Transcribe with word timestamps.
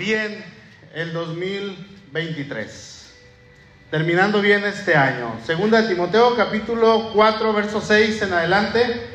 bien 0.00 0.42
el 0.94 1.12
2023. 1.12 3.14
Terminando 3.90 4.40
bien 4.40 4.64
este 4.64 4.96
año. 4.96 5.38
Segunda 5.44 5.82
de 5.82 5.88
Timoteo 5.88 6.34
capítulo 6.36 7.10
4 7.12 7.52
verso 7.52 7.82
6 7.82 8.22
en 8.22 8.32
adelante. 8.32 9.08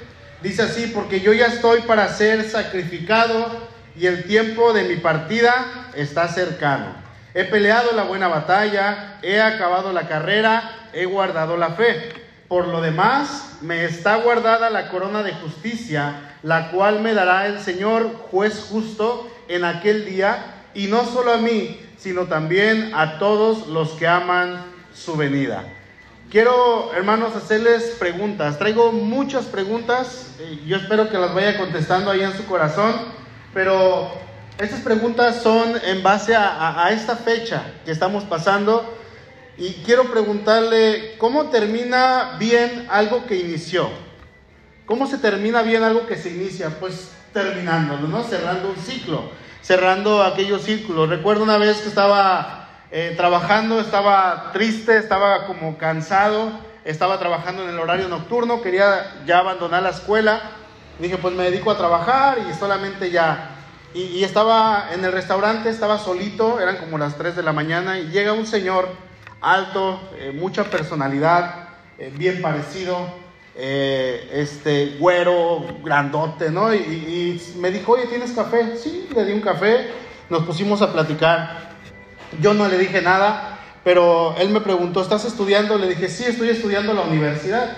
Dice 0.43 0.61
así, 0.61 0.91
porque 0.93 1.21
yo 1.21 1.33
ya 1.33 1.47
estoy 1.47 1.81
para 1.81 2.13
ser 2.13 2.47
sacrificado 2.47 3.67
y 3.95 4.05
el 4.05 4.25
tiempo 4.25 4.73
de 4.73 4.83
mi 4.83 4.97
partida 4.97 5.89
está 5.95 6.27
cercano. 6.27 6.93
He 7.33 7.45
peleado 7.45 7.93
la 7.93 8.03
buena 8.03 8.27
batalla, 8.27 9.17
he 9.23 9.41
acabado 9.41 9.91
la 9.91 10.07
carrera, 10.07 10.89
he 10.93 11.05
guardado 11.05 11.57
la 11.57 11.71
fe. 11.71 12.13
Por 12.47 12.67
lo 12.67 12.81
demás, 12.81 13.57
me 13.61 13.85
está 13.85 14.17
guardada 14.17 14.69
la 14.69 14.89
corona 14.89 15.23
de 15.23 15.33
justicia, 15.33 16.35
la 16.43 16.69
cual 16.69 16.99
me 16.99 17.15
dará 17.15 17.47
el 17.47 17.59
Señor, 17.59 18.27
juez 18.29 18.67
justo, 18.69 19.31
en 19.47 19.63
aquel 19.63 20.05
día, 20.05 20.54
y 20.75 20.87
no 20.87 21.05
solo 21.05 21.33
a 21.33 21.37
mí, 21.37 21.79
sino 21.97 22.25
también 22.25 22.91
a 22.93 23.17
todos 23.17 23.67
los 23.67 23.91
que 23.91 24.07
aman 24.07 24.63
su 24.93 25.15
venida. 25.15 25.63
Quiero, 26.29 26.91
hermanos, 26.93 27.35
hacerles 27.35 27.95
preguntas. 27.97 28.59
Traigo 28.59 28.91
muchas 28.91 29.45
preguntas. 29.45 30.35
Eh, 30.39 30.59
yo 30.65 30.77
espero 30.77 31.09
que 31.09 31.17
las 31.17 31.33
vaya 31.33 31.57
contestando 31.57 32.11
ahí 32.11 32.21
en 32.21 32.33
su 32.33 32.45
corazón. 32.45 32.93
Pero 33.53 34.11
estas 34.57 34.81
preguntas 34.81 35.41
son 35.41 35.75
en 35.83 36.03
base 36.03 36.35
a, 36.35 36.85
a 36.85 36.91
esta 36.91 37.15
fecha 37.15 37.63
que 37.85 37.91
estamos 37.91 38.23
pasando. 38.25 38.97
Y 39.57 39.71
quiero 39.85 40.11
preguntarle, 40.11 41.15
¿cómo 41.17 41.45
termina 41.45 42.35
bien 42.37 42.87
algo 42.89 43.25
que 43.25 43.37
inició? 43.37 43.89
¿Cómo 44.85 45.07
se 45.07 45.17
termina 45.17 45.61
bien 45.61 45.83
algo 45.83 46.05
que 46.05 46.17
se 46.17 46.29
inicia? 46.29 46.69
Pues 46.79 47.11
terminándolo, 47.31 48.07
¿no? 48.07 48.23
Cerrando 48.23 48.69
un 48.69 48.77
ciclo, 48.77 49.29
cerrando 49.65 50.21
aquellos 50.21 50.61
círculos. 50.61 51.09
Recuerdo 51.09 51.41
una 51.43 51.57
vez 51.57 51.77
que 51.77 51.89
estaba 51.89 52.67
eh, 52.91 53.15
trabajando, 53.17 53.79
estaba 53.79 54.51
triste, 54.53 54.95
estaba 54.95 55.47
como 55.47 55.79
cansado, 55.79 56.51
estaba 56.83 57.17
trabajando 57.17 57.63
en 57.63 57.69
el 57.69 57.79
horario 57.79 58.07
nocturno, 58.07 58.61
quería 58.61 59.23
ya 59.25 59.39
abandonar 59.39 59.81
la 59.81 59.89
escuela. 59.89 60.39
Dije, 60.99 61.17
pues 61.17 61.33
me 61.33 61.45
dedico 61.45 61.71
a 61.71 61.77
trabajar 61.77 62.37
y 62.47 62.53
solamente 62.53 63.09
ya. 63.09 63.55
Y, 63.95 64.23
estaba 64.23 64.89
en 64.93 65.03
el 65.03 65.11
restaurante, 65.11 65.69
estaba 65.69 65.97
solito, 65.97 66.59
eran 66.59 66.77
como 66.77 66.97
las 66.97 67.15
3 67.17 67.35
de 67.35 67.43
la 67.43 67.53
mañana, 67.53 67.97
y 67.97 68.09
llega 68.09 68.33
un 68.33 68.45
señor 68.45 68.89
alto, 69.41 69.99
eh, 70.19 70.31
mucha 70.31 70.65
personalidad, 70.65 71.69
eh, 71.97 72.13
bien 72.13 72.41
parecido, 72.41 73.07
eh, 73.57 74.29
este, 74.33 74.97
güero, 74.99 75.63
grandote, 75.83 76.51
¿no? 76.51 76.73
Y, 76.73 76.77
y, 76.77 77.57
me 77.57 77.71
dijo, 77.71 77.93
oye, 77.93 78.07
¿tienes 78.07 78.31
café? 78.31 78.77
Sí, 78.77 79.07
le 79.15 79.25
di 79.25 79.33
un 79.33 79.41
café, 79.41 79.87
nos 80.29 80.43
pusimos 80.43 80.81
a 80.81 80.91
platicar. 80.91 81.71
Yo 82.41 82.53
no 82.53 82.67
le 82.67 82.77
dije 82.77 83.01
nada, 83.01 83.59
pero 83.83 84.35
él 84.37 84.49
me 84.49 84.61
preguntó, 84.61 85.01
¿estás 85.01 85.25
estudiando? 85.25 85.77
Le 85.77 85.87
dije, 85.87 86.09
sí, 86.09 86.25
estoy 86.25 86.49
estudiando 86.49 86.91
en 86.91 86.97
la 86.97 87.03
universidad. 87.03 87.77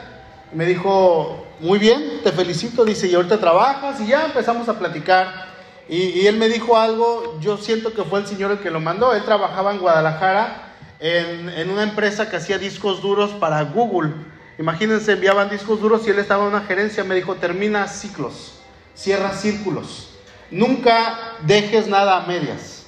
Me 0.52 0.66
dijo, 0.66 1.45
muy 1.59 1.78
bien, 1.78 2.22
te 2.23 2.31
felicito, 2.31 2.83
dice, 2.83 3.08
y 3.08 3.16
ahorita 3.16 3.39
trabajas, 3.39 4.02
y 4.02 4.08
ya 4.08 4.25
empezamos 4.25 4.67
a 4.70 4.80
platicar. 4.80 5.48
Y, 5.88 5.98
y 6.22 6.28
él 6.28 6.38
me 6.38 6.50
dijo 6.50 6.78
algo, 6.78 7.39
yo 7.39 7.58
siento 7.58 7.94
que 7.94 8.03
fue 8.03 8.20
el 8.20 8.28
señor 8.28 8.52
el 8.52 8.59
que 8.59 8.72
lo 8.72 8.80
mandó, 8.80 9.14
él 9.14 9.23
trabajaba 9.23 9.72
en 9.72 9.80
Guadalajara 9.80 10.73
en, 11.00 11.50
en 11.50 11.70
una 11.70 11.83
empresa 11.83 12.30
que 12.30 12.38
hacía 12.38 12.58
discos 12.58 13.02
duros 13.02 13.31
para 13.31 13.61
Google. 13.64 14.14
Imagínense, 14.60 15.14
enviaban 15.14 15.50
discos 15.50 15.80
duros 15.80 16.08
y 16.08 16.10
él 16.10 16.20
estaba 16.20 16.44
en 16.44 16.50
una 16.50 16.62
gerencia, 16.62 17.04
me 17.04 17.16
dijo, 17.16 17.36
termina 17.36 17.88
ciclos, 17.88 18.60
cierra 18.96 19.34
círculos, 19.34 20.10
nunca 20.50 21.36
dejes 21.42 21.88
nada 21.88 22.18
a 22.18 22.28
medias. 22.28 22.86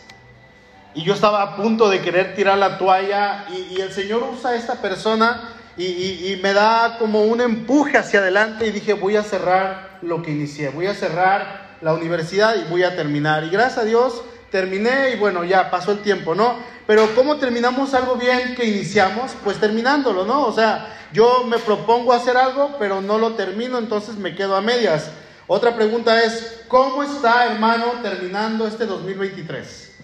Y 0.95 1.03
yo 1.03 1.13
estaba 1.13 1.43
a 1.43 1.55
punto 1.55 1.87
de 1.87 2.01
querer 2.01 2.35
tirar 2.35 2.57
la 2.57 2.79
toalla 2.79 3.45
y, 3.49 3.79
el 3.79 3.91
Señor 3.91 4.23
usa 4.23 4.51
a 4.51 4.55
esta 4.55 4.81
persona 4.81 5.53
y, 5.77 5.85
y, 5.85 6.39
me 6.41 6.53
da 6.53 6.97
como 6.97 7.21
un 7.21 7.39
empuje 7.39 7.97
hacia 7.97 8.19
adelante 8.19 8.65
y 8.65 8.71
dije, 8.71 8.93
voy 8.93 9.15
a 9.15 9.23
cerrar 9.23 9.99
lo 10.01 10.23
que 10.23 10.31
inicié, 10.31 10.69
voy 10.69 10.87
a 10.87 10.95
cerrar 10.95 11.77
la 11.81 11.93
universidad 11.93 12.55
y 12.55 12.69
voy 12.69 12.83
a 12.83 12.95
terminar. 12.95 13.43
Y 13.43 13.49
gracias 13.49 13.77
a 13.77 13.85
Dios 13.85 14.23
terminé 14.51 15.11
y 15.11 15.17
bueno, 15.17 15.43
ya 15.43 15.69
pasó 15.69 15.91
el 15.91 15.99
tiempo, 15.99 16.35
¿no? 16.35 16.57
Pero 16.87 17.13
¿cómo 17.15 17.37
terminamos 17.37 17.93
algo 17.93 18.15
bien 18.15 18.55
que 18.55 18.65
iniciamos? 18.65 19.33
Pues 19.43 19.59
terminándolo, 19.59 20.25
¿no? 20.25 20.45
O 20.45 20.51
sea, 20.51 20.95
yo 21.13 21.43
me 21.45 21.59
propongo 21.59 22.13
hacer 22.13 22.35
algo, 22.35 22.75
pero 22.79 23.01
no 23.01 23.17
lo 23.17 23.33
termino, 23.33 23.77
entonces 23.77 24.15
me 24.15 24.35
quedo 24.35 24.55
a 24.55 24.61
medias. 24.61 25.11
Otra 25.47 25.75
pregunta 25.75 26.23
es, 26.23 26.61
¿cómo 26.67 27.03
está, 27.03 27.45
hermano, 27.45 27.85
terminando 28.03 28.67
este 28.67 28.85
2023? 28.85 29.95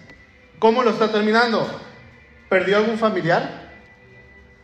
¿Cómo 0.58 0.82
lo 0.82 0.90
está 0.90 1.12
terminando? 1.12 1.66
¿Perdió 2.48 2.78
algún 2.78 2.98
familiar? 2.98 3.66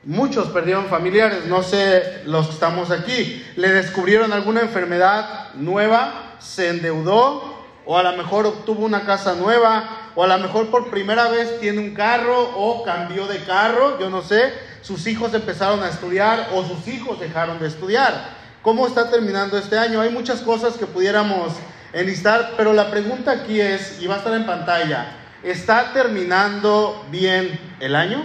Muchos 0.05 0.49
perdieron 0.49 0.87
familiares, 0.87 1.47
no 1.47 1.63
sé 1.63 2.23
los 2.25 2.47
que 2.49 2.55
estamos 2.55 2.91
aquí. 2.91 3.45
¿Le 3.55 3.69
descubrieron 3.69 4.33
alguna 4.33 4.63
enfermedad 4.63 5.55
nueva? 5.55 6.37
¿Se 6.41 6.71
endeudó? 6.71 7.52
¿O 7.85 7.99
a 7.99 8.03
lo 8.03 8.13
mejor 8.17 8.47
obtuvo 8.47 8.85
una 8.85 9.05
casa 9.05 9.35
nueva? 9.35 10.11
¿O 10.15 10.23
a 10.23 10.27
lo 10.27 10.39
mejor 10.39 10.71
por 10.71 10.91
primera 10.91 11.29
vez 11.29 11.59
tiene 11.61 11.79
un 11.81 11.95
carro 11.95 12.53
o 12.57 12.83
cambió 12.85 13.27
de 13.27 13.39
carro? 13.45 13.99
Yo 13.99 14.11
no 14.11 14.23
sé 14.23 14.53
sus 14.83 15.07
hijos 15.07 15.33
empezaron 15.33 15.83
a 15.83 15.89
estudiar 15.89 16.51
o 16.53 16.65
sus 16.65 16.87
hijos 16.89 17.19
dejaron 17.19 17.59
de 17.61 17.69
estudiar. 17.69 18.43
¿Cómo 18.63 18.87
está 18.87 19.11
terminando 19.11 19.57
este 19.57 19.79
año? 19.79 20.01
Hay 20.01 20.11
muchas 20.11 20.41
cosas 20.41 20.77
que 20.77 20.87
pudiéramos 20.87 21.53
enlistar, 21.93 22.55
pero 22.57 22.73
la 22.73 22.91
pregunta 22.91 23.31
aquí 23.31 23.61
es, 23.61 24.01
y 24.01 24.07
va 24.07 24.17
a 24.17 24.19
estar 24.19 24.35
en 24.35 24.47
pantalla, 24.47 25.17
¿está 25.43 25.93
terminando 25.93 27.05
bien 27.11 27.59
el 27.81 27.95
año 27.95 28.25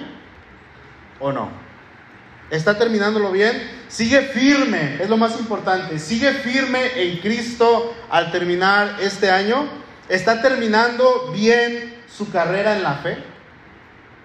o 1.19 1.31
no? 1.31 1.66
¿Está 2.49 2.77
terminándolo 2.77 3.31
bien? 3.31 3.61
Sigue 3.89 4.21
firme, 4.21 4.97
es 5.01 5.09
lo 5.09 5.17
más 5.17 5.37
importante. 5.37 5.99
Sigue 5.99 6.31
firme 6.31 6.79
en 6.95 7.17
Cristo 7.17 7.93
al 8.09 8.31
terminar 8.31 8.95
este 9.01 9.29
año. 9.29 9.67
¿Está 10.07 10.41
terminando 10.41 11.31
bien 11.33 11.95
su 12.07 12.31
carrera 12.31 12.77
en 12.77 12.83
la 12.83 12.95
fe 12.95 13.17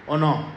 o 0.06 0.16
no? 0.16 0.53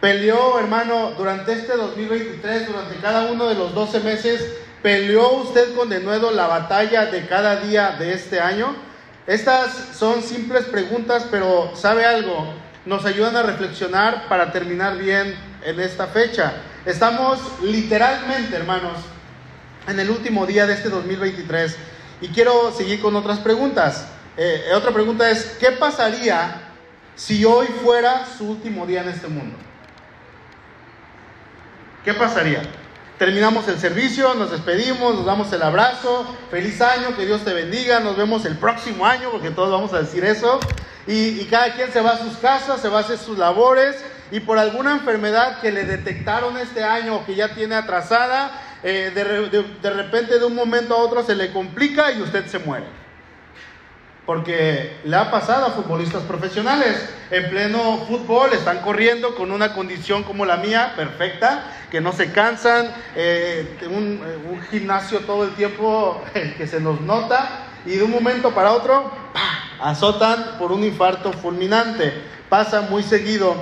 Peleó, 0.00 0.58
hermano, 0.58 1.12
durante 1.16 1.52
este 1.52 1.76
2023, 1.76 2.68
durante 2.68 2.96
cada 2.96 3.32
uno 3.32 3.46
de 3.46 3.54
los 3.54 3.74
12 3.74 4.00
meses, 4.00 4.58
peleó 4.82 5.32
usted 5.32 5.74
con 5.74 5.88
denuedo 5.88 6.30
la 6.30 6.46
batalla 6.46 7.06
de 7.06 7.26
cada 7.26 7.56
día 7.56 7.96
de 7.98 8.12
este 8.12 8.38
año. 8.38 8.76
Estas 9.26 9.96
son 9.96 10.22
simples 10.22 10.66
preguntas, 10.66 11.26
pero 11.30 11.72
¿sabe 11.74 12.04
algo? 12.04 12.52
Nos 12.84 13.06
ayudan 13.06 13.34
a 13.36 13.42
reflexionar 13.42 14.28
para 14.28 14.52
terminar 14.52 14.96
bien 14.98 15.34
en 15.64 15.80
esta 15.80 16.06
fecha. 16.06 16.52
Estamos 16.88 17.38
literalmente, 17.60 18.56
hermanos, 18.56 18.96
en 19.86 20.00
el 20.00 20.08
último 20.08 20.46
día 20.46 20.66
de 20.66 20.72
este 20.72 20.88
2023 20.88 21.76
y 22.22 22.28
quiero 22.28 22.72
seguir 22.72 23.02
con 23.02 23.14
otras 23.14 23.40
preguntas. 23.40 24.06
Eh, 24.38 24.70
otra 24.74 24.90
pregunta 24.90 25.28
es, 25.28 25.58
¿qué 25.60 25.70
pasaría 25.72 26.72
si 27.14 27.44
hoy 27.44 27.66
fuera 27.84 28.24
su 28.38 28.52
último 28.52 28.86
día 28.86 29.02
en 29.02 29.10
este 29.10 29.28
mundo? 29.28 29.54
¿Qué 32.06 32.14
pasaría? 32.14 32.62
Terminamos 33.18 33.68
el 33.68 33.78
servicio, 33.78 34.32
nos 34.32 34.50
despedimos, 34.50 35.14
nos 35.14 35.26
damos 35.26 35.52
el 35.52 35.60
abrazo, 35.60 36.24
feliz 36.50 36.80
año, 36.80 37.14
que 37.14 37.26
Dios 37.26 37.44
te 37.44 37.52
bendiga, 37.52 38.00
nos 38.00 38.16
vemos 38.16 38.46
el 38.46 38.56
próximo 38.56 39.04
año, 39.04 39.30
porque 39.30 39.50
todos 39.50 39.70
vamos 39.70 39.92
a 39.92 39.98
decir 39.98 40.24
eso, 40.24 40.58
y, 41.06 41.44
cada 41.50 41.74
quien 41.74 41.92
se 41.92 42.00
va 42.00 42.12
a 42.12 42.18
sus 42.18 42.38
casas, 42.38 42.80
se 42.80 42.88
va 42.88 42.98
a 42.98 43.00
hacer 43.02 43.18
sus 43.18 43.36
labores, 43.36 43.96
y 44.30 44.40
por 44.40 44.58
alguna 44.58 44.92
enfermedad 44.92 45.60
que 45.60 45.72
le 45.72 45.84
detectaron 45.84 46.56
este 46.56 46.84
año 46.84 47.16
o 47.16 47.26
que 47.26 47.34
ya 47.34 47.54
tiene 47.54 47.74
atrasada, 47.74 48.78
eh, 48.82 49.10
de 49.14 49.90
repente 49.90 50.38
de 50.38 50.44
un 50.44 50.54
momento 50.54 50.94
a 50.94 50.98
otro 50.98 51.22
se 51.22 51.34
le 51.34 51.52
complica 51.52 52.12
y 52.12 52.22
usted 52.22 52.46
se 52.46 52.58
muere 52.58 52.98
porque 54.28 54.98
le 55.04 55.16
ha 55.16 55.30
pasado 55.30 55.64
a 55.64 55.70
futbolistas 55.70 56.22
profesionales. 56.24 57.08
En 57.30 57.48
pleno 57.48 58.04
fútbol 58.06 58.50
están 58.52 58.82
corriendo 58.82 59.34
con 59.34 59.50
una 59.50 59.72
condición 59.72 60.22
como 60.22 60.44
la 60.44 60.58
mía, 60.58 60.92
perfecta, 60.96 61.64
que 61.90 62.02
no 62.02 62.12
se 62.12 62.30
cansan, 62.30 62.92
eh, 63.16 63.78
un, 63.86 64.20
un, 64.50 64.60
gimnasio 64.70 65.20
todo 65.20 65.44
el 65.44 65.52
tiempo 65.52 66.22
que 66.58 66.66
se 66.66 66.78
nos 66.78 67.00
nota, 67.00 67.68
y 67.86 67.92
de 67.92 68.02
un 68.02 68.10
momento 68.10 68.50
para 68.50 68.72
otro, 68.72 69.10
azotan 69.80 70.58
por 70.58 70.72
un 70.72 70.84
infarto 70.84 71.32
fulminante. 71.32 72.12
Pasa 72.50 72.82
muy 72.82 73.02
seguido, 73.04 73.54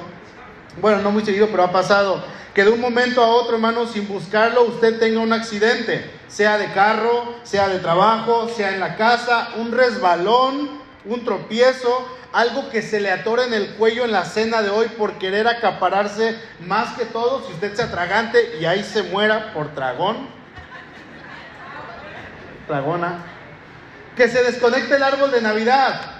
bueno, 0.81 0.99
no 1.03 1.11
muy 1.11 1.25
seguido, 1.25 1.49
pero 1.51 1.65
ha 1.65 1.73
pasado. 1.73 2.23
Que 2.55 2.65
de 2.65 2.71
un 2.71 2.81
momento 2.81 3.23
a 3.23 3.29
otro, 3.29 3.57
hermano, 3.57 3.87
sin 3.87 4.09
buscarlo, 4.09 4.65
usted 4.65 4.99
tenga 4.99 5.21
un 5.21 5.33
accidente, 5.33 6.11
sea 6.29 6.57
de 6.57 6.73
carro, 6.73 7.35
sea 7.43 7.69
de 7.69 7.79
trabajo, 7.79 8.49
sea 8.49 8.73
en 8.73 8.81
la 8.81 8.97
casa, 8.97 9.51
un 9.57 9.73
resbalón, 9.73 10.71
un 11.05 11.25
tropiezo, 11.25 12.09
algo 12.33 12.69
que 12.71 12.83
se 12.83 13.01
le 13.01 13.11
atore 13.11 13.45
en 13.45 13.55
el 13.55 13.75
cuello 13.77 14.05
en 14.05 14.13
la 14.13 14.25
cena 14.25 14.63
de 14.63 14.71
hoy 14.71 14.89
por 14.89 15.19
querer 15.19 15.49
acapararse 15.49 16.39
más 16.61 16.97
que 16.97 17.05
todo, 17.05 17.47
si 17.47 17.53
usted 17.53 17.75
se 17.75 17.83
atragante 17.83 18.59
y 18.61 18.65
ahí 18.65 18.83
se 18.83 19.03
muera 19.03 19.53
por 19.53 19.75
tragón, 19.75 20.29
tragona, 22.67 23.19
que 24.17 24.29
se 24.29 24.43
desconecte 24.43 24.97
el 24.97 25.03
árbol 25.03 25.31
de 25.31 25.41
Navidad, 25.41 26.16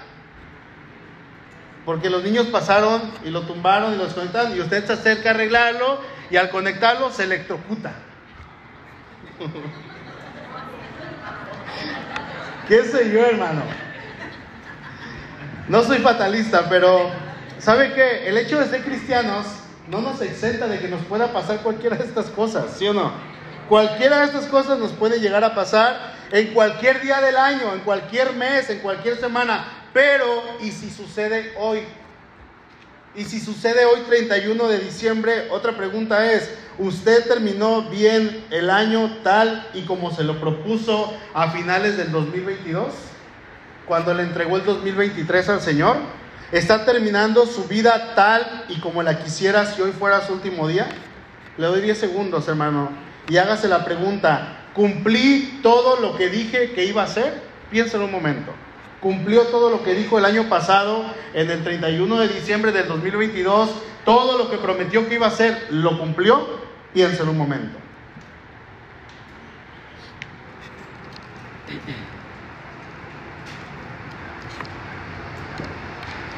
porque 1.87 2.09
los 2.09 2.21
niños 2.21 2.47
pasaron 2.47 3.01
y 3.23 3.29
lo 3.29 3.43
tumbaron 3.43 3.93
y 3.93 3.95
lo 3.95 4.03
desconectaron 4.03 4.53
y 4.53 4.59
usted 4.59 4.85
se 4.85 4.91
acerca 4.91 5.29
a 5.29 5.31
arreglarlo 5.31 6.01
y 6.29 6.35
al 6.35 6.49
conectarlo 6.49 7.09
se 7.13 7.23
electrocuta. 7.23 7.93
¿Qué 12.67 12.83
sé 12.83 13.09
yo, 13.09 13.25
hermano? 13.25 13.61
No 15.69 15.81
soy 15.81 15.99
fatalista, 15.99 16.67
pero 16.67 17.09
¿sabe 17.57 17.93
qué? 17.93 18.27
El 18.27 18.37
hecho 18.37 18.59
de 18.59 18.65
ser 18.65 18.83
cristianos 18.83 19.45
no 19.87 20.01
nos 20.01 20.21
exenta 20.21 20.67
de 20.67 20.79
que 20.79 20.89
nos 20.89 21.05
pueda 21.05 21.31
pasar 21.31 21.59
cualquiera 21.59 21.95
de 21.95 22.03
estas 22.03 22.25
cosas, 22.25 22.65
¿sí 22.77 22.85
o 22.85 22.93
no? 22.93 23.13
Cualquiera 23.69 24.19
de 24.19 24.25
estas 24.25 24.47
cosas 24.47 24.77
nos 24.77 24.91
puede 24.91 25.21
llegar 25.21 25.45
a 25.45 25.55
pasar 25.55 26.15
en 26.31 26.53
cualquier 26.53 26.99
día 26.99 27.21
del 27.21 27.37
año, 27.37 27.73
en 27.73 27.79
cualquier 27.79 28.33
mes, 28.33 28.69
en 28.69 28.79
cualquier 28.79 29.15
semana. 29.15 29.86
Pero, 29.97 30.43
¿y 30.61 30.69
si 30.69 30.91
sucede 30.91 31.53
hoy? 31.57 31.79
Y 33.15 33.23
si 33.23 33.39
sucede 33.39 33.83
hoy 33.85 34.01
31 34.01 34.67
de 34.67 34.77
diciembre, 34.77 35.47
otra 35.49 35.75
pregunta 35.75 36.31
es, 36.31 36.51
¿usted 36.77 37.27
terminó 37.27 37.81
bien 37.89 38.45
el 38.51 38.69
año 38.69 39.17
tal 39.23 39.67
y 39.73 39.85
como 39.85 40.11
se 40.11 40.23
lo 40.23 40.39
propuso 40.39 41.17
a 41.33 41.49
finales 41.49 41.97
del 41.97 42.11
2022? 42.11 42.93
Cuando 43.87 44.13
le 44.13 44.21
entregó 44.21 44.57
el 44.57 44.65
2023 44.65 45.49
al 45.49 45.61
Señor. 45.61 45.97
¿Está 46.51 46.85
terminando 46.85 47.47
su 47.47 47.63
vida 47.63 48.13
tal 48.13 48.65
y 48.69 48.79
como 48.79 49.01
la 49.01 49.23
quisiera 49.23 49.65
si 49.65 49.81
hoy 49.81 49.93
fuera 49.93 50.27
su 50.27 50.33
último 50.33 50.67
día? 50.67 50.87
Le 51.57 51.65
doy 51.65 51.81
10 51.81 51.97
segundos, 51.97 52.47
hermano, 52.47 52.91
y 53.27 53.37
hágase 53.37 53.67
la 53.67 53.83
pregunta, 53.83 54.59
¿cumplí 54.75 55.59
todo 55.63 55.99
lo 55.99 56.15
que 56.15 56.29
dije 56.29 56.73
que 56.73 56.85
iba 56.85 57.01
a 57.01 57.05
hacer? 57.05 57.41
Piénselo 57.71 58.05
un 58.05 58.11
momento. 58.11 58.53
¿Cumplió 59.01 59.43
todo 59.43 59.69
lo 59.69 59.83
que 59.83 59.93
dijo 59.93 60.17
el 60.17 60.25
año 60.25 60.49
pasado, 60.49 61.05
en 61.33 61.51
el 61.51 61.63
31 61.63 62.19
de 62.19 62.27
diciembre 62.29 62.71
del 62.71 62.87
2022? 62.87 63.69
¿Todo 64.03 64.37
lo 64.37 64.49
que 64.49 64.57
prometió 64.57 65.07
que 65.07 65.15
iba 65.15 65.27
a 65.27 65.29
hacer, 65.29 65.67
lo 65.69 65.99
cumplió? 65.99 66.47
Piénselo 66.93 67.31
un 67.31 67.37
momento. 67.37 67.77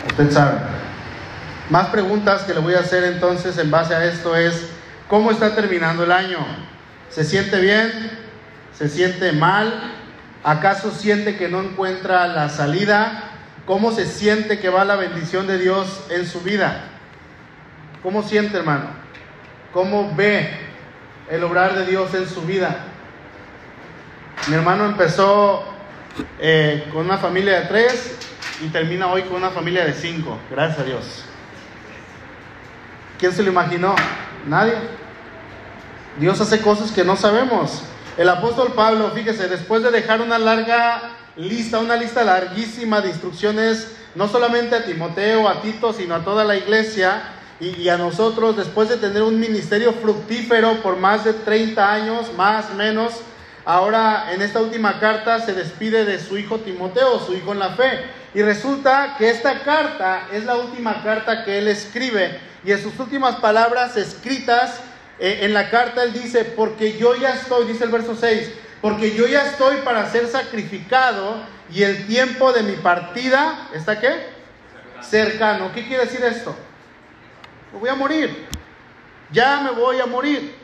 Usted 0.08 0.32
sabe. 0.32 0.60
Más 1.70 1.88
preguntas 1.88 2.42
que 2.44 2.54
le 2.54 2.60
voy 2.60 2.74
a 2.74 2.80
hacer 2.80 3.04
entonces 3.04 3.58
en 3.58 3.72
base 3.72 3.96
a 3.96 4.04
esto 4.04 4.36
es, 4.36 4.70
¿cómo 5.08 5.32
está 5.32 5.56
terminando 5.56 6.04
el 6.04 6.12
año? 6.12 6.40
¿Se 7.10 7.24
siente 7.24 7.60
bien? 7.62 8.12
¿Se 8.74 8.90
siente 8.90 9.32
mal? 9.32 9.94
¿Acaso 10.44 10.92
siente 10.92 11.38
que 11.38 11.50
no 11.50 11.62
encuentra 11.62 12.28
la 12.28 12.50
salida? 12.50 13.24
¿Cómo 13.66 13.92
se 13.92 14.06
siente 14.06 14.60
que 14.60 14.70
va 14.70 14.86
la 14.86 14.96
bendición 14.96 15.48
de 15.48 15.58
Dios 15.58 16.06
en 16.10 16.26
su 16.26 16.42
vida? 16.42 16.86
¿Cómo 18.02 18.24
siente, 18.24 18.58
hermano? 18.58 18.86
¿Cómo 19.74 20.14
ve 20.16 20.50
el 21.30 21.44
obrar 21.44 21.76
de 21.76 21.86
Dios 21.86 22.14
en 22.14 22.28
su 22.28 22.42
vida? 22.42 22.86
Mi 24.48 24.56
hermano 24.56 24.86
empezó 24.86 25.64
eh, 26.40 26.88
con 26.94 27.06
una 27.06 27.18
familia 27.18 27.60
de 27.60 27.66
tres 27.68 28.18
y 28.62 28.70
termina 28.70 29.08
hoy 29.08 29.24
con 29.24 29.36
una 29.36 29.50
familia 29.50 29.86
de 29.86 29.94
cinco, 29.94 30.38
gracias 30.50 30.80
a 30.80 30.84
Dios. 30.84 31.26
¿Quién 33.20 33.34
se 33.34 33.44
lo 33.44 33.52
imaginó? 33.52 33.96
Nadie. 34.48 34.74
Dios 36.18 36.40
hace 36.40 36.62
cosas 36.62 36.92
que 36.92 37.04
no 37.04 37.18
sabemos. 37.18 37.84
El 38.20 38.28
apóstol 38.28 38.74
Pablo, 38.74 39.12
fíjese, 39.12 39.48
después 39.48 39.82
de 39.82 39.92
dejar 39.92 40.20
una 40.20 40.38
larga 40.38 41.12
lista, 41.38 41.80
una 41.80 41.96
lista 41.96 42.22
larguísima 42.26 43.00
de 43.00 43.08
instrucciones, 43.08 43.96
no 44.14 44.28
solamente 44.28 44.76
a 44.76 44.84
Timoteo, 44.84 45.48
a 45.48 45.62
Tito, 45.62 45.94
sino 45.94 46.16
a 46.16 46.26
toda 46.26 46.44
la 46.44 46.58
iglesia 46.58 47.22
y, 47.62 47.68
y 47.78 47.88
a 47.88 47.98
nosotros, 47.98 48.58
después 48.58 48.90
de 48.90 48.98
tener 48.98 49.24
un 49.24 49.40
ministerio 49.40 49.94
fructífero 49.94 50.82
por 50.82 50.98
más 50.98 51.24
de 51.24 51.32
30 51.32 51.94
años, 51.94 52.34
más, 52.36 52.74
menos, 52.74 53.22
ahora 53.64 54.34
en 54.34 54.42
esta 54.42 54.60
última 54.60 55.00
carta 55.00 55.40
se 55.40 55.54
despide 55.54 56.04
de 56.04 56.20
su 56.20 56.38
hijo 56.38 56.58
Timoteo, 56.60 57.22
su 57.26 57.34
hijo 57.34 57.54
en 57.54 57.60
la 57.60 57.70
fe. 57.70 58.04
Y 58.34 58.42
resulta 58.42 59.16
que 59.18 59.30
esta 59.30 59.60
carta 59.60 60.28
es 60.34 60.44
la 60.44 60.58
última 60.58 61.04
carta 61.04 61.46
que 61.46 61.60
él 61.60 61.70
escribe. 61.70 62.38
Y 62.66 62.74
en 62.74 62.84
sus 62.84 63.00
últimas 63.00 63.38
palabras 63.38 63.96
escritas 63.96 64.82
eh, 65.20 65.40
en 65.42 65.54
la 65.54 65.70
carta, 65.70 66.04
él 66.04 66.14
dice, 66.14 66.46
porque 66.46 66.98
yo 66.98 67.16
ya 67.16 67.34
estoy, 67.34 67.68
dice 67.68 67.84
el 67.84 67.92
verso 67.92 68.16
6, 68.16 68.52
porque 68.82 69.14
yo 69.14 69.28
ya 69.28 69.46
estoy 69.46 69.78
para 69.78 70.10
ser 70.10 70.28
sacrificado 70.28 71.44
y 71.72 71.84
el 71.84 72.08
tiempo 72.08 72.54
de 72.54 72.64
mi 72.64 72.74
partida, 72.74 73.68
¿está 73.74 74.00
qué? 74.00 74.28
Cercano. 75.02 75.72
¿Qué 75.74 75.86
quiere 75.86 76.06
decir 76.06 76.24
esto? 76.24 76.56
Me 77.74 77.80
voy 77.80 77.90
a 77.90 77.96
morir. 77.96 78.48
Ya 79.32 79.62
me 79.62 79.72
voy 79.72 80.00
a 80.00 80.06
morir. 80.06 80.56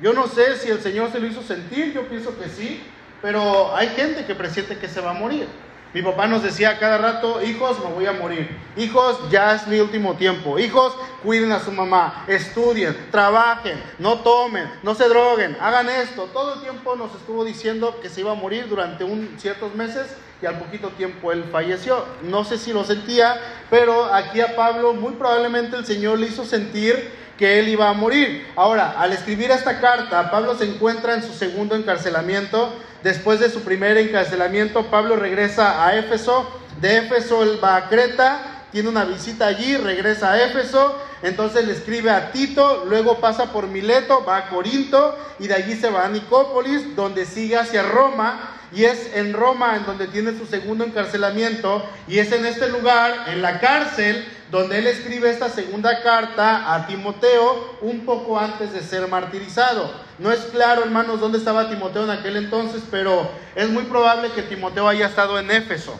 Yo 0.00 0.12
no 0.12 0.26
sé 0.26 0.56
si 0.56 0.70
el 0.70 0.80
Señor 0.80 1.10
se 1.10 1.18
lo 1.18 1.26
hizo 1.26 1.42
sentir, 1.42 1.92
yo 1.92 2.08
pienso 2.08 2.38
que 2.38 2.48
sí, 2.48 2.82
pero 3.20 3.74
hay 3.74 3.88
gente 3.88 4.24
que 4.24 4.34
presiente 4.34 4.78
que 4.78 4.88
se 4.88 5.00
va 5.00 5.10
a 5.10 5.14
morir. 5.14 5.48
Mi 5.94 6.02
papá 6.02 6.26
nos 6.26 6.42
decía 6.42 6.78
cada 6.78 6.98
rato, 6.98 7.42
hijos, 7.42 7.78
me 7.82 7.90
voy 7.90 8.06
a 8.06 8.12
morir. 8.12 8.50
Hijos, 8.76 9.18
ya 9.30 9.54
es 9.54 9.66
mi 9.66 9.80
último 9.80 10.16
tiempo. 10.16 10.58
Hijos, 10.58 10.94
cuiden 11.22 11.50
a 11.52 11.60
su 11.60 11.72
mamá, 11.72 12.24
estudien, 12.28 12.94
trabajen, 13.10 13.82
no 13.98 14.18
tomen, 14.18 14.70
no 14.82 14.94
se 14.94 15.08
droguen, 15.08 15.56
hagan 15.60 15.88
esto. 15.88 16.24
Todo 16.32 16.54
el 16.54 16.60
tiempo 16.60 16.94
nos 16.94 17.14
estuvo 17.14 17.42
diciendo 17.42 17.98
que 18.02 18.10
se 18.10 18.20
iba 18.20 18.32
a 18.32 18.34
morir 18.34 18.68
durante 18.68 19.02
un, 19.02 19.36
ciertos 19.38 19.74
meses 19.74 20.14
y 20.42 20.46
al 20.46 20.58
poquito 20.58 20.90
tiempo 20.90 21.32
él 21.32 21.44
falleció. 21.50 22.04
No 22.22 22.44
sé 22.44 22.58
si 22.58 22.74
lo 22.74 22.84
sentía, 22.84 23.40
pero 23.70 24.12
aquí 24.12 24.42
a 24.42 24.54
Pablo 24.54 24.92
muy 24.92 25.14
probablemente 25.14 25.76
el 25.76 25.86
Señor 25.86 26.18
le 26.18 26.26
hizo 26.26 26.44
sentir 26.44 27.10
que 27.38 27.60
él 27.60 27.68
iba 27.68 27.88
a 27.88 27.94
morir. 27.94 28.46
Ahora, 28.56 28.96
al 28.98 29.12
escribir 29.12 29.50
esta 29.50 29.80
carta, 29.80 30.30
Pablo 30.30 30.58
se 30.58 30.64
encuentra 30.64 31.14
en 31.14 31.22
su 31.22 31.32
segundo 31.32 31.76
encarcelamiento. 31.76 32.74
Después 33.02 33.38
de 33.38 33.48
su 33.48 33.62
primer 33.62 33.96
encarcelamiento, 33.96 34.86
Pablo 34.86 35.16
regresa 35.16 35.86
a 35.86 35.96
Éfeso. 35.96 36.50
De 36.80 36.98
Éfeso 36.98 37.42
él 37.44 37.58
va 37.62 37.76
a 37.76 37.88
Creta, 37.88 38.64
tiene 38.72 38.88
una 38.88 39.04
visita 39.04 39.46
allí, 39.46 39.76
regresa 39.76 40.32
a 40.32 40.42
Éfeso. 40.42 41.00
Entonces 41.22 41.66
le 41.66 41.72
escribe 41.72 42.10
a 42.10 42.32
Tito, 42.32 42.84
luego 42.88 43.18
pasa 43.18 43.52
por 43.52 43.66
Mileto, 43.66 44.24
va 44.24 44.36
a 44.36 44.48
Corinto 44.48 45.16
y 45.40 45.48
de 45.48 45.54
allí 45.54 45.74
se 45.74 45.90
va 45.90 46.04
a 46.04 46.08
Nicópolis, 46.08 46.94
donde 46.94 47.24
sigue 47.24 47.56
hacia 47.56 47.82
Roma. 47.82 48.54
Y 48.72 48.84
es 48.84 49.14
en 49.14 49.32
Roma 49.32 49.76
en 49.76 49.86
donde 49.86 50.08
tiene 50.08 50.36
su 50.36 50.44
segundo 50.46 50.84
encarcelamiento. 50.84 51.84
Y 52.06 52.18
es 52.18 52.30
en 52.32 52.44
este 52.46 52.68
lugar, 52.68 53.24
en 53.28 53.42
la 53.42 53.60
cárcel, 53.60 54.24
donde 54.50 54.78
él 54.78 54.86
escribe 54.86 55.30
esta 55.30 55.48
segunda 55.48 56.02
carta 56.02 56.74
a 56.74 56.86
Timoteo 56.86 57.78
un 57.82 58.00
poco 58.04 58.38
antes 58.38 58.72
de 58.72 58.80
ser 58.80 59.06
martirizado. 59.08 59.90
No 60.18 60.32
es 60.32 60.40
claro, 60.46 60.82
hermanos, 60.82 61.20
dónde 61.20 61.38
estaba 61.38 61.68
Timoteo 61.68 62.04
en 62.04 62.10
aquel 62.10 62.36
entonces, 62.36 62.82
pero 62.90 63.30
es 63.54 63.68
muy 63.68 63.84
probable 63.84 64.32
que 64.32 64.42
Timoteo 64.42 64.88
haya 64.88 65.06
estado 65.06 65.38
en 65.38 65.50
Éfeso. 65.50 65.98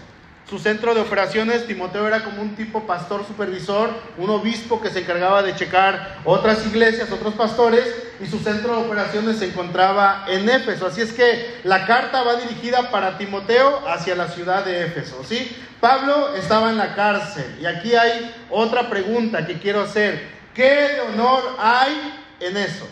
Su 0.48 0.58
centro 0.58 0.94
de 0.94 1.02
operaciones, 1.02 1.66
Timoteo 1.66 2.06
era 2.06 2.24
como 2.24 2.40
un 2.40 2.56
tipo 2.56 2.86
pastor 2.86 3.26
supervisor, 3.26 3.90
un 4.16 4.30
obispo 4.30 4.80
que 4.80 4.88
se 4.88 5.00
encargaba 5.00 5.42
de 5.42 5.54
checar 5.54 6.20
otras 6.24 6.66
iglesias, 6.66 7.12
otros 7.12 7.34
pastores, 7.34 7.84
y 8.20 8.26
su 8.26 8.38
centro 8.40 8.76
de 8.76 8.86
operaciones 8.86 9.38
se 9.38 9.46
encontraba 9.46 10.24
en 10.28 10.48
Éfeso. 10.48 10.86
Así 10.86 11.00
es 11.00 11.12
que 11.12 11.60
la 11.64 11.86
carta 11.86 12.22
va 12.22 12.36
dirigida 12.36 12.90
para 12.90 13.16
Timoteo 13.16 13.88
hacia 13.88 14.16
la 14.16 14.28
ciudad 14.28 14.64
de 14.64 14.86
Éfeso, 14.86 15.22
¿sí? 15.24 15.56
Pablo 15.80 16.34
estaba 16.34 16.70
en 16.70 16.78
la 16.78 16.94
cárcel 16.94 17.56
y 17.60 17.66
aquí 17.66 17.94
hay 17.94 18.34
otra 18.50 18.90
pregunta 18.90 19.46
que 19.46 19.58
quiero 19.58 19.82
hacer. 19.82 20.36
¿Qué 20.54 20.64
de 20.64 21.00
honor 21.02 21.56
hay 21.60 22.24
en 22.40 22.56
eso? 22.56 22.88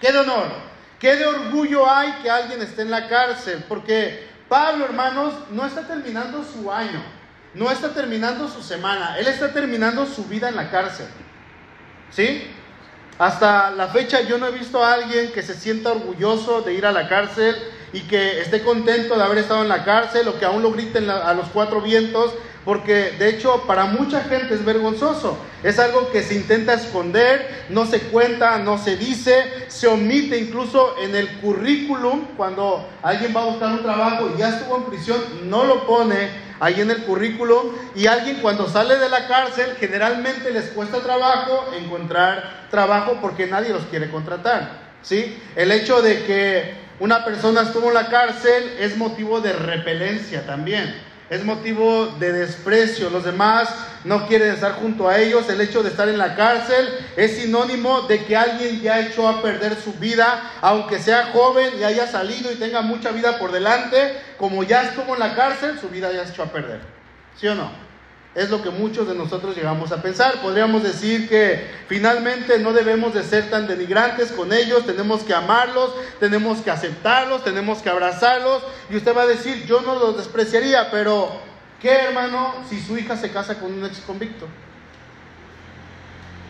¿Qué 0.00 0.12
de 0.12 0.18
honor? 0.18 0.46
¿Qué 1.00 1.16
de 1.16 1.26
orgullo 1.26 1.90
hay 1.90 2.12
que 2.22 2.30
alguien 2.30 2.62
esté 2.62 2.82
en 2.82 2.90
la 2.90 3.08
cárcel? 3.08 3.64
Porque 3.68 4.28
Pablo, 4.48 4.84
hermanos, 4.84 5.34
no 5.50 5.66
está 5.66 5.86
terminando 5.86 6.44
su 6.44 6.72
año, 6.72 7.02
no 7.54 7.70
está 7.70 7.92
terminando 7.92 8.48
su 8.48 8.62
semana, 8.62 9.18
él 9.18 9.26
está 9.26 9.52
terminando 9.52 10.06
su 10.06 10.24
vida 10.24 10.48
en 10.48 10.56
la 10.56 10.70
cárcel. 10.70 11.06
¿Sí? 12.10 12.48
Hasta 13.18 13.70
la 13.70 13.88
fecha 13.88 14.20
yo 14.20 14.36
no 14.36 14.46
he 14.46 14.50
visto 14.50 14.84
a 14.84 14.92
alguien 14.92 15.32
que 15.32 15.42
se 15.42 15.54
sienta 15.54 15.92
orgulloso 15.92 16.60
de 16.60 16.74
ir 16.74 16.84
a 16.84 16.92
la 16.92 17.08
cárcel 17.08 17.56
y 17.92 18.00
que 18.00 18.40
esté 18.40 18.62
contento 18.62 19.16
de 19.16 19.22
haber 19.22 19.38
estado 19.38 19.62
en 19.62 19.68
la 19.68 19.84
cárcel 19.84 20.28
o 20.28 20.38
que 20.38 20.44
aún 20.44 20.62
lo 20.62 20.72
griten 20.72 21.08
a 21.08 21.32
los 21.32 21.46
cuatro 21.48 21.80
vientos, 21.80 22.32
porque 22.66 23.12
de 23.12 23.28
hecho 23.30 23.62
para 23.64 23.84
mucha 23.84 24.22
gente 24.22 24.52
es 24.52 24.64
vergonzoso. 24.64 25.38
Es 25.62 25.78
algo 25.78 26.10
que 26.10 26.22
se 26.22 26.34
intenta 26.34 26.74
esconder, 26.74 27.64
no 27.70 27.86
se 27.86 28.00
cuenta, 28.00 28.58
no 28.58 28.76
se 28.76 28.96
dice, 28.96 29.66
se 29.68 29.86
omite 29.86 30.36
incluso 30.36 30.96
en 31.00 31.14
el 31.14 31.28
currículum 31.38 32.26
cuando 32.36 32.86
alguien 33.02 33.32
va 33.34 33.42
a 33.42 33.46
buscar 33.46 33.72
un 33.72 33.82
trabajo 33.82 34.32
y 34.34 34.40
ya 34.40 34.48
estuvo 34.48 34.78
en 34.78 34.84
prisión, 34.84 35.18
no 35.44 35.64
lo 35.64 35.86
pone 35.86 36.28
ahí 36.58 36.80
en 36.80 36.90
el 36.90 37.04
currículum 37.04 37.68
y 37.94 38.08
alguien 38.08 38.40
cuando 38.42 38.68
sale 38.68 38.96
de 38.96 39.08
la 39.10 39.28
cárcel 39.28 39.76
generalmente 39.78 40.50
les 40.50 40.64
cuesta 40.70 40.98
trabajo 40.98 41.66
encontrar 41.78 42.66
trabajo 42.70 43.18
porque 43.22 43.46
nadie 43.46 43.68
los 43.68 43.84
quiere 43.84 44.10
contratar. 44.10 44.86
¿sí? 45.02 45.40
El 45.54 45.70
hecho 45.70 46.02
de 46.02 46.24
que 46.24 46.74
una 46.98 47.24
persona 47.24 47.60
estuvo 47.60 47.88
en 47.88 47.94
la 47.94 48.08
cárcel 48.08 48.74
es 48.80 48.96
motivo 48.96 49.40
de 49.40 49.52
repelencia 49.52 50.44
también. 50.46 51.05
Es 51.30 51.44
motivo 51.44 52.06
de 52.18 52.32
desprecio. 52.32 53.10
Los 53.10 53.24
demás 53.24 53.68
no 54.04 54.26
quieren 54.26 54.52
estar 54.52 54.72
junto 54.74 55.08
a 55.08 55.18
ellos. 55.18 55.48
El 55.48 55.60
hecho 55.60 55.82
de 55.82 55.90
estar 55.90 56.08
en 56.08 56.18
la 56.18 56.34
cárcel 56.36 56.88
es 57.16 57.38
sinónimo 57.38 58.02
de 58.02 58.24
que 58.24 58.36
alguien 58.36 58.80
ya 58.80 59.00
echó 59.00 59.28
a 59.28 59.42
perder 59.42 59.76
su 59.76 59.92
vida, 59.94 60.52
aunque 60.60 60.98
sea 60.98 61.30
joven 61.32 61.74
y 61.78 61.84
haya 61.84 62.06
salido 62.06 62.52
y 62.52 62.56
tenga 62.56 62.82
mucha 62.82 63.10
vida 63.10 63.38
por 63.38 63.52
delante, 63.52 64.20
como 64.38 64.62
ya 64.62 64.82
estuvo 64.82 65.14
en 65.14 65.20
la 65.20 65.34
cárcel, 65.34 65.78
su 65.80 65.88
vida 65.88 66.12
ya 66.12 66.24
se 66.24 66.32
echó 66.32 66.44
a 66.44 66.52
perder. 66.52 66.80
¿Sí 67.36 67.48
o 67.48 67.54
no? 67.54 67.85
Es 68.36 68.50
lo 68.50 68.62
que 68.62 68.68
muchos 68.68 69.08
de 69.08 69.14
nosotros 69.14 69.56
llegamos 69.56 69.92
a 69.92 70.02
pensar. 70.02 70.42
Podríamos 70.42 70.82
decir 70.82 71.26
que 71.26 71.70
finalmente 71.88 72.58
no 72.58 72.74
debemos 72.74 73.14
de 73.14 73.22
ser 73.22 73.48
tan 73.48 73.66
denigrantes 73.66 74.30
con 74.30 74.52
ellos, 74.52 74.84
tenemos 74.84 75.22
que 75.22 75.32
amarlos, 75.32 75.94
tenemos 76.20 76.58
que 76.58 76.70
aceptarlos, 76.70 77.42
tenemos 77.44 77.78
que 77.78 77.88
abrazarlos. 77.88 78.62
Y 78.90 78.96
usted 78.96 79.16
va 79.16 79.22
a 79.22 79.26
decir, 79.26 79.64
yo 79.64 79.80
no 79.80 79.94
los 79.98 80.18
despreciaría, 80.18 80.90
pero 80.90 81.32
¿qué 81.80 81.92
hermano 81.92 82.56
si 82.68 82.78
su 82.78 82.98
hija 82.98 83.16
se 83.16 83.30
casa 83.30 83.58
con 83.58 83.72
un 83.72 83.86
ex 83.86 84.00
convicto? 84.00 84.46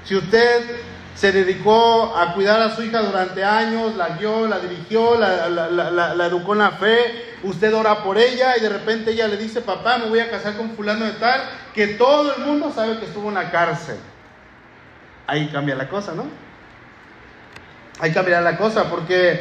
Si 0.05 0.17
usted 0.17 0.81
se 1.17 1.33
dedicó 1.33 2.15
a 2.15 2.35
cuidar 2.35 2.61
a 2.61 2.77
su 2.77 2.83
hija 2.83 3.01
durante 3.01 3.43
años, 3.43 3.97
la 3.97 4.11
guió, 4.11 4.47
la 4.47 4.59
dirigió, 4.59 5.19
la, 5.19 6.27
educó 6.27 6.53
en 6.53 6.59
la 6.59 6.73
fe, 6.73 7.37
usted 7.43 7.75
ora 7.75 8.03
por 8.03 8.19
ella 8.19 8.55
y 8.59 8.61
de 8.61 8.69
repente 8.69 9.13
ella 9.13 9.27
le 9.27 9.39
dice, 9.39 9.63
papá, 9.63 9.97
me 9.97 10.11
voy 10.11 10.21
a 10.21 10.31
casar 10.31 10.59
con 10.59 10.73
fulano 10.73 11.07
de 11.07 11.13
tal, 11.13 11.41
que 11.75 11.89
todo 11.89 12.37
el 12.37 12.43
mundo 12.45 12.71
sabe 12.75 12.99
que 12.99 13.07
estuvo 13.07 13.31
en 13.31 13.37
la 13.37 13.51
cárcel. 13.51 13.97
Ahí 15.27 15.49
cambia 15.49 15.75
la 15.75 15.89
cosa, 15.89 16.13
¿no? 16.13 16.25
Ahí 17.99 18.13
cambia 18.13 18.43
la 18.43 18.59
cosa 18.59 18.91
porque 18.91 19.41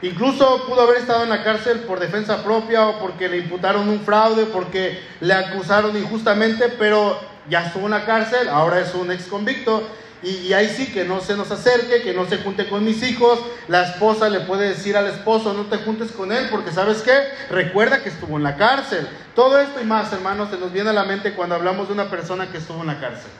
incluso 0.00 0.64
pudo 0.66 0.80
haber 0.80 0.96
estado 0.96 1.24
en 1.24 1.28
la 1.28 1.44
cárcel 1.44 1.80
por 1.80 2.00
defensa 2.00 2.42
propia 2.42 2.88
o 2.88 2.98
porque 2.98 3.28
le 3.28 3.36
imputaron 3.36 3.86
un 3.86 4.00
fraude, 4.00 4.46
porque 4.46 4.98
le 5.20 5.34
acusaron 5.34 5.94
injustamente, 5.94 6.70
pero 6.78 7.20
ya 7.50 7.66
estuvo 7.66 7.84
en 7.84 7.90
la 7.90 8.06
cárcel, 8.06 8.48
ahora 8.48 8.80
es 8.80 8.94
un 8.94 9.12
ex 9.12 9.26
convicto 9.26 9.86
y, 10.22 10.52
ahí 10.52 10.68
sí 10.68 10.86
que 10.92 11.04
no 11.04 11.20
se 11.20 11.36
nos 11.36 11.50
acerque, 11.50 12.02
que 12.02 12.14
no 12.14 12.26
se 12.26 12.38
junte 12.38 12.68
con 12.68 12.84
mis 12.84 13.02
hijos. 13.02 13.40
La 13.66 13.82
esposa 13.82 14.28
le 14.28 14.40
puede 14.40 14.68
decir 14.68 14.96
al 14.96 15.08
esposo, 15.08 15.52
no 15.52 15.66
te 15.66 15.78
juntes 15.78 16.12
con 16.12 16.30
él, 16.30 16.46
porque 16.50 16.70
sabes 16.70 17.02
qué, 17.02 17.12
recuerda 17.50 18.02
que 18.02 18.10
estuvo 18.10 18.36
en 18.36 18.44
la 18.44 18.56
cárcel. 18.56 19.08
Todo 19.34 19.58
esto 19.60 19.80
y 19.80 19.84
más, 19.84 20.12
hermanos, 20.12 20.50
se 20.50 20.58
nos 20.58 20.72
viene 20.72 20.90
a 20.90 20.92
la 20.92 21.04
mente 21.04 21.34
cuando 21.34 21.56
hablamos 21.56 21.88
de 21.88 21.94
una 21.94 22.08
persona 22.08 22.50
que 22.52 22.58
estuvo 22.58 22.80
en 22.82 22.86
la 22.86 23.00
cárcel. 23.00 23.30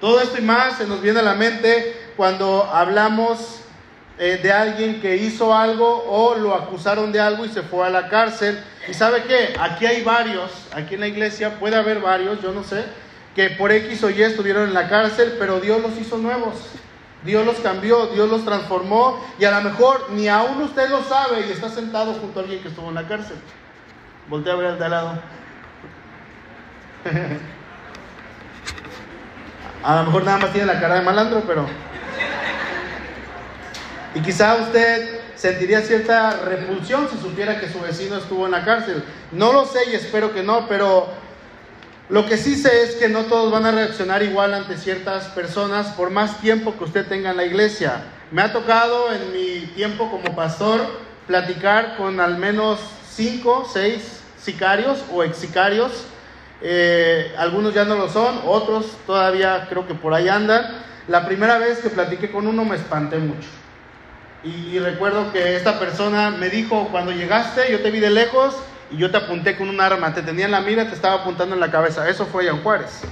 Todo 0.00 0.20
esto 0.20 0.38
y 0.38 0.42
más 0.42 0.78
se 0.78 0.86
nos 0.86 1.00
viene 1.00 1.20
a 1.20 1.24
la 1.24 1.34
mente 1.34 2.10
cuando 2.16 2.64
hablamos 2.64 3.60
eh, 4.18 4.40
de 4.42 4.52
alguien 4.52 5.00
que 5.00 5.16
hizo 5.16 5.54
algo 5.54 6.04
o 6.08 6.34
lo 6.34 6.54
acusaron 6.54 7.12
de 7.12 7.20
algo 7.20 7.44
y 7.44 7.48
se 7.48 7.62
fue 7.62 7.86
a 7.86 7.90
la 7.90 8.08
cárcel. 8.08 8.60
Y 8.88 8.94
sabe 8.94 9.22
qué, 9.28 9.54
aquí 9.60 9.86
hay 9.86 10.02
varios, 10.02 10.50
aquí 10.72 10.94
en 10.94 11.00
la 11.00 11.08
iglesia 11.08 11.60
puede 11.60 11.76
haber 11.76 12.00
varios, 12.00 12.42
yo 12.42 12.52
no 12.52 12.64
sé 12.64 12.84
que 13.34 13.50
por 13.50 13.72
X 13.72 14.02
o 14.04 14.10
Y 14.10 14.22
estuvieron 14.22 14.68
en 14.68 14.74
la 14.74 14.88
cárcel, 14.88 15.36
pero 15.38 15.60
Dios 15.60 15.80
los 15.80 15.96
hizo 15.98 16.18
nuevos. 16.18 16.54
Dios 17.24 17.44
los 17.44 17.56
cambió, 17.56 18.06
Dios 18.08 18.28
los 18.28 18.44
transformó 18.44 19.24
y 19.38 19.44
a 19.44 19.50
lo 19.50 19.60
mejor 19.62 20.06
ni 20.10 20.28
aún 20.28 20.62
usted 20.62 20.88
lo 20.88 21.02
sabe 21.02 21.46
y 21.48 21.52
está 21.52 21.68
sentado 21.68 22.14
junto 22.14 22.38
a 22.38 22.42
alguien 22.42 22.62
que 22.62 22.68
estuvo 22.68 22.88
en 22.88 22.94
la 22.94 23.08
cárcel. 23.08 23.36
Voltea 24.28 24.52
a 24.52 24.56
ver 24.56 24.66
al 24.66 24.78
de 24.78 24.84
al 24.84 24.90
lado. 24.90 25.18
a 29.82 29.96
lo 29.96 30.04
mejor 30.04 30.24
nada 30.24 30.38
más 30.38 30.52
tiene 30.52 30.66
la 30.66 30.80
cara 30.80 30.96
de 30.96 31.02
malandro, 31.02 31.42
pero... 31.46 31.66
Y 34.14 34.20
quizá 34.20 34.56
usted 34.56 35.20
sentiría 35.34 35.80
cierta 35.82 36.30
repulsión 36.44 37.08
si 37.10 37.18
supiera 37.18 37.60
que 37.60 37.68
su 37.68 37.80
vecino 37.80 38.16
estuvo 38.16 38.46
en 38.46 38.52
la 38.52 38.64
cárcel. 38.64 39.04
No 39.32 39.52
lo 39.52 39.64
sé 39.64 39.90
y 39.90 39.94
espero 39.94 40.32
que 40.32 40.42
no, 40.42 40.66
pero 40.68 41.08
lo 42.08 42.24
que 42.24 42.38
sí 42.38 42.56
sé 42.56 42.84
es 42.84 42.94
que 42.94 43.10
no 43.10 43.24
todos 43.24 43.52
van 43.52 43.66
a 43.66 43.70
reaccionar 43.70 44.22
igual 44.22 44.54
ante 44.54 44.78
ciertas 44.78 45.24
personas 45.28 45.88
por 45.88 46.08
más 46.08 46.40
tiempo 46.40 46.74
que 46.78 46.84
usted 46.84 47.06
tenga 47.06 47.32
en 47.32 47.36
la 47.36 47.44
iglesia. 47.44 48.02
Me 48.30 48.40
ha 48.40 48.50
tocado 48.50 49.12
en 49.12 49.30
mi 49.32 49.66
tiempo 49.74 50.10
como 50.10 50.34
pastor 50.34 50.80
platicar 51.26 51.98
con 51.98 52.18
al 52.18 52.38
menos 52.38 52.80
cinco, 53.10 53.68
seis 53.70 54.20
sicarios 54.40 55.04
o 55.12 55.22
ex 55.22 55.36
sicarios. 55.36 56.06
Eh, 56.62 57.34
algunos 57.36 57.74
ya 57.74 57.84
no 57.84 57.96
lo 57.96 58.08
son, 58.08 58.40
otros 58.46 58.86
todavía 59.06 59.66
creo 59.68 59.86
que 59.86 59.94
por 59.94 60.14
ahí 60.14 60.28
andan. 60.28 60.64
La 61.08 61.26
primera 61.26 61.58
vez 61.58 61.80
que 61.80 61.90
platiqué 61.90 62.30
con 62.30 62.46
uno 62.46 62.64
me 62.64 62.76
espanté 62.76 63.18
mucho. 63.18 63.48
y 64.44 64.78
recuerdo 64.78 65.30
que 65.32 65.56
esta 65.56 65.78
persona 65.78 66.30
me 66.30 66.48
dijo, 66.48 66.88
cuando 66.90 67.12
llegaste, 67.12 67.70
yo 67.70 67.80
te 67.80 67.90
vi 67.90 67.98
de 68.00 68.08
lejos 68.08 68.54
y 68.90 68.96
yo 68.96 69.10
te 69.10 69.16
apunté 69.18 69.56
con 69.56 69.68
un 69.68 69.80
arma, 69.80 70.14
te 70.14 70.22
tenía 70.22 70.46
en 70.46 70.52
la 70.52 70.60
mira, 70.60 70.88
te 70.88 70.94
estaba 70.94 71.16
apuntando 71.16 71.54
en 71.54 71.60
la 71.60 71.70
cabeza. 71.70 72.08
Eso 72.08 72.26
fue 72.26 72.48
en 72.48 72.62
Juárez. 72.62 73.02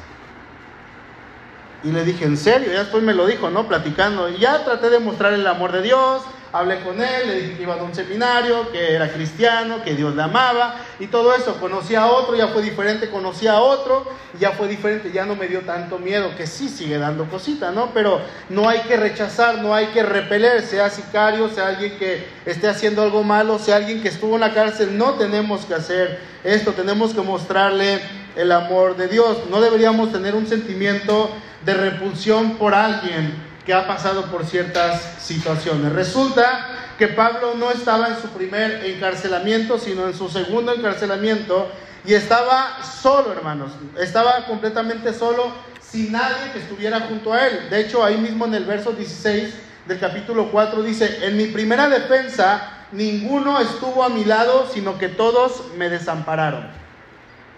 Y 1.83 1.93
le 1.93 2.05
dije, 2.05 2.25
¿en 2.25 2.37
serio? 2.37 2.73
Ya 2.73 2.81
después 2.81 3.03
me 3.03 3.15
lo 3.15 3.27
dijo, 3.27 3.51
¿no? 3.51 3.69
Platicando. 3.69 4.29
Ya 4.31 4.65
traté 4.65 4.91
de 4.91 4.99
mostrar 4.99 5.33
el 5.35 5.47
amor 5.47 5.73
de 5.73 5.83
Dios, 5.83 6.23
hablé 6.53 6.81
con 6.81 7.01
él, 7.01 7.27
le 7.27 7.41
dije 7.41 7.57
que 7.57 7.63
iba 7.63 7.75
a 7.75 7.83
un 7.83 7.95
seminario, 7.95 8.71
que 8.73 8.95
era 8.95 9.13
cristiano, 9.13 9.83
que 9.85 9.95
Dios 9.95 10.15
le 10.15 10.23
amaba 10.23 10.77
y 10.99 11.07
todo 11.07 11.35
eso. 11.35 11.59
Conocí 11.61 11.95
a 11.95 12.07
otro, 12.07 12.37
ya 12.37 12.49
fue 12.49 12.63
diferente, 12.63 13.11
conocí 13.11 13.47
a 13.47 13.61
otro, 13.61 14.07
ya 14.39 14.53
fue 14.53 14.69
diferente, 14.69 15.13
ya 15.13 15.25
no 15.25 15.37
me 15.37 15.49
dio 15.49 15.61
tanto 15.61 15.99
miedo, 15.99 16.35
que 16.37 16.47
sí 16.47 16.69
sigue 16.69 16.99
dando 16.99 17.25
cosita, 17.27 17.71
¿no? 17.71 17.91
Pero 17.93 18.21
no 18.49 18.69
hay 18.69 18.81
que 18.81 18.97
rechazar, 18.97 19.59
no 19.59 19.75
hay 19.75 19.87
que 19.87 20.03
repeler, 20.03 20.63
sea 20.63 20.91
sicario, 20.91 21.49
sea 21.49 21.69
alguien 21.69 21.99
que 21.99 22.27
esté 22.45 22.69
haciendo 22.69 23.03
algo 23.03 23.23
malo, 23.23 23.59
sea 23.59 23.77
alguien 23.77 24.03
que 24.03 24.09
estuvo 24.09 24.35
en 24.35 24.41
la 24.41 24.55
cárcel, 24.55 24.97
no 24.97 25.15
tenemos 25.15 25.65
que 25.65 25.75
hacer 25.75 26.21
esto, 26.45 26.73
tenemos 26.73 27.13
que 27.13 27.21
mostrarle 27.21 28.01
el 28.37 28.53
amor 28.53 28.97
de 28.97 29.09
Dios. 29.09 29.39
No 29.51 29.61
deberíamos 29.61 30.13
tener 30.13 30.35
un 30.35 30.47
sentimiento 30.47 31.31
de 31.65 31.75
repulsión 31.75 32.57
por 32.57 32.75
alguien 32.75 33.35
que 33.67 33.75
ha 33.75 33.87
pasado 33.89 34.27
por 34.27 34.47
ciertas 34.47 35.17
situaciones. 35.19 35.93
Resulta 35.93 36.69
que 36.97 37.09
Pablo 37.09 37.55
no 37.57 37.73
estaba 37.73 38.09
en 38.09 38.17
su 38.23 38.29
primer 38.29 38.85
encarcelamiento, 38.85 39.79
sino 39.79 40.07
en 40.07 40.15
su 40.15 40.29
segundo 40.29 40.73
encarcelamiento, 40.73 41.69
y 42.05 42.15
estaba 42.15 42.85
solo, 42.85 43.33
hermanos, 43.33 43.73
estaba 43.99 44.47
completamente 44.47 45.13
solo, 45.13 45.51
sin 45.81 46.13
nadie 46.13 46.53
que 46.53 46.61
estuviera 46.61 47.01
junto 47.01 47.33
a 47.33 47.49
él. 47.49 47.69
De 47.69 47.81
hecho, 47.81 48.05
ahí 48.05 48.17
mismo 48.17 48.45
en 48.45 48.55
el 48.55 48.65
verso 48.65 48.93
16 48.93 49.53
del 49.87 49.99
capítulo 49.99 50.51
4 50.53 50.83
dice, 50.85 51.27
en 51.27 51.37
mi 51.37 51.47
primera 51.47 51.89
defensa, 51.89 52.87
ninguno 52.93 53.61
estuvo 53.61 54.05
a 54.05 54.09
mi 54.09 54.25
lado, 54.25 54.69
sino 54.73 54.97
que 54.97 55.09
todos 55.09 55.65
me 55.77 55.89
desampararon. 55.89 56.69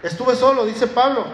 Estuve 0.02 0.34
solo, 0.36 0.64
dice 0.64 0.86
Pablo. 0.86 1.26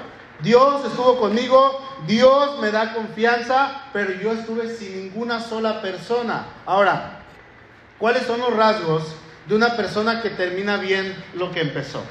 Dios 0.42 0.84
estuvo 0.84 1.18
conmigo, 1.18 1.80
Dios 2.06 2.58
me 2.60 2.70
da 2.70 2.92
confianza, 2.92 3.82
pero 3.92 4.12
yo 4.12 4.32
estuve 4.32 4.74
sin 4.74 5.04
ninguna 5.04 5.40
sola 5.40 5.80
persona. 5.80 6.46
Ahora, 6.66 7.20
¿cuáles 7.98 8.24
son 8.24 8.40
los 8.40 8.54
rasgos 8.54 9.04
de 9.46 9.54
una 9.54 9.76
persona 9.76 10.22
que 10.22 10.30
termina 10.30 10.76
bien 10.76 11.14
lo 11.34 11.52
que 11.52 11.60
empezó? 11.60 12.02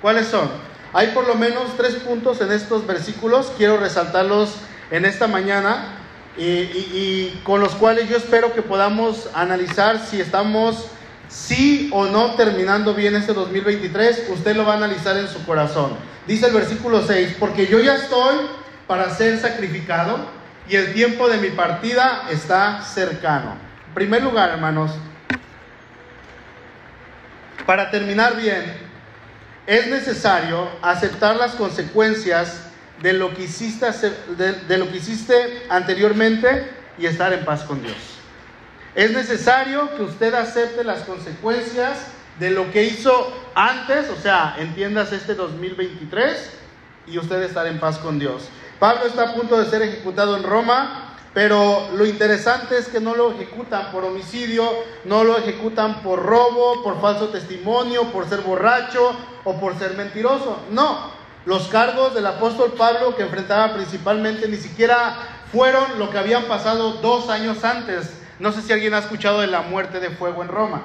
¿Cuáles 0.00 0.28
son? 0.28 0.50
Hay 0.92 1.08
por 1.08 1.26
lo 1.26 1.34
menos 1.34 1.76
tres 1.76 1.94
puntos 1.96 2.40
en 2.40 2.52
estos 2.52 2.86
versículos, 2.86 3.52
quiero 3.56 3.78
resaltarlos 3.78 4.56
en 4.90 5.04
esta 5.04 5.26
mañana 5.26 5.98
y, 6.36 7.28
con 7.44 7.60
los 7.60 7.74
cuales 7.74 8.08
yo 8.08 8.16
espero 8.16 8.52
que 8.54 8.62
podamos 8.62 9.28
analizar 9.34 9.98
si 10.04 10.20
estamos 10.20 10.86
sí 11.28 11.90
o 11.92 12.06
no 12.06 12.34
terminando 12.34 12.94
bien 12.94 13.14
este 13.16 13.32
2023, 13.32 14.28
usted 14.30 14.54
lo 14.56 14.66
va 14.66 14.74
a 14.74 14.76
analizar 14.76 15.16
en 15.16 15.28
su 15.28 15.44
corazón. 15.46 15.92
Dice 16.26 16.46
el 16.46 16.52
versículo 16.52 17.04
6, 17.04 17.36
porque 17.38 17.66
yo 17.66 17.80
ya 17.80 17.96
estoy 17.96 18.36
para 18.86 19.10
ser 19.10 19.38
sacrificado 19.38 20.26
y 20.68 20.76
el 20.76 20.92
tiempo 20.94 21.28
de 21.28 21.38
mi 21.38 21.50
partida 21.50 22.28
está 22.30 22.82
cercano. 22.82 23.56
En 23.88 23.94
primer 23.94 24.22
lugar, 24.22 24.50
hermanos, 24.50 24.92
para 27.66 27.90
terminar 27.90 28.36
bien, 28.36 28.64
es 29.66 29.88
necesario 29.88 30.68
aceptar 30.80 31.36
las 31.36 31.52
consecuencias 31.52 32.68
de 33.00 33.12
lo 33.12 33.34
que 33.34 33.44
hiciste, 33.44 33.86
de 34.36 34.78
lo 34.78 34.90
que 34.90 34.98
hiciste 34.98 35.66
anteriormente 35.68 36.68
y 36.98 37.06
estar 37.06 37.32
en 37.32 37.44
paz 37.44 37.64
con 37.64 37.82
Dios. 37.82 37.96
Es 38.94 39.10
necesario 39.10 39.94
que 39.96 40.02
usted 40.02 40.34
acepte 40.34 40.84
las 40.84 41.00
consecuencias 41.00 41.98
de 42.38 42.50
lo 42.50 42.70
que 42.70 42.84
hizo 42.84 43.32
antes, 43.54 44.08
o 44.10 44.16
sea, 44.16 44.56
entiendas 44.58 45.12
este 45.12 45.34
2023 45.34 46.58
y 47.06 47.18
usted 47.18 47.42
estar 47.42 47.66
en 47.66 47.78
paz 47.78 47.98
con 47.98 48.18
Dios. 48.18 48.48
Pablo 48.78 49.06
está 49.06 49.30
a 49.30 49.34
punto 49.34 49.58
de 49.58 49.70
ser 49.70 49.82
ejecutado 49.82 50.36
en 50.36 50.42
Roma, 50.42 51.16
pero 51.34 51.88
lo 51.94 52.04
interesante 52.04 52.76
es 52.76 52.88
que 52.88 53.00
no 53.00 53.14
lo 53.14 53.32
ejecutan 53.32 53.90
por 53.90 54.04
homicidio, 54.04 54.68
no 55.04 55.24
lo 55.24 55.38
ejecutan 55.38 56.02
por 56.02 56.22
robo, 56.22 56.82
por 56.82 57.00
falso 57.00 57.28
testimonio, 57.28 58.04
por 58.12 58.28
ser 58.28 58.40
borracho 58.40 59.16
o 59.44 59.58
por 59.58 59.78
ser 59.78 59.94
mentiroso. 59.94 60.58
No, 60.70 61.10
los 61.46 61.68
cargos 61.68 62.14
del 62.14 62.26
apóstol 62.26 62.72
Pablo 62.76 63.16
que 63.16 63.22
enfrentaba 63.22 63.74
principalmente 63.74 64.46
ni 64.48 64.56
siquiera 64.56 65.16
fueron 65.50 65.98
lo 65.98 66.10
que 66.10 66.18
habían 66.18 66.44
pasado 66.44 66.94
dos 66.94 67.30
años 67.30 67.64
antes. 67.64 68.10
No 68.38 68.52
sé 68.52 68.62
si 68.62 68.72
alguien 68.72 68.94
ha 68.94 68.98
escuchado 68.98 69.40
de 69.40 69.46
la 69.46 69.62
muerte 69.62 70.00
de 70.00 70.10
fuego 70.10 70.42
en 70.42 70.48
Roma. 70.48 70.82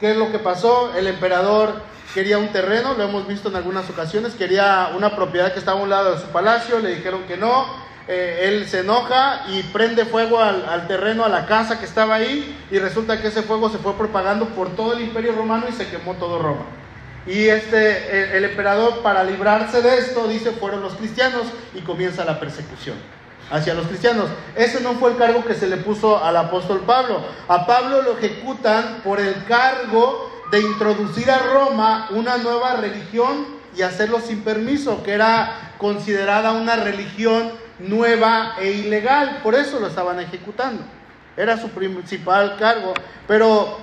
¿Qué 0.00 0.10
es 0.10 0.16
lo 0.16 0.32
que 0.32 0.40
pasó? 0.40 0.92
El 0.96 1.06
emperador 1.06 1.82
quería 2.14 2.38
un 2.38 2.48
terreno, 2.48 2.94
lo 2.94 3.04
hemos 3.04 3.28
visto 3.28 3.48
en 3.48 3.56
algunas 3.56 3.88
ocasiones, 3.88 4.34
quería 4.34 4.90
una 4.96 5.14
propiedad 5.14 5.52
que 5.52 5.60
estaba 5.60 5.78
a 5.78 5.82
un 5.82 5.90
lado 5.90 6.14
de 6.14 6.20
su 6.20 6.26
palacio, 6.28 6.80
le 6.80 6.96
dijeron 6.96 7.22
que 7.28 7.36
no, 7.36 7.66
eh, 8.08 8.40
él 8.42 8.68
se 8.68 8.80
enoja 8.80 9.44
y 9.48 9.62
prende 9.62 10.04
fuego 10.04 10.40
al, 10.40 10.86
terreno, 10.88 11.24
a 11.24 11.28
la 11.28 11.46
casa 11.46 11.78
que 11.78 11.84
estaba 11.84 12.16
ahí, 12.16 12.58
y 12.72 12.78
resulta 12.80 13.22
que 13.22 13.28
ese 13.28 13.42
fuego 13.42 13.70
se 13.70 13.78
fue 13.78 13.94
propagando 13.94 14.46
por 14.48 14.74
todo 14.74 14.94
el 14.94 15.00
imperio 15.00 15.32
romano 15.32 15.66
y 15.68 15.72
se 15.72 15.88
quemó 15.88 16.14
todo 16.14 16.40
Roma. 16.40 16.66
Y 17.26 17.46
este, 17.46 18.36
el 18.36 18.44
emperador, 18.44 19.00
para 19.02 19.22
librarse 19.22 19.80
de 19.80 19.98
esto, 19.98 20.26
dice, 20.26 20.50
fueron 20.50 20.82
los 20.82 20.94
cristianos 20.94 21.46
y 21.72 21.80
comienza 21.80 22.24
la 22.24 22.38
persecución 22.38 22.96
hacia 23.50 23.74
los 23.74 23.86
cristianos. 23.86 24.26
Ese 24.54 24.80
no 24.80 24.94
fue 24.94 25.12
el 25.12 25.16
cargo 25.16 25.44
que 25.44 25.54
se 25.54 25.66
le 25.66 25.76
puso 25.78 26.22
al 26.22 26.36
apóstol 26.36 26.80
Pablo. 26.86 27.20
A 27.48 27.66
Pablo 27.66 28.02
lo 28.02 28.18
ejecutan 28.18 29.00
por 29.04 29.20
el 29.20 29.44
cargo 29.44 30.30
de 30.50 30.60
introducir 30.60 31.30
a 31.30 31.38
Roma 31.38 32.08
una 32.10 32.38
nueva 32.38 32.76
religión 32.76 33.46
y 33.76 33.82
hacerlo 33.82 34.20
sin 34.20 34.42
permiso, 34.42 35.02
que 35.02 35.12
era 35.12 35.72
considerada 35.78 36.52
una 36.52 36.76
religión 36.76 37.52
nueva 37.78 38.54
e 38.60 38.70
ilegal. 38.70 39.40
Por 39.42 39.54
eso 39.54 39.80
lo 39.80 39.88
estaban 39.88 40.20
ejecutando. 40.20 40.82
Era 41.36 41.58
su 41.58 41.68
principal 41.70 42.56
cargo. 42.58 42.94
Pero 43.26 43.78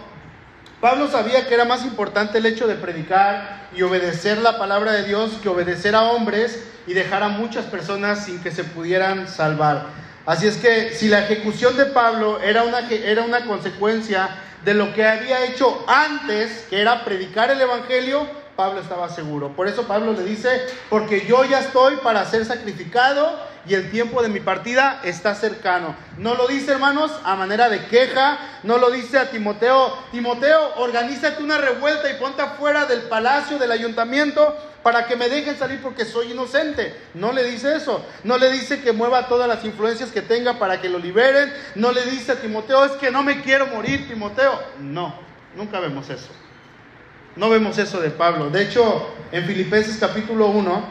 Pablo 0.81 1.07
sabía 1.07 1.47
que 1.47 1.53
era 1.53 1.63
más 1.63 1.85
importante 1.85 2.39
el 2.39 2.45
hecho 2.47 2.67
de 2.67 2.73
predicar 2.73 3.67
y 3.75 3.83
obedecer 3.83 4.39
la 4.39 4.57
palabra 4.57 4.93
de 4.93 5.03
Dios 5.03 5.33
que 5.43 5.47
obedecer 5.47 5.93
a 5.93 6.05
hombres 6.05 6.63
y 6.88 6.93
dejar 6.93 7.21
a 7.21 7.27
muchas 7.27 7.65
personas 7.65 8.25
sin 8.25 8.41
que 8.41 8.50
se 8.50 8.63
pudieran 8.63 9.27
salvar. 9.27 9.85
Así 10.25 10.47
es 10.47 10.57
que 10.57 10.95
si 10.95 11.07
la 11.07 11.19
ejecución 11.19 11.77
de 11.77 11.85
Pablo 11.85 12.41
era 12.41 12.63
una, 12.63 12.89
era 12.89 13.21
una 13.21 13.45
consecuencia 13.45 14.29
de 14.65 14.73
lo 14.73 14.91
que 14.95 15.05
había 15.05 15.45
hecho 15.45 15.85
antes, 15.88 16.65
que 16.67 16.81
era 16.81 17.05
predicar 17.05 17.51
el 17.51 17.61
Evangelio, 17.61 18.25
Pablo 18.55 18.81
estaba 18.81 19.10
seguro. 19.10 19.50
Por 19.50 19.67
eso 19.67 19.84
Pablo 19.84 20.13
le 20.13 20.24
dice, 20.24 20.65
porque 20.89 21.25
yo 21.25 21.43
ya 21.46 21.60
estoy 21.60 21.98
para 21.98 22.25
ser 22.25 22.46
sacrificado 22.46 23.39
y 23.65 23.75
el 23.75 23.91
tiempo 23.91 24.22
de 24.22 24.29
mi 24.29 24.39
partida 24.39 25.01
está 25.03 25.36
cercano. 25.36 25.96
No 26.17 26.36
lo 26.36 26.48
dice, 26.48 26.72
hermanos, 26.72 27.12
a 27.24 27.36
manera 27.36 27.70
de 27.70 27.86
queja, 27.86 28.39
no 28.63 28.77
lo 28.77 28.89
dice 28.89 29.20
a 29.20 29.29
Timoteo, 29.29 29.98
Timoteo, 30.12 30.75
organízate 30.77 31.43
una 31.43 31.58
revuelta 31.58 32.10
y 32.10 32.15
ponte 32.15 32.41
afuera 32.41 32.86
del 32.86 33.03
palacio, 33.03 33.60
del 33.60 33.72
ayuntamiento, 33.72 34.55
para 34.84 35.05
que 35.05 35.15
me 35.15 35.29
dejen 35.29 35.58
salir 35.58 35.79
porque 35.81 36.05
soy 36.05 36.31
inocente. 36.31 36.96
No 37.13 37.31
le 37.31 37.43
dice 37.43 37.75
eso. 37.75 38.03
No 38.24 38.38
le 38.38 38.51
dice 38.51 38.81
que 38.81 38.91
mueva 38.91 39.27
todas 39.27 39.48
las 39.48 39.63
influencias 39.63 40.12
que 40.12 40.22
tenga 40.22 40.58
para 40.58 40.81
que 40.81 40.89
lo 40.89 40.98
liberen. 40.98 41.53
No 41.75 41.91
le 41.91 42.03
dice 42.05 42.31
a 42.31 42.41
Timoteo, 42.41 42.86
es 42.86 42.93
que 42.93 43.12
no 43.12 43.22
me 43.22 43.41
quiero 43.41 43.67
morir, 43.67 44.08
Timoteo. 44.08 44.60
No, 44.79 45.13
nunca 45.55 45.79
vemos 45.79 46.10
eso. 46.10 46.29
No 47.41 47.50
vemos 47.50 47.75
eso 47.79 48.00
de 48.00 48.12
Pablo. 48.12 48.51
De 48.51 48.62
hecho, 48.62 49.15
en 49.31 49.45
Filipenses 49.45 49.98
capítulo 50.00 50.50
1, 50.50 50.83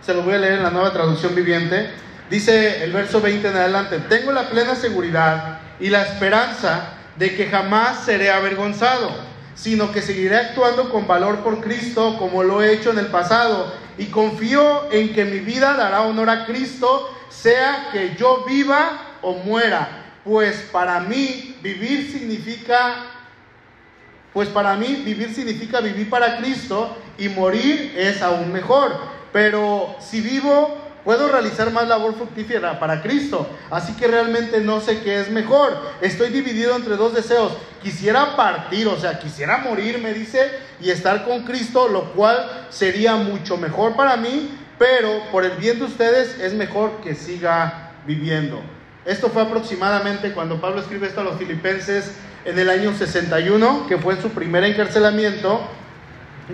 se 0.00 0.14
lo 0.14 0.22
voy 0.22 0.32
a 0.32 0.38
leer 0.38 0.54
en 0.54 0.62
la 0.62 0.70
nueva 0.70 0.90
traducción 0.90 1.34
viviente, 1.34 1.90
dice 2.30 2.82
el 2.82 2.92
verso 2.92 3.20
20 3.20 3.46
en 3.46 3.56
adelante, 3.56 3.98
tengo 4.08 4.32
la 4.32 4.48
plena 4.48 4.74
seguridad 4.74 5.60
y 5.78 5.90
la 5.90 6.00
esperanza 6.00 6.94
de 7.16 7.36
que 7.36 7.46
jamás 7.48 8.06
seré 8.06 8.30
avergonzado, 8.30 9.10
sino 9.54 9.92
que 9.92 10.00
seguiré 10.00 10.38
actuando 10.38 10.88
con 10.88 11.06
valor 11.06 11.40
por 11.40 11.60
Cristo 11.60 12.16
como 12.18 12.42
lo 12.42 12.62
he 12.62 12.72
hecho 12.72 12.90
en 12.90 12.98
el 12.98 13.08
pasado 13.08 13.74
y 13.98 14.06
confío 14.06 14.90
en 14.92 15.12
que 15.12 15.26
mi 15.26 15.40
vida 15.40 15.74
dará 15.74 16.00
honor 16.00 16.30
a 16.30 16.46
Cristo, 16.46 17.14
sea 17.28 17.90
que 17.92 18.16
yo 18.18 18.46
viva 18.48 19.18
o 19.20 19.34
muera, 19.34 19.90
pues 20.24 20.56
para 20.72 21.00
mí 21.00 21.58
vivir 21.60 22.10
significa 22.10 23.11
pues 24.32 24.48
para 24.48 24.76
mí 24.76 25.02
vivir 25.04 25.34
significa 25.34 25.80
vivir 25.80 26.08
para 26.08 26.38
Cristo 26.38 26.96
y 27.18 27.28
morir 27.28 27.94
es 27.96 28.22
aún 28.22 28.52
mejor. 28.52 28.92
Pero 29.32 29.96
si 30.00 30.20
vivo, 30.20 30.78
puedo 31.04 31.28
realizar 31.28 31.70
más 31.70 31.88
labor 31.88 32.14
fructífera 32.14 32.78
para 32.78 33.02
Cristo. 33.02 33.46
Así 33.70 33.94
que 33.94 34.06
realmente 34.06 34.60
no 34.60 34.80
sé 34.80 35.00
qué 35.00 35.20
es 35.20 35.30
mejor. 35.30 35.76
Estoy 36.00 36.30
dividido 36.30 36.76
entre 36.76 36.96
dos 36.96 37.14
deseos. 37.14 37.52
Quisiera 37.82 38.36
partir, 38.36 38.86
o 38.88 38.98
sea, 38.98 39.18
quisiera 39.18 39.58
morir, 39.58 39.98
me 39.98 40.14
dice, 40.14 40.50
y 40.80 40.90
estar 40.90 41.24
con 41.24 41.44
Cristo, 41.44 41.88
lo 41.88 42.12
cual 42.12 42.66
sería 42.70 43.16
mucho 43.16 43.56
mejor 43.56 43.96
para 43.96 44.16
mí, 44.16 44.56
pero 44.78 45.22
por 45.30 45.44
el 45.44 45.52
bien 45.52 45.78
de 45.78 45.86
ustedes 45.86 46.38
es 46.38 46.54
mejor 46.54 47.00
que 47.02 47.14
siga 47.14 47.92
viviendo. 48.06 48.60
Esto 49.04 49.30
fue 49.30 49.42
aproximadamente 49.42 50.32
cuando 50.32 50.60
Pablo 50.60 50.80
escribe 50.80 51.08
esto 51.08 51.20
a 51.20 51.24
los 51.24 51.36
filipenses 51.36 52.12
en 52.44 52.58
el 52.58 52.70
año 52.70 52.92
61, 52.92 53.86
que 53.88 53.98
fue 53.98 54.20
su 54.20 54.30
primer 54.30 54.64
encarcelamiento, 54.64 55.60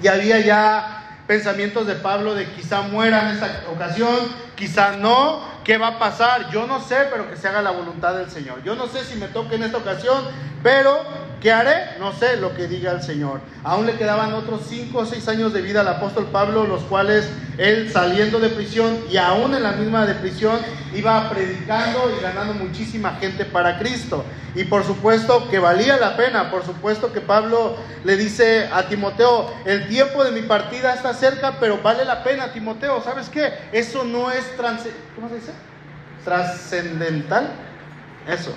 y 0.03 0.07
había 0.07 0.39
ya 0.41 0.99
pensamientos 1.27 1.87
de 1.87 1.95
Pablo 1.95 2.35
de 2.35 2.47
quizá 2.53 2.83
muera 2.83 3.29
en 3.29 3.37
esta 3.37 3.65
ocasión, 3.71 4.17
quizá 4.55 4.97
no, 4.97 5.43
¿qué 5.65 5.79
va 5.79 5.89
a 5.89 5.99
pasar? 5.99 6.51
Yo 6.51 6.67
no 6.67 6.81
sé, 6.81 6.97
pero 7.11 7.29
que 7.29 7.37
se 7.37 7.49
haga 7.49 7.63
la 7.63 7.71
voluntad 7.71 8.15
del 8.15 8.31
Señor. 8.31 8.63
Yo 8.65 8.75
no 8.75 8.87
sé 8.87 9.05
si 9.05 9.17
me 9.17 9.29
toque 9.29 9.57
en 9.57 9.65
esta 9.65 9.79
ocasión, 9.79 10.25
pero 10.63 11.05
¿qué 11.41 11.53
haré? 11.53 11.99
No 11.99 12.13
sé 12.13 12.37
lo 12.37 12.55
que 12.55 12.67
diga 12.67 12.93
el 12.93 13.03
Señor. 13.03 13.41
Aún 13.65 13.87
le 13.87 13.97
quedaban 13.97 14.35
otros 14.35 14.63
cinco 14.69 14.99
o 14.99 15.07
seis 15.07 15.29
años 15.29 15.53
de 15.53 15.63
vida 15.63 15.81
al 15.81 15.89
apóstol 15.89 16.27
Pablo, 16.33 16.67
los 16.67 16.83
cuales 16.83 17.29
él 17.59 17.91
saliendo 17.91 18.39
de 18.39 18.51
prisión 18.51 18.99
y 19.11 19.17
aún 19.17 19.55
en 19.55 19.63
la 19.63 19.73
misma 19.73 20.07
de 20.07 20.15
prisión 20.15 20.59
iba 20.95 21.29
predicando 21.29 22.15
y 22.17 22.23
ganando 22.23 22.55
muchísima 22.55 23.17
gente 23.21 23.45
para 23.45 23.79
Cristo. 23.79 24.25
Y 24.55 24.65
por 24.65 24.85
supuesto 24.85 25.49
que 25.51 25.59
valía 25.59 25.97
la 25.99 26.17
pena, 26.17 26.51
por 26.51 26.65
supuesto 26.65 27.13
que 27.13 27.21
Pablo 27.21 27.77
le 28.05 28.17
dice 28.17 28.69
a 28.73 28.85
Timoteo, 28.85 29.53
el 29.65 29.89
tiempo 29.89 30.25
de 30.25 30.33
mi 30.33 30.43
partida 30.43 30.95
está 30.95 31.15
cerca, 31.15 31.57
pero 31.61 31.83
vale 31.83 32.05
la 32.05 32.25
pena, 32.25 32.53
Timoteo, 32.53 33.03
¿sabes 33.03 33.29
qué? 33.29 33.53
Eso 33.73 34.05
no 34.05 34.31
es 34.31 34.45
trascendental. 36.25 37.51
Eso. 38.27 38.53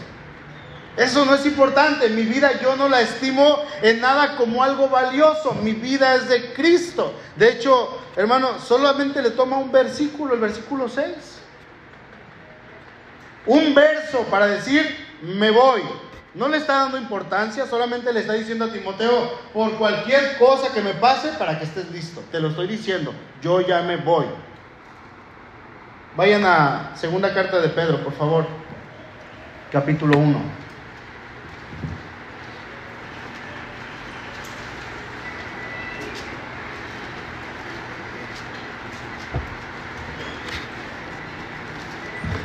Eso 0.97 1.25
no 1.25 1.35
es 1.35 1.45
importante. 1.45 2.09
Mi 2.09 2.23
vida 2.23 2.59
yo 2.61 2.75
no 2.75 2.89
la 2.89 3.01
estimo 3.01 3.63
en 3.81 4.01
nada 4.01 4.35
como 4.35 4.63
algo 4.63 4.89
valioso. 4.89 5.53
Mi 5.53 5.71
vida 5.71 6.15
es 6.15 6.27
de 6.27 6.53
Cristo. 6.53 7.13
De 7.35 7.49
hecho, 7.49 7.99
hermano, 8.15 8.59
solamente 8.59 9.21
le 9.21 9.31
toma 9.31 9.57
un 9.57 9.71
versículo, 9.71 10.33
el 10.33 10.39
versículo 10.41 10.89
6. 10.89 11.07
Un 13.45 13.73
verso 13.73 14.19
para 14.29 14.47
decir, 14.47 14.97
me 15.21 15.49
voy. 15.49 15.81
No 16.33 16.47
le 16.47 16.57
está 16.57 16.75
dando 16.75 16.97
importancia, 16.97 17.65
solamente 17.65 18.13
le 18.13 18.21
está 18.21 18.33
diciendo 18.33 18.65
a 18.65 18.71
Timoteo, 18.71 19.37
por 19.53 19.73
cualquier 19.73 20.37
cosa 20.37 20.73
que 20.73 20.81
me 20.81 20.93
pase, 20.93 21.29
para 21.33 21.57
que 21.57 21.65
estés 21.65 21.91
listo. 21.91 22.23
Te 22.31 22.39
lo 22.39 22.49
estoy 22.49 22.67
diciendo, 22.67 23.13
yo 23.41 23.59
ya 23.59 23.81
me 23.81 23.97
voy. 23.97 24.25
Vayan 26.15 26.45
a 26.45 26.91
segunda 26.95 27.33
carta 27.33 27.59
de 27.59 27.69
Pedro, 27.69 28.01
por 28.03 28.13
favor, 28.13 28.45
capítulo 29.71 30.17
1. 30.17 30.60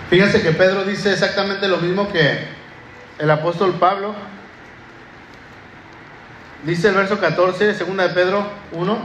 Fíjense 0.08 0.40
que 0.40 0.52
Pedro 0.52 0.84
dice 0.84 1.12
exactamente 1.12 1.66
lo 1.66 1.78
mismo 1.78 2.12
que 2.12 2.38
el 3.18 3.30
apóstol 3.30 3.74
Pablo. 3.74 4.14
Dice 6.62 6.88
el 6.88 6.94
verso 6.94 7.18
14, 7.18 7.74
segunda 7.74 8.06
de 8.06 8.14
Pedro 8.14 8.46
1, 8.72 8.98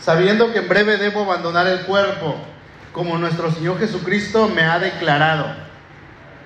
sabiendo 0.00 0.52
que 0.52 0.60
en 0.60 0.68
breve 0.68 0.98
debo 0.98 1.22
abandonar 1.22 1.66
el 1.66 1.80
cuerpo, 1.80 2.36
como 2.92 3.18
nuestro 3.18 3.50
Señor 3.50 3.78
Jesucristo 3.80 4.48
me 4.48 4.62
ha 4.62 4.78
declarado. 4.78 5.54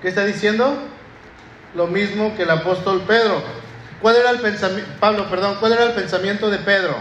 ¿Qué 0.01 0.07
está 0.07 0.25
diciendo? 0.25 0.77
Lo 1.75 1.85
mismo 1.85 2.35
que 2.35 2.43
el 2.43 2.49
apóstol 2.49 3.03
Pedro. 3.07 3.43
¿Cuál 4.01 4.15
era 4.15 4.31
el 4.31 4.39
pensamiento, 4.39 4.91
Pablo, 4.99 5.29
perdón, 5.29 5.57
cuál 5.59 5.73
era 5.73 5.83
el 5.83 5.91
pensamiento 5.91 6.49
de 6.49 6.57
Pedro? 6.57 6.95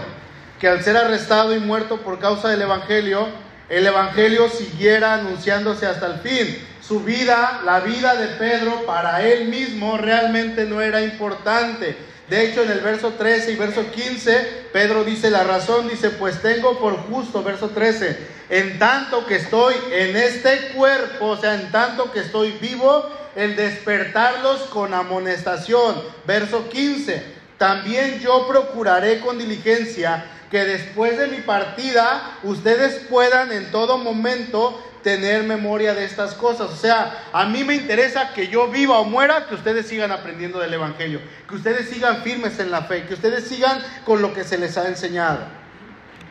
Que 0.60 0.68
al 0.68 0.84
ser 0.84 0.98
arrestado 0.98 1.56
y 1.56 1.60
muerto 1.60 1.96
por 2.02 2.18
causa 2.18 2.48
del 2.48 2.60
Evangelio, 2.60 3.26
el 3.70 3.86
Evangelio 3.86 4.50
siguiera 4.50 5.14
anunciándose 5.14 5.86
hasta 5.86 6.06
el 6.06 6.20
fin. 6.20 6.69
Su 6.90 6.98
vida, 6.98 7.60
la 7.64 7.78
vida 7.78 8.16
de 8.16 8.26
Pedro, 8.34 8.84
para 8.84 9.22
él 9.24 9.46
mismo 9.46 9.96
realmente 9.96 10.64
no 10.64 10.80
era 10.80 11.00
importante. 11.00 11.96
De 12.28 12.44
hecho, 12.44 12.64
en 12.64 12.70
el 12.72 12.80
verso 12.80 13.10
13 13.10 13.52
y 13.52 13.54
verso 13.54 13.92
15, 13.92 14.66
Pedro 14.72 15.04
dice 15.04 15.30
la 15.30 15.44
razón, 15.44 15.88
dice, 15.88 16.10
pues 16.10 16.42
tengo 16.42 16.80
por 16.80 16.96
justo, 16.96 17.44
verso 17.44 17.68
13, 17.68 18.18
en 18.48 18.80
tanto 18.80 19.24
que 19.24 19.36
estoy 19.36 19.76
en 19.92 20.16
este 20.16 20.72
cuerpo, 20.74 21.26
o 21.26 21.36
sea, 21.36 21.54
en 21.54 21.70
tanto 21.70 22.10
que 22.10 22.18
estoy 22.18 22.58
vivo, 22.60 23.08
el 23.36 23.54
despertarlos 23.54 24.62
con 24.62 24.92
amonestación. 24.92 25.94
Verso 26.26 26.68
15, 26.70 27.22
también 27.56 28.18
yo 28.18 28.48
procuraré 28.48 29.20
con 29.20 29.38
diligencia 29.38 30.24
que 30.50 30.64
después 30.64 31.16
de 31.16 31.28
mi 31.28 31.36
partida 31.36 32.38
ustedes 32.42 32.94
puedan 33.08 33.52
en 33.52 33.70
todo 33.70 33.96
momento 33.96 34.89
tener 35.02 35.44
memoria 35.44 35.94
de 35.94 36.04
estas 36.04 36.34
cosas. 36.34 36.70
O 36.70 36.76
sea, 36.76 37.24
a 37.32 37.46
mí 37.46 37.64
me 37.64 37.74
interesa 37.74 38.32
que 38.34 38.48
yo 38.48 38.68
viva 38.68 38.98
o 38.98 39.04
muera, 39.04 39.46
que 39.46 39.54
ustedes 39.54 39.86
sigan 39.86 40.12
aprendiendo 40.12 40.58
del 40.58 40.74
Evangelio, 40.74 41.20
que 41.48 41.54
ustedes 41.54 41.88
sigan 41.88 42.22
firmes 42.22 42.58
en 42.58 42.70
la 42.70 42.82
fe, 42.82 43.04
que 43.06 43.14
ustedes 43.14 43.46
sigan 43.46 43.80
con 44.04 44.22
lo 44.22 44.32
que 44.32 44.44
se 44.44 44.58
les 44.58 44.76
ha 44.76 44.86
enseñado. 44.88 45.40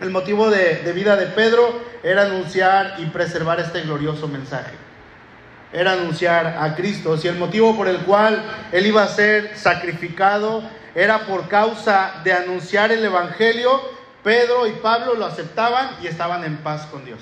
El 0.02 0.12
motivo 0.12 0.50
de, 0.50 0.92
vida 0.94 1.18
de 1.18 1.26
Pedro 1.28 1.82
era 2.04 2.24
anunciar 2.24 2.96
y 3.00 3.06
preservar 3.08 3.60
este 3.60 3.82
glorioso 3.82 4.28
mensaje. 4.28 4.72
Era 5.74 5.94
anunciar 5.94 6.58
a 6.60 6.74
Cristo. 6.76 7.18
Si 7.18 7.28
el 7.28 7.36
motivo 7.36 7.76
por 7.76 7.88
el 7.88 7.98
cual 8.00 8.42
él 8.72 8.86
iba 8.88 9.04
a 9.04 9.08
ser 9.08 9.58
sacrificado 9.58 10.64
era 10.96 11.20
por 11.26 11.48
causa 11.50 12.22
de 12.24 12.34
anunciar 12.34 12.92
el 12.92 13.04
Evangelio, 13.04 13.82
Pedro 14.24 14.68
y 14.68 14.72
Pablo 14.72 15.16
lo 15.16 15.26
aceptaban 15.26 15.90
y 16.02 16.08
estaban 16.08 16.44
en 16.44 16.58
paz 16.58 16.86
con 16.88 17.06
Dios. 17.06 17.20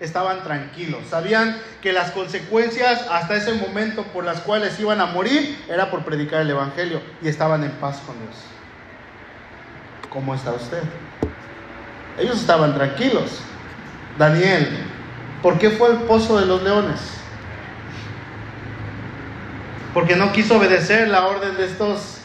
Estaban 0.00 0.44
tranquilos. 0.44 1.00
Sabían 1.10 1.56
que 1.82 1.92
las 1.92 2.12
consecuencias 2.12 3.06
hasta 3.10 3.34
ese 3.34 3.54
momento 3.54 4.04
por 4.04 4.24
las 4.24 4.40
cuales 4.40 4.78
iban 4.78 5.00
a 5.00 5.06
morir 5.06 5.64
era 5.68 5.90
por 5.90 6.04
predicar 6.04 6.42
el 6.42 6.50
Evangelio 6.50 7.00
y 7.20 7.28
estaban 7.28 7.64
en 7.64 7.72
paz 7.72 8.00
con 8.06 8.18
Dios. 8.20 8.36
¿Cómo 10.08 10.34
está 10.34 10.52
usted? 10.52 10.82
Ellos 12.18 12.40
estaban 12.40 12.74
tranquilos. 12.74 13.40
Daniel, 14.16 14.68
¿por 15.42 15.58
qué 15.58 15.70
fue 15.70 15.90
el 15.90 15.98
pozo 15.98 16.38
de 16.38 16.46
los 16.46 16.62
leones? 16.62 17.00
Porque 19.94 20.16
no 20.16 20.32
quiso 20.32 20.58
obedecer 20.58 21.08
la 21.08 21.26
orden 21.26 21.56
de 21.56 21.66
estos 21.66 22.18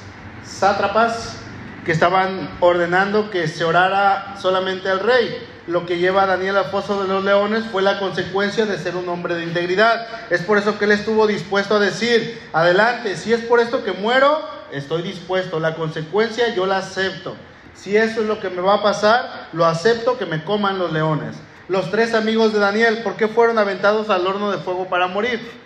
sátrapas 0.44 1.38
que 1.86 1.92
estaban 1.92 2.50
ordenando 2.60 3.30
que 3.30 3.48
se 3.48 3.64
orara 3.64 4.36
solamente 4.40 4.90
al 4.90 5.00
rey. 5.00 5.53
Lo 5.65 5.86
que 5.86 5.97
lleva 5.97 6.23
a 6.23 6.28
Daniel 6.28 6.58
al 6.58 6.65
foso 6.65 7.02
de 7.02 7.08
los 7.08 7.23
leones 7.23 7.63
fue 7.71 7.82
la 7.82 7.97
consecuencia 7.97 8.65
de 8.65 8.78
ser 8.78 8.97
un 8.97 9.08
hombre 9.08 9.36
de 9.36 9.43
integridad. 9.43 10.06
Es 10.30 10.41
por 10.41 10.58
eso 10.58 10.78
que 10.78 10.86
él 10.86 10.91
estuvo 10.91 11.26
dispuesto 11.26 11.76
a 11.76 11.80
decir, 11.80 12.41
adelante, 12.52 13.15
si 13.15 13.32
es 13.32 13.39
por 13.41 13.62
esto 13.62 13.84
que 13.84 13.93
muero, 13.93 14.41
estoy 14.73 15.04
dispuesto. 15.04 15.62
La 15.62 15.76
consecuencia 15.76 16.54
yo 16.54 16.65
la 16.65 16.80
acepto. 16.80 17.36
Si 17.76 17.95
eso 17.95 18.21
es 18.21 18.28
lo 18.28 18.41
que 18.41 18.49
me 18.49 18.62
va 18.62 18.76
a 18.76 18.84
pasar, 18.84 19.47
lo 19.54 19.65
acepto 19.65 20.17
que 20.17 20.26
me 20.26 20.43
coman 20.43 20.80
los 20.80 20.91
leones. 20.91 21.38
Los 21.69 21.89
tres 21.91 22.13
amigos 22.13 22.52
de 22.52 22.60
Daniel, 22.60 22.99
¿por 23.02 23.15
qué 23.15 23.30
fueron 23.30 23.58
aventados 23.58 24.10
al 24.10 24.28
horno 24.28 24.52
de 24.52 24.58
fuego 24.58 24.89
para 24.89 25.08
morir? 25.08 25.62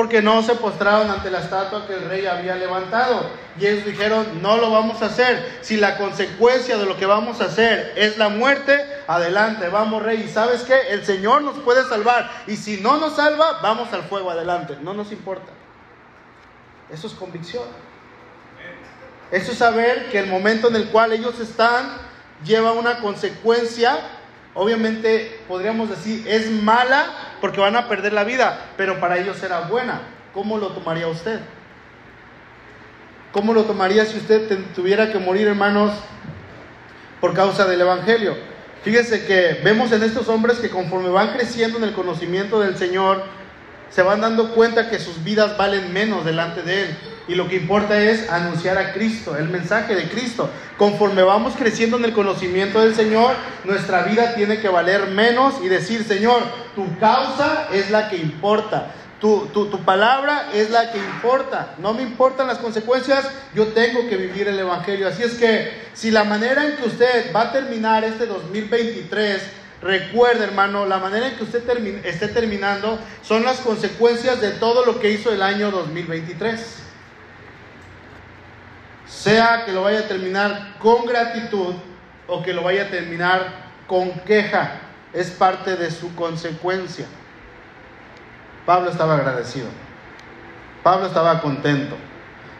Porque 0.00 0.22
no 0.22 0.42
se 0.42 0.54
postraron 0.54 1.10
ante 1.10 1.30
la 1.30 1.40
estatua 1.40 1.86
que 1.86 1.92
el 1.92 2.08
rey 2.08 2.24
había 2.24 2.56
levantado. 2.56 3.28
Y 3.60 3.66
ellos 3.66 3.84
dijeron, 3.84 4.40
no 4.40 4.56
lo 4.56 4.70
vamos 4.70 5.02
a 5.02 5.06
hacer. 5.06 5.58
Si 5.60 5.76
la 5.76 5.98
consecuencia 5.98 6.78
de 6.78 6.86
lo 6.86 6.96
que 6.96 7.04
vamos 7.04 7.42
a 7.42 7.44
hacer 7.44 7.92
es 7.96 8.16
la 8.16 8.30
muerte, 8.30 8.82
adelante, 9.06 9.68
vamos 9.68 10.02
rey. 10.02 10.24
Y 10.26 10.32
sabes 10.32 10.62
qué, 10.62 10.74
el 10.88 11.04
Señor 11.04 11.42
nos 11.42 11.58
puede 11.58 11.86
salvar. 11.86 12.30
Y 12.46 12.56
si 12.56 12.80
no 12.80 12.96
nos 12.96 13.16
salva, 13.16 13.58
vamos 13.60 13.92
al 13.92 14.04
fuego, 14.04 14.30
adelante. 14.30 14.78
No 14.80 14.94
nos 14.94 15.12
importa. 15.12 15.52
Eso 16.90 17.06
es 17.06 17.12
convicción. 17.12 17.64
Eso 19.30 19.52
es 19.52 19.58
saber 19.58 20.08
que 20.08 20.18
el 20.18 20.28
momento 20.28 20.68
en 20.68 20.76
el 20.76 20.88
cual 20.88 21.12
ellos 21.12 21.38
están 21.40 21.92
lleva 22.42 22.72
una 22.72 23.00
consecuencia 23.00 23.98
Obviamente 24.54 25.40
podríamos 25.46 25.90
decir, 25.90 26.26
es 26.26 26.50
mala 26.50 27.06
porque 27.40 27.60
van 27.60 27.76
a 27.76 27.88
perder 27.88 28.12
la 28.12 28.24
vida, 28.24 28.66
pero 28.76 29.00
para 29.00 29.18
ellos 29.18 29.42
era 29.42 29.60
buena. 29.62 30.00
¿Cómo 30.32 30.58
lo 30.58 30.68
tomaría 30.68 31.08
usted? 31.08 31.40
¿Cómo 33.32 33.54
lo 33.54 33.64
tomaría 33.64 34.04
si 34.04 34.18
usted 34.18 34.58
tuviera 34.74 35.12
que 35.12 35.18
morir, 35.18 35.46
hermanos, 35.46 35.92
por 37.20 37.34
causa 37.34 37.64
del 37.64 37.80
Evangelio? 37.80 38.36
Fíjese 38.82 39.26
que 39.26 39.60
vemos 39.62 39.92
en 39.92 40.02
estos 40.02 40.28
hombres 40.28 40.58
que 40.58 40.70
conforme 40.70 41.10
van 41.10 41.34
creciendo 41.34 41.78
en 41.78 41.84
el 41.84 41.92
conocimiento 41.92 42.60
del 42.60 42.76
Señor, 42.76 43.22
se 43.90 44.02
van 44.02 44.20
dando 44.20 44.54
cuenta 44.54 44.88
que 44.88 44.98
sus 44.98 45.22
vidas 45.22 45.56
valen 45.56 45.92
menos 45.92 46.24
delante 46.24 46.62
de 46.62 46.82
Él. 46.82 46.96
Y 47.28 47.34
lo 47.34 47.48
que 47.48 47.56
importa 47.56 48.00
es 48.00 48.28
anunciar 48.30 48.78
a 48.78 48.92
Cristo, 48.92 49.36
el 49.36 49.48
mensaje 49.48 49.94
de 49.94 50.08
Cristo. 50.08 50.50
Conforme 50.76 51.22
vamos 51.22 51.54
creciendo 51.56 51.96
en 51.96 52.04
el 52.04 52.12
conocimiento 52.12 52.80
del 52.80 52.94
Señor, 52.94 53.34
nuestra 53.64 54.02
vida 54.02 54.34
tiene 54.34 54.60
que 54.60 54.68
valer 54.68 55.08
menos 55.08 55.54
y 55.62 55.68
decir, 55.68 56.04
Señor, 56.04 56.42
tu 56.74 56.98
causa 56.98 57.68
es 57.72 57.90
la 57.90 58.08
que 58.08 58.16
importa. 58.16 58.92
Tu, 59.20 59.46
tu, 59.52 59.66
tu, 59.66 59.84
palabra 59.84 60.48
es 60.54 60.70
la 60.70 60.90
que 60.92 60.98
importa. 60.98 61.74
No 61.78 61.92
me 61.92 62.02
importan 62.02 62.46
las 62.46 62.58
consecuencias, 62.58 63.28
yo 63.54 63.66
tengo 63.68 64.08
que 64.08 64.16
vivir 64.16 64.48
el 64.48 64.58
Evangelio. 64.58 65.08
Así 65.08 65.22
es 65.22 65.34
que 65.34 65.70
si 65.92 66.10
la 66.10 66.24
manera 66.24 66.66
en 66.66 66.76
que 66.76 66.86
usted 66.86 67.30
va 67.34 67.42
a 67.42 67.52
terminar 67.52 68.02
este 68.02 68.24
2023 68.24 69.42
Recuerde, 69.82 70.44
hermano, 70.44 70.84
la 70.84 70.98
manera 70.98 71.28
en 71.28 71.36
que 71.36 71.44
usted 71.44 71.62
esté 72.04 72.28
terminando 72.28 72.98
son 73.22 73.44
las 73.44 73.60
consecuencias 73.60 74.40
de 74.40 74.50
todo 74.50 74.84
lo 74.84 75.00
que 75.00 75.10
hizo 75.10 75.32
el 75.32 75.40
año 75.40 75.70
2023. 75.70 76.79
Sea 79.10 79.64
que 79.66 79.72
lo 79.72 79.82
vaya 79.82 80.00
a 80.00 80.08
terminar 80.08 80.76
con 80.78 81.04
gratitud 81.04 81.74
o 82.28 82.42
que 82.42 82.54
lo 82.54 82.62
vaya 82.62 82.84
a 82.84 82.90
terminar 82.90 83.70
con 83.88 84.12
queja, 84.20 84.80
es 85.12 85.30
parte 85.30 85.76
de 85.76 85.90
su 85.90 86.14
consecuencia. 86.14 87.06
Pablo 88.64 88.90
estaba 88.90 89.16
agradecido. 89.16 89.66
Pablo 90.84 91.08
estaba 91.08 91.40
contento. 91.40 91.96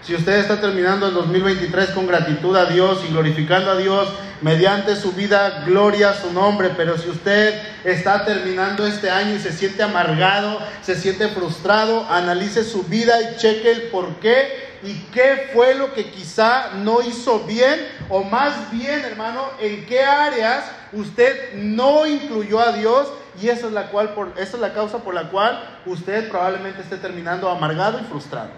Si 0.02 0.14
usted 0.14 0.38
está 0.38 0.60
terminando 0.60 1.06
el 1.06 1.14
2023 1.14 1.90
con 1.90 2.06
gratitud 2.06 2.56
a 2.56 2.64
Dios 2.64 3.04
y 3.06 3.12
glorificando 3.12 3.70
a 3.70 3.76
Dios 3.76 4.12
mediante 4.40 4.96
su 4.96 5.12
vida, 5.12 5.62
gloria 5.66 6.10
a 6.10 6.14
su 6.14 6.32
nombre. 6.32 6.70
Pero 6.76 6.98
si 6.98 7.10
usted 7.10 7.62
está 7.84 8.24
terminando 8.24 8.86
este 8.86 9.08
año 9.08 9.36
y 9.36 9.38
se 9.38 9.52
siente 9.52 9.84
amargado, 9.84 10.58
se 10.82 10.96
siente 10.96 11.28
frustrado, 11.28 12.06
analice 12.10 12.64
su 12.64 12.82
vida 12.84 13.14
y 13.22 13.36
cheque 13.36 13.70
el 13.70 13.82
por 13.82 14.16
qué 14.16 14.69
y 14.82 14.94
qué 15.12 15.50
fue 15.52 15.74
lo 15.74 15.92
que 15.92 16.10
quizá 16.10 16.70
no 16.74 17.02
hizo 17.02 17.40
bien 17.40 17.86
o 18.08 18.24
más 18.24 18.70
bien, 18.70 19.00
hermano, 19.04 19.44
en 19.60 19.84
qué 19.86 20.02
áreas 20.02 20.64
usted 20.92 21.54
no 21.54 22.06
incluyó 22.06 22.60
a 22.60 22.72
Dios 22.72 23.12
y 23.40 23.48
esa 23.48 23.66
es 23.66 23.72
la 23.72 23.88
cual 23.88 24.14
esa 24.36 24.56
es 24.56 24.60
la 24.60 24.72
causa 24.72 24.98
por 24.98 25.14
la 25.14 25.28
cual 25.30 25.62
usted 25.86 26.28
probablemente 26.28 26.82
esté 26.82 26.96
terminando 26.96 27.48
amargado 27.48 28.00
y 28.00 28.04
frustrado. 28.04 28.50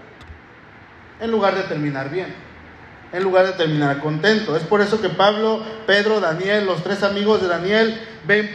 En 1.20 1.30
lugar 1.30 1.54
de 1.54 1.62
terminar 1.62 2.10
bien, 2.10 2.34
en 3.12 3.22
lugar 3.22 3.46
de 3.46 3.52
terminar 3.52 4.00
contento. 4.00 4.56
Es 4.56 4.62
por 4.62 4.80
eso 4.80 5.00
que 5.00 5.08
Pablo, 5.08 5.62
Pedro, 5.86 6.20
Daniel, 6.20 6.66
los 6.66 6.82
tres 6.82 7.02
amigos 7.02 7.42
de 7.42 7.48
Daniel, 7.48 8.00
ven 8.24 8.52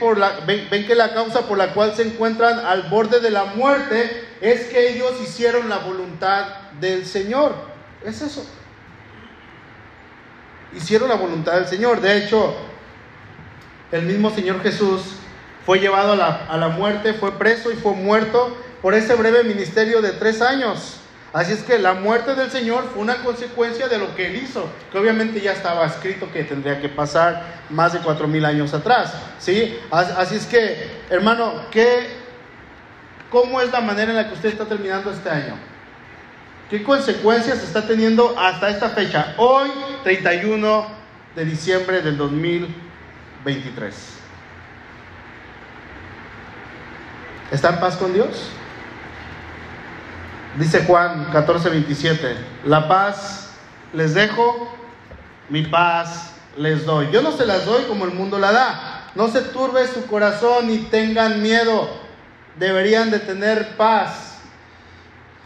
que 0.88 0.96
la 0.96 1.14
causa 1.14 1.42
por 1.42 1.58
la 1.58 1.74
cual 1.74 1.94
se 1.96 2.04
encuentran 2.04 2.60
al 2.60 2.84
borde 2.84 3.20
de 3.20 3.30
la 3.30 3.46
muerte 3.46 4.27
es 4.42 4.66
que 4.68 4.90
ellos 4.90 5.14
hicieron 5.22 5.70
la 5.70 5.80
voluntad 5.80 6.46
del 6.80 7.06
Señor. 7.06 7.54
Es 8.04 8.22
eso. 8.22 8.46
Hicieron 10.76 11.10
la 11.10 11.16
voluntad 11.16 11.54
del 11.54 11.68
Señor. 11.68 12.02
De 12.02 12.18
hecho, 12.18 12.56
el 13.92 14.04
mismo 14.04 14.30
Señor 14.30 14.62
Jesús 14.62 15.02
fue 15.66 15.80
llevado 15.80 16.14
a 16.14 16.16
la, 16.16 16.46
a 16.48 16.58
la 16.58 16.70
muerte, 16.70 17.14
fue 17.14 17.38
preso 17.38 17.72
y 17.72 17.76
fue 17.76 17.94
muerto 17.94 18.56
por 18.82 18.94
ese 18.94 19.16
breve 19.16 19.44
ministerio 19.44 20.02
de 20.02 20.12
tres 20.12 20.42
años. 20.42 20.98
Así 21.34 21.52
es 21.52 21.62
que 21.62 21.78
la 21.78 21.94
muerte 21.94 22.36
del 22.36 22.50
Señor 22.50 22.90
fue 22.94 23.02
una 23.02 23.18
consecuencia 23.18 23.88
de 23.88 23.98
lo 23.98 24.16
que 24.16 24.28
Él 24.28 24.38
hizo, 24.38 24.66
que 24.92 24.98
obviamente 24.98 25.42
ya 25.42 25.52
estaba 25.52 25.86
escrito 25.86 26.32
que 26.32 26.44
tendría 26.44 26.80
que 26.80 26.90
pasar 26.90 27.64
más 27.70 27.94
de 27.94 28.00
cuatro 28.00 28.28
mil 28.28 28.46
años 28.46 28.74
atrás. 28.74 29.14
¿sí? 29.40 29.78
Así 29.92 30.36
es 30.36 30.46
que, 30.46 30.90
hermano, 31.10 31.66
¿qué, 31.70 32.08
¿cómo 33.30 33.62
es 33.62 33.72
la 33.72 33.82
manera 33.82 34.12
en 34.12 34.18
la 34.18 34.28
que 34.28 34.34
usted 34.34 34.50
está 34.50 34.66
terminando 34.66 35.12
este 35.12 35.30
año? 35.30 35.56
¿Qué 36.70 36.84
consecuencias 36.84 37.64
está 37.64 37.88
teniendo 37.88 38.38
hasta 38.38 38.70
esta 38.70 38.90
fecha? 38.90 39.36
Hoy, 39.38 39.70
31 40.04 40.88
de 41.36 41.46
diciembre 41.46 42.02
del 42.02 42.18
2023. 42.18 44.18
¿Está 47.52 47.70
en 47.70 47.80
paz 47.80 47.96
con 47.96 48.14
Dios? 48.14 48.50
Dice 50.58 50.84
Juan 50.86 51.30
14, 51.32 51.70
27, 51.70 52.36
la 52.66 52.88
paz 52.88 53.52
les 53.94 54.14
dejo, 54.14 54.76
mi 55.50 55.64
paz 55.64 56.34
les 56.58 56.86
doy. 56.86 57.10
Yo 57.12 57.22
no 57.22 57.32
se 57.32 57.46
las 57.46 57.66
doy 57.66 57.84
como 57.84 58.06
el 58.06 58.12
mundo 58.12 58.40
la 58.40 58.52
da. 58.52 59.12
No 59.16 59.30
se 59.30 59.42
turbe 59.42 59.88
su 59.88 60.06
corazón 60.08 60.70
y 60.70 60.80
tengan 60.80 61.42
miedo. 61.42 61.90
Deberían 62.60 63.12
de 63.12 63.20
tener 63.20 63.76
paz. 63.76 64.40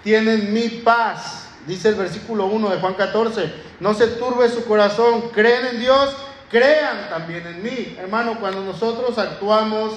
Tienen 0.04 0.54
mi 0.54 0.70
paz. 0.70 1.48
Dice 1.68 1.90
el 1.90 1.96
versículo 1.96 2.46
1 2.46 2.70
de 2.70 2.80
Juan 2.80 2.94
14. 2.94 3.54
No 3.80 3.94
se 3.94 4.08
turbe 4.08 4.50
su 4.50 4.66
corazón. 4.66 5.30
Creen 5.34 5.68
en 5.68 5.80
Dios. 5.80 6.16
Crean 6.50 7.10
también 7.10 7.46
en 7.48 7.64
mí. 7.64 7.96
Hermano, 8.00 8.40
cuando 8.40 8.62
nosotros 8.64 9.18
actuamos 9.18 9.94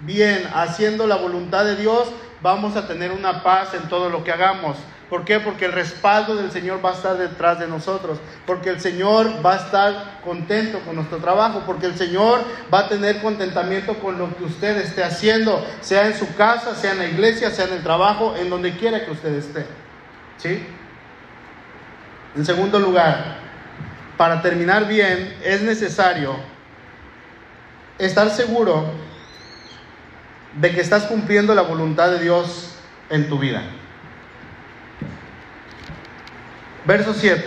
bien, 0.00 0.48
haciendo 0.54 1.06
la 1.06 1.16
voluntad 1.16 1.64
de 1.64 1.76
Dios, 1.76 2.08
vamos 2.40 2.76
a 2.76 2.86
tener 2.86 3.12
una 3.12 3.42
paz 3.42 3.74
en 3.74 3.88
todo 3.88 4.08
lo 4.08 4.24
que 4.24 4.32
hagamos. 4.32 4.76
¿Por 5.08 5.24
qué? 5.24 5.40
Porque 5.40 5.64
el 5.64 5.72
respaldo 5.72 6.36
del 6.36 6.50
Señor 6.50 6.84
va 6.84 6.90
a 6.90 6.94
estar 6.94 7.16
detrás 7.16 7.58
de 7.58 7.66
nosotros, 7.66 8.18
porque 8.46 8.68
el 8.68 8.80
Señor 8.80 9.44
va 9.44 9.54
a 9.54 9.56
estar 9.56 10.20
contento 10.22 10.80
con 10.80 10.96
nuestro 10.96 11.16
trabajo, 11.18 11.62
porque 11.64 11.86
el 11.86 11.96
Señor 11.96 12.44
va 12.72 12.80
a 12.80 12.88
tener 12.88 13.22
contentamiento 13.22 13.94
con 13.94 14.18
lo 14.18 14.36
que 14.36 14.44
usted 14.44 14.76
esté 14.76 15.02
haciendo, 15.02 15.64
sea 15.80 16.06
en 16.06 16.14
su 16.14 16.34
casa, 16.34 16.74
sea 16.74 16.92
en 16.92 16.98
la 16.98 17.06
iglesia, 17.06 17.50
sea 17.50 17.64
en 17.66 17.74
el 17.74 17.82
trabajo, 17.82 18.36
en 18.36 18.50
donde 18.50 18.76
quiera 18.76 19.04
que 19.06 19.10
usted 19.10 19.32
esté. 19.32 19.64
¿Sí? 20.36 20.62
En 22.36 22.44
segundo 22.44 22.78
lugar, 22.78 23.38
para 24.18 24.42
terminar 24.42 24.86
bien, 24.86 25.38
es 25.42 25.62
necesario 25.62 26.36
estar 27.98 28.28
seguro 28.30 28.84
de 30.60 30.70
que 30.70 30.82
estás 30.82 31.04
cumpliendo 31.04 31.54
la 31.54 31.62
voluntad 31.62 32.10
de 32.10 32.20
Dios 32.20 32.74
en 33.08 33.28
tu 33.28 33.38
vida. 33.38 33.62
Verso 36.84 37.12
7. 37.12 37.42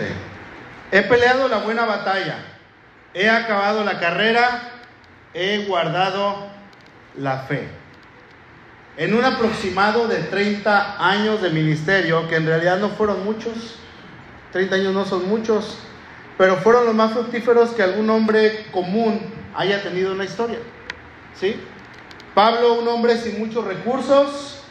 He 0.90 1.02
peleado 1.02 1.48
la 1.48 1.58
buena 1.58 1.86
batalla, 1.86 2.36
he 3.14 3.28
acabado 3.28 3.82
la 3.82 3.98
carrera, 3.98 4.70
he 5.32 5.64
guardado 5.66 6.48
la 7.16 7.38
fe. 7.38 7.68
En 8.96 9.14
un 9.14 9.24
aproximado 9.24 10.06
de 10.06 10.18
30 10.18 10.96
años 10.98 11.40
de 11.40 11.48
ministerio, 11.48 12.28
que 12.28 12.36
en 12.36 12.46
realidad 12.46 12.78
no 12.78 12.90
fueron 12.90 13.24
muchos, 13.24 13.76
30 14.52 14.76
años 14.76 14.94
no 14.94 15.06
son 15.06 15.26
muchos, 15.28 15.78
pero 16.36 16.56
fueron 16.56 16.84
los 16.84 16.94
más 16.94 17.12
fructíferos 17.12 17.70
que 17.70 17.82
algún 17.82 18.10
hombre 18.10 18.66
común 18.70 19.32
haya 19.54 19.82
tenido 19.82 20.12
en 20.12 20.18
la 20.18 20.24
historia. 20.24 20.58
¿Sí? 21.38 21.58
Pablo, 22.34 22.74
un 22.74 22.88
hombre 22.88 23.16
sin 23.16 23.38
muchos 23.38 23.64
recursos, 23.64 24.61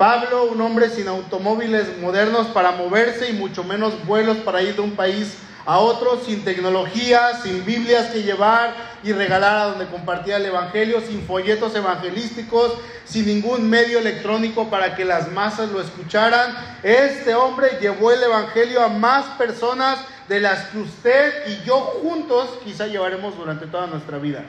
Pablo, 0.00 0.44
un 0.44 0.58
hombre 0.62 0.88
sin 0.88 1.08
automóviles 1.08 1.98
modernos 1.98 2.46
para 2.46 2.70
moverse 2.70 3.28
y 3.28 3.34
mucho 3.34 3.64
menos 3.64 3.92
vuelos 4.06 4.38
para 4.38 4.62
ir 4.62 4.74
de 4.74 4.80
un 4.80 4.92
país 4.92 5.36
a 5.66 5.78
otro, 5.78 6.18
sin 6.24 6.42
tecnología, 6.42 7.38
sin 7.42 7.66
Biblias 7.66 8.06
que 8.06 8.22
llevar 8.22 8.74
y 9.02 9.12
regalar 9.12 9.58
a 9.58 9.64
donde 9.66 9.88
compartía 9.88 10.38
el 10.38 10.46
Evangelio, 10.46 11.02
sin 11.02 11.26
folletos 11.26 11.74
evangelísticos, 11.74 12.78
sin 13.04 13.26
ningún 13.26 13.68
medio 13.68 13.98
electrónico 13.98 14.70
para 14.70 14.96
que 14.96 15.04
las 15.04 15.30
masas 15.32 15.70
lo 15.70 15.82
escucharan. 15.82 16.56
Este 16.82 17.34
hombre 17.34 17.76
llevó 17.78 18.10
el 18.10 18.22
Evangelio 18.22 18.82
a 18.82 18.88
más 18.88 19.26
personas 19.36 19.98
de 20.30 20.40
las 20.40 20.68
que 20.68 20.78
usted 20.78 21.46
y 21.46 21.66
yo 21.66 21.76
juntos 21.76 22.48
quizá 22.64 22.86
llevaremos 22.86 23.36
durante 23.36 23.66
toda 23.66 23.86
nuestra 23.86 24.16
vida. 24.16 24.44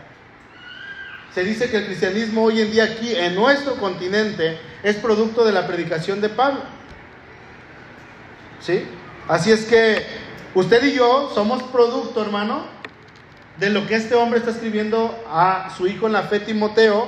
Se 1.36 1.44
dice 1.44 1.70
que 1.70 1.76
el 1.76 1.88
cristianismo 1.88 2.46
hoy 2.46 2.62
en 2.62 2.72
día 2.72 2.86
aquí 2.86 3.14
en 3.14 3.36
nuestro 3.36 3.76
continente 3.76 4.71
es 4.84 4.96
producto 4.98 5.46
de 5.46 5.52
la 5.52 5.68
predicación 5.68 6.22
de 6.22 6.30
Pablo. 6.30 6.62
¿Sí? 8.60 8.86
Así 9.28 9.52
es 9.52 9.66
que 9.66 10.06
usted 10.56 10.84
y 10.84 10.94
yo 10.94 11.32
somos 11.34 11.64
producto, 11.64 12.22
hermano, 12.22 12.66
de 13.58 13.70
lo 13.70 13.86
que 13.88 13.96
este 13.96 14.16
hombre 14.16 14.40
está 14.40 14.52
escribiendo 14.52 15.16
a 15.30 15.74
su 15.78 15.88
hijo 15.88 16.08
en 16.08 16.14
la 16.14 16.24
fe 16.24 16.40
Timoteo 16.40 17.08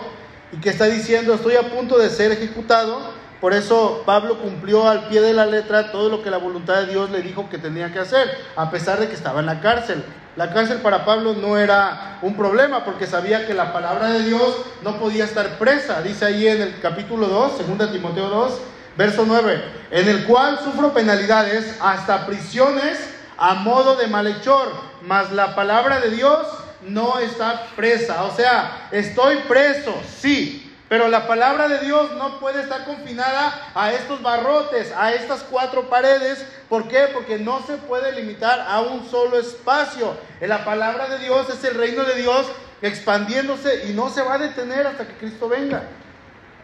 y 0.52 0.58
que 0.58 0.70
está 0.70 0.86
diciendo, 0.86 1.34
estoy 1.34 1.56
a 1.56 1.70
punto 1.70 1.98
de 1.98 2.10
ser 2.10 2.32
ejecutado. 2.32 3.24
Por 3.42 3.54
eso 3.54 4.04
Pablo 4.06 4.40
cumplió 4.40 4.88
al 4.88 5.08
pie 5.10 5.20
de 5.22 5.34
la 5.34 5.46
letra 5.46 5.92
todo 5.92 6.10
lo 6.10 6.24
que 6.24 6.30
la 6.30 6.38
voluntad 6.38 6.82
de 6.82 6.88
Dios 6.92 7.10
le 7.10 7.22
dijo 7.22 7.50
que 7.50 7.58
tenía 7.58 7.92
que 7.92 8.00
hacer, 8.00 8.30
a 8.56 8.72
pesar 8.72 9.00
de 9.00 9.08
que 9.08 9.16
estaba 9.16 9.40
en 9.42 9.48
la 9.48 9.60
cárcel. 9.60 10.04
La 10.36 10.52
cárcel 10.52 10.80
para 10.80 11.06
Pablo 11.06 11.36
no 11.36 11.58
era 11.58 12.17
un 12.24 12.36
problema 12.36 12.84
porque 12.84 13.06
sabía 13.06 13.46
que 13.46 13.54
la 13.54 13.72
palabra 13.72 14.10
de 14.10 14.24
Dios 14.24 14.56
no 14.82 14.98
podía 14.98 15.26
estar 15.26 15.60
presa. 15.60 16.02
Dice 16.02 16.26
ahí 16.26 16.48
en 16.48 16.62
el 16.62 16.80
capítulo 16.80 17.28
2, 17.28 17.78
2 17.78 17.91
Timoteo 17.91 18.30
2, 18.30 18.54
verso 18.98 19.26
9, 19.28 19.63
en 19.91 20.10
el 20.10 20.26
cual 20.26 20.60
sufro 20.63 20.91
penalidades 20.91 21.78
hasta 21.80 22.26
prisiones 22.26 22.98
a 23.38 23.54
modo 23.56 23.96
de 23.96 24.08
malhechor, 24.08 24.72
mas 25.04 25.32
la 25.32 25.54
palabra 25.54 26.00
de 26.00 26.10
Dios 26.10 26.48
no 26.82 27.19
está 27.19 27.67
presa. 27.76 28.24
O 28.24 28.36
sea, 28.36 28.88
estoy 28.91 29.38
preso, 29.48 29.93
sí, 30.17 30.73
pero 30.89 31.08
la 31.08 31.28
palabra 31.28 31.67
de 31.67 31.80
Dios 31.80 32.12
no 32.13 32.39
puede 32.39 32.62
estar 32.62 32.86
confinada 32.86 33.72
a 33.74 33.91
estos 33.93 34.22
barrotes, 34.22 34.93
a 34.96 35.13
estas 35.13 35.41
cuatro 35.43 35.89
paredes. 35.89 36.46
¿Por 36.69 36.88
qué? 36.88 37.08
Porque 37.12 37.39
no 37.39 37.65
se 37.65 37.78
puede 37.78 38.12
limitar 38.12 38.65
a 38.67 38.82
un 38.82 39.10
solo 39.10 39.39
espacio. 39.39 40.15
La 40.41 40.65
palabra 40.65 41.08
de 41.08 41.19
Dios 41.19 41.50
es 41.50 41.63
el 41.63 41.76
reino 41.76 42.04
de 42.04 42.15
Dios 42.15 42.48
expandiéndose 42.82 43.88
y 43.88 43.93
no 43.93 44.10
se 44.10 44.22
va 44.22 44.36
a 44.36 44.38
detener 44.38 44.86
hasta 44.86 45.08
que 45.08 45.13
Cristo 45.13 45.48
venga. 45.50 45.84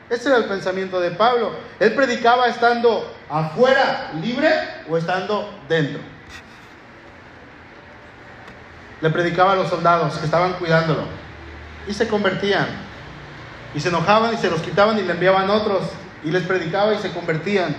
Ese 0.10 0.29
era 0.29 0.38
el 0.38 0.45
pensamiento 0.45 0.99
de 0.99 1.12
Pablo. 1.12 1.51
Él 1.79 1.93
predicaba 1.93 2.47
estando 2.47 3.12
afuera, 3.29 4.12
libre, 4.21 4.51
o 4.89 4.97
estando 4.97 5.53
dentro. 5.69 6.01
Le 9.01 9.10
predicaba 9.12 9.53
a 9.53 9.55
los 9.55 9.69
soldados 9.69 10.17
que 10.17 10.25
estaban 10.25 10.53
cuidándolo 10.53 11.03
y 11.88 11.93
se 11.93 12.08
convertían. 12.08 12.88
Y 13.75 13.79
se 13.79 13.89
enojaban 13.89 14.34
y 14.34 14.38
se 14.38 14.49
los 14.49 14.62
quitaban 14.62 14.97
y 14.97 15.03
le 15.03 15.13
enviaban 15.13 15.49
otros. 15.49 15.84
Y 16.23 16.32
les 16.32 16.43
predicaba 16.43 16.93
y 16.93 16.97
se 16.99 17.12
convertían. 17.12 17.75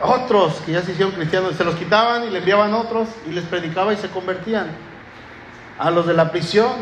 Otros 0.00 0.54
que 0.66 0.72
ya 0.72 0.82
se 0.82 0.92
hicieron 0.92 1.14
cristianos, 1.14 1.54
se 1.54 1.64
los 1.64 1.76
quitaban 1.76 2.24
y 2.24 2.30
le 2.30 2.38
enviaban 2.38 2.74
otros 2.74 3.08
y 3.26 3.30
les 3.30 3.44
predicaba 3.44 3.92
y 3.92 3.96
se 3.96 4.08
convertían. 4.08 4.66
A 5.78 5.90
los 5.90 6.06
de 6.06 6.14
la 6.14 6.32
prisión, 6.32 6.72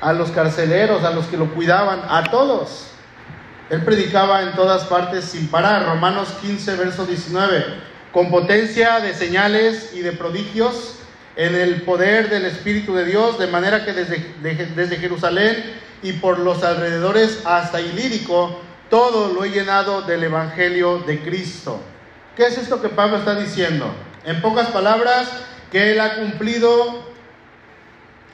a 0.00 0.12
los 0.12 0.30
carceleros, 0.30 1.04
a 1.04 1.10
los 1.10 1.26
que 1.26 1.36
lo 1.36 1.52
cuidaban, 1.52 2.02
a 2.08 2.24
todos. 2.30 2.88
Él 3.70 3.82
predicaba 3.82 4.42
en 4.42 4.52
todas 4.52 4.84
partes 4.84 5.24
sin 5.24 5.48
parar. 5.48 5.86
Romanos 5.86 6.28
15, 6.42 6.76
verso 6.76 7.06
19. 7.06 7.64
Con 8.12 8.30
potencia 8.30 9.00
de 9.00 9.14
señales 9.14 9.92
y 9.94 10.00
de 10.00 10.12
prodigios 10.12 10.98
en 11.36 11.54
el 11.54 11.82
poder 11.82 12.28
del 12.28 12.44
Espíritu 12.44 12.94
de 12.94 13.06
Dios, 13.06 13.38
de 13.38 13.46
manera 13.46 13.84
que 13.84 13.94
desde, 13.94 14.34
desde 14.76 14.96
Jerusalén 14.98 15.56
y 16.02 16.14
por 16.14 16.38
los 16.38 16.62
alrededores 16.64 17.42
hasta 17.44 17.80
Ilírico, 17.80 18.60
todo 18.90 19.32
lo 19.32 19.44
he 19.44 19.50
llenado 19.50 20.02
del 20.02 20.24
Evangelio 20.24 20.98
de 20.98 21.20
Cristo. 21.20 21.80
¿Qué 22.36 22.46
es 22.46 22.58
esto 22.58 22.82
que 22.82 22.88
Pablo 22.88 23.18
está 23.18 23.34
diciendo? 23.34 23.86
En 24.24 24.40
pocas 24.40 24.68
palabras, 24.68 25.28
que 25.70 25.92
él 25.92 26.00
ha 26.00 26.16
cumplido 26.16 27.12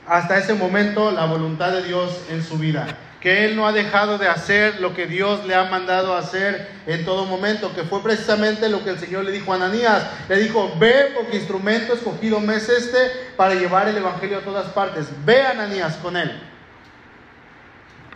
hasta 0.07 0.37
ese 0.37 0.53
momento 0.53 1.11
la 1.11 1.25
voluntad 1.25 1.71
de 1.71 1.83
Dios 1.83 2.19
en 2.29 2.43
su 2.43 2.57
vida. 2.57 2.87
Que 3.21 3.45
él 3.45 3.55
no 3.55 3.67
ha 3.67 3.73
dejado 3.73 4.17
de 4.17 4.27
hacer 4.27 4.79
lo 4.79 4.93
que 4.93 5.05
Dios 5.05 5.45
le 5.45 5.53
ha 5.53 5.65
mandado 5.65 6.15
hacer 6.15 6.69
en 6.87 7.05
todo 7.05 7.25
momento, 7.25 7.73
que 7.75 7.83
fue 7.83 8.01
precisamente 8.01 8.69
lo 8.69 8.83
que 8.83 8.91
el 8.91 8.99
Señor 8.99 9.25
le 9.25 9.31
dijo 9.31 9.51
a 9.51 9.55
Ananías. 9.55 10.03
Le 10.27 10.37
dijo, 10.37 10.73
ve 10.79 11.13
porque 11.15 11.37
instrumento 11.37 11.93
escogido 11.93 12.39
me 12.39 12.55
es 12.55 12.69
este 12.69 13.11
para 13.35 13.55
llevar 13.55 13.87
el 13.89 13.97
Evangelio 13.97 14.37
a 14.39 14.41
todas 14.41 14.67
partes. 14.67 15.07
Ve 15.25 15.41
Ananías 15.41 15.97
con 15.97 16.17
él. 16.17 16.31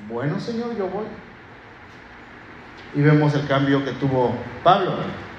Bueno, 0.10 0.40
Señor, 0.40 0.76
yo 0.78 0.88
voy. 0.88 1.06
Y 2.96 3.02
vemos 3.02 3.34
el 3.34 3.48
cambio 3.48 3.84
que 3.84 3.92
tuvo 3.92 4.34
Pablo. 4.64 4.94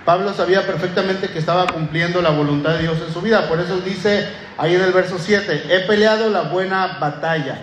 Pablo 0.04 0.34
sabía 0.34 0.66
perfectamente 0.66 1.28
que 1.28 1.38
estaba 1.38 1.66
cumpliendo 1.66 2.20
la 2.20 2.30
voluntad 2.30 2.74
de 2.74 2.82
Dios 2.82 2.98
en 3.06 3.12
su 3.12 3.20
vida. 3.20 3.48
Por 3.48 3.60
eso 3.60 3.80
dice 3.80 4.28
ahí 4.58 4.74
en 4.74 4.82
el 4.82 4.92
verso 4.92 5.18
7, 5.18 5.64
he 5.68 5.80
peleado 5.86 6.28
la 6.30 6.42
buena 6.42 6.98
batalla. 7.00 7.58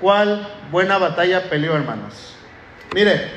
¿Cuál 0.00 0.46
buena 0.70 0.98
batalla 0.98 1.50
peleó, 1.50 1.74
hermanos? 1.74 2.36
Mire, 2.94 3.30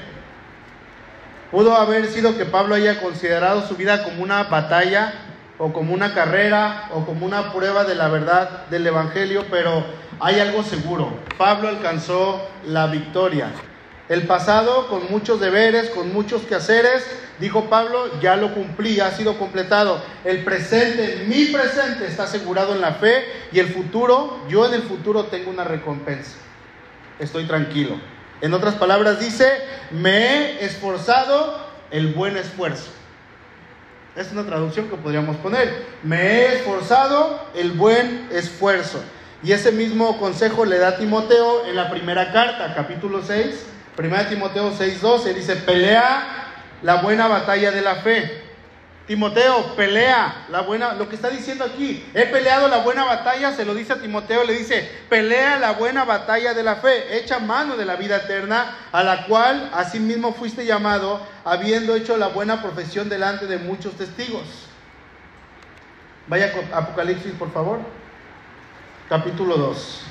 pudo 1.51 1.75
haber 1.75 2.07
sido 2.07 2.37
que 2.37 2.45
Pablo 2.45 2.75
haya 2.75 2.99
considerado 3.01 3.67
su 3.67 3.75
vida 3.75 4.03
como 4.03 4.23
una 4.23 4.43
batalla 4.43 5.13
o 5.57 5.73
como 5.73 5.93
una 5.93 6.13
carrera 6.13 6.89
o 6.91 7.05
como 7.05 7.25
una 7.25 7.53
prueba 7.53 7.83
de 7.83 7.95
la 7.95 8.07
verdad 8.07 8.67
del 8.67 8.85
Evangelio, 8.85 9.45
pero 9.49 9.83
hay 10.23 10.39
algo 10.39 10.63
seguro. 10.63 11.11
Pablo 11.37 11.67
alcanzó 11.67 12.41
la 12.65 12.87
victoria. 12.87 13.51
El 14.07 14.25
pasado, 14.25 14.87
con 14.87 15.11
muchos 15.11 15.39
deberes, 15.41 15.89
con 15.89 16.13
muchos 16.13 16.43
quehaceres, 16.43 17.05
dijo 17.39 17.65
Pablo, 17.69 18.21
ya 18.21 18.37
lo 18.37 18.53
cumplí, 18.53 19.01
ha 19.01 19.11
sido 19.11 19.37
completado. 19.37 20.01
El 20.23 20.43
presente, 20.45 21.25
mi 21.27 21.45
presente, 21.47 22.07
está 22.07 22.23
asegurado 22.23 22.73
en 22.73 22.81
la 22.81 22.93
fe 22.93 23.25
y 23.51 23.59
el 23.59 23.67
futuro, 23.67 24.39
yo 24.47 24.65
en 24.65 24.73
el 24.73 24.83
futuro 24.83 25.25
tengo 25.25 25.51
una 25.51 25.65
recompensa. 25.65 26.35
Estoy 27.19 27.45
tranquilo. 27.45 27.99
En 28.39 28.53
otras 28.53 28.75
palabras 28.75 29.19
dice, 29.19 29.49
me 29.91 30.17
he 30.17 30.65
esforzado 30.65 31.67
el 31.91 32.13
buen 32.13 32.37
esfuerzo. 32.37 32.91
Es 34.15 34.31
una 34.31 34.45
traducción 34.45 34.87
que 34.89 34.95
podríamos 34.95 35.35
poner. 35.37 35.85
Me 36.03 36.21
he 36.21 36.55
esforzado 36.55 37.45
el 37.55 37.71
buen 37.71 38.29
esfuerzo. 38.31 39.03
Y 39.43 39.51
ese 39.51 39.73
mismo 39.73 40.17
consejo 40.19 40.63
le 40.63 40.77
da 40.77 40.89
a 40.89 40.97
Timoteo 40.97 41.65
en 41.65 41.75
la 41.75 41.89
primera 41.89 42.31
carta, 42.31 42.73
capítulo 42.73 43.21
6, 43.21 43.65
1 43.97 44.25
Timoteo 44.29 44.73
6, 44.75 45.01
12. 45.01 45.33
Dice, 45.33 45.57
pelea 45.57 46.45
la 46.81 47.01
buena 47.01 47.27
batalla 47.27 47.71
de 47.71 47.81
la 47.81 47.95
fe. 47.95 48.41
Timoteo, 49.05 49.75
pelea 49.75 50.45
la 50.49 50.61
buena, 50.61 50.93
lo 50.93 51.09
que 51.09 51.15
está 51.15 51.29
diciendo 51.29 51.65
aquí, 51.65 52.05
he 52.13 52.25
peleado 52.27 52.69
la 52.69 52.77
buena 52.77 53.03
batalla, 53.03 53.51
se 53.51 53.65
lo 53.65 53.75
dice 53.75 53.91
a 53.91 53.99
Timoteo, 53.99 54.45
le 54.45 54.53
dice, 54.53 54.89
pelea 55.09 55.59
la 55.59 55.73
buena 55.73 56.05
batalla 56.05 56.53
de 56.53 56.63
la 56.63 56.77
fe, 56.77 57.17
echa 57.17 57.39
mano 57.39 57.75
de 57.75 57.83
la 57.83 57.97
vida 57.97 58.15
eterna, 58.15 58.77
a 58.93 59.03
la 59.03 59.25
cual 59.25 59.69
asimismo 59.73 60.33
fuiste 60.33 60.65
llamado, 60.65 61.19
habiendo 61.43 61.97
hecho 61.97 62.15
la 62.15 62.27
buena 62.27 62.61
profesión 62.61 63.09
delante 63.09 63.45
de 63.45 63.57
muchos 63.57 63.97
testigos. 63.97 64.69
Vaya 66.27 66.53
Apocalipsis, 66.71 67.33
por 67.33 67.51
favor, 67.51 67.79
capítulo 69.09 69.57
2. 69.57 70.01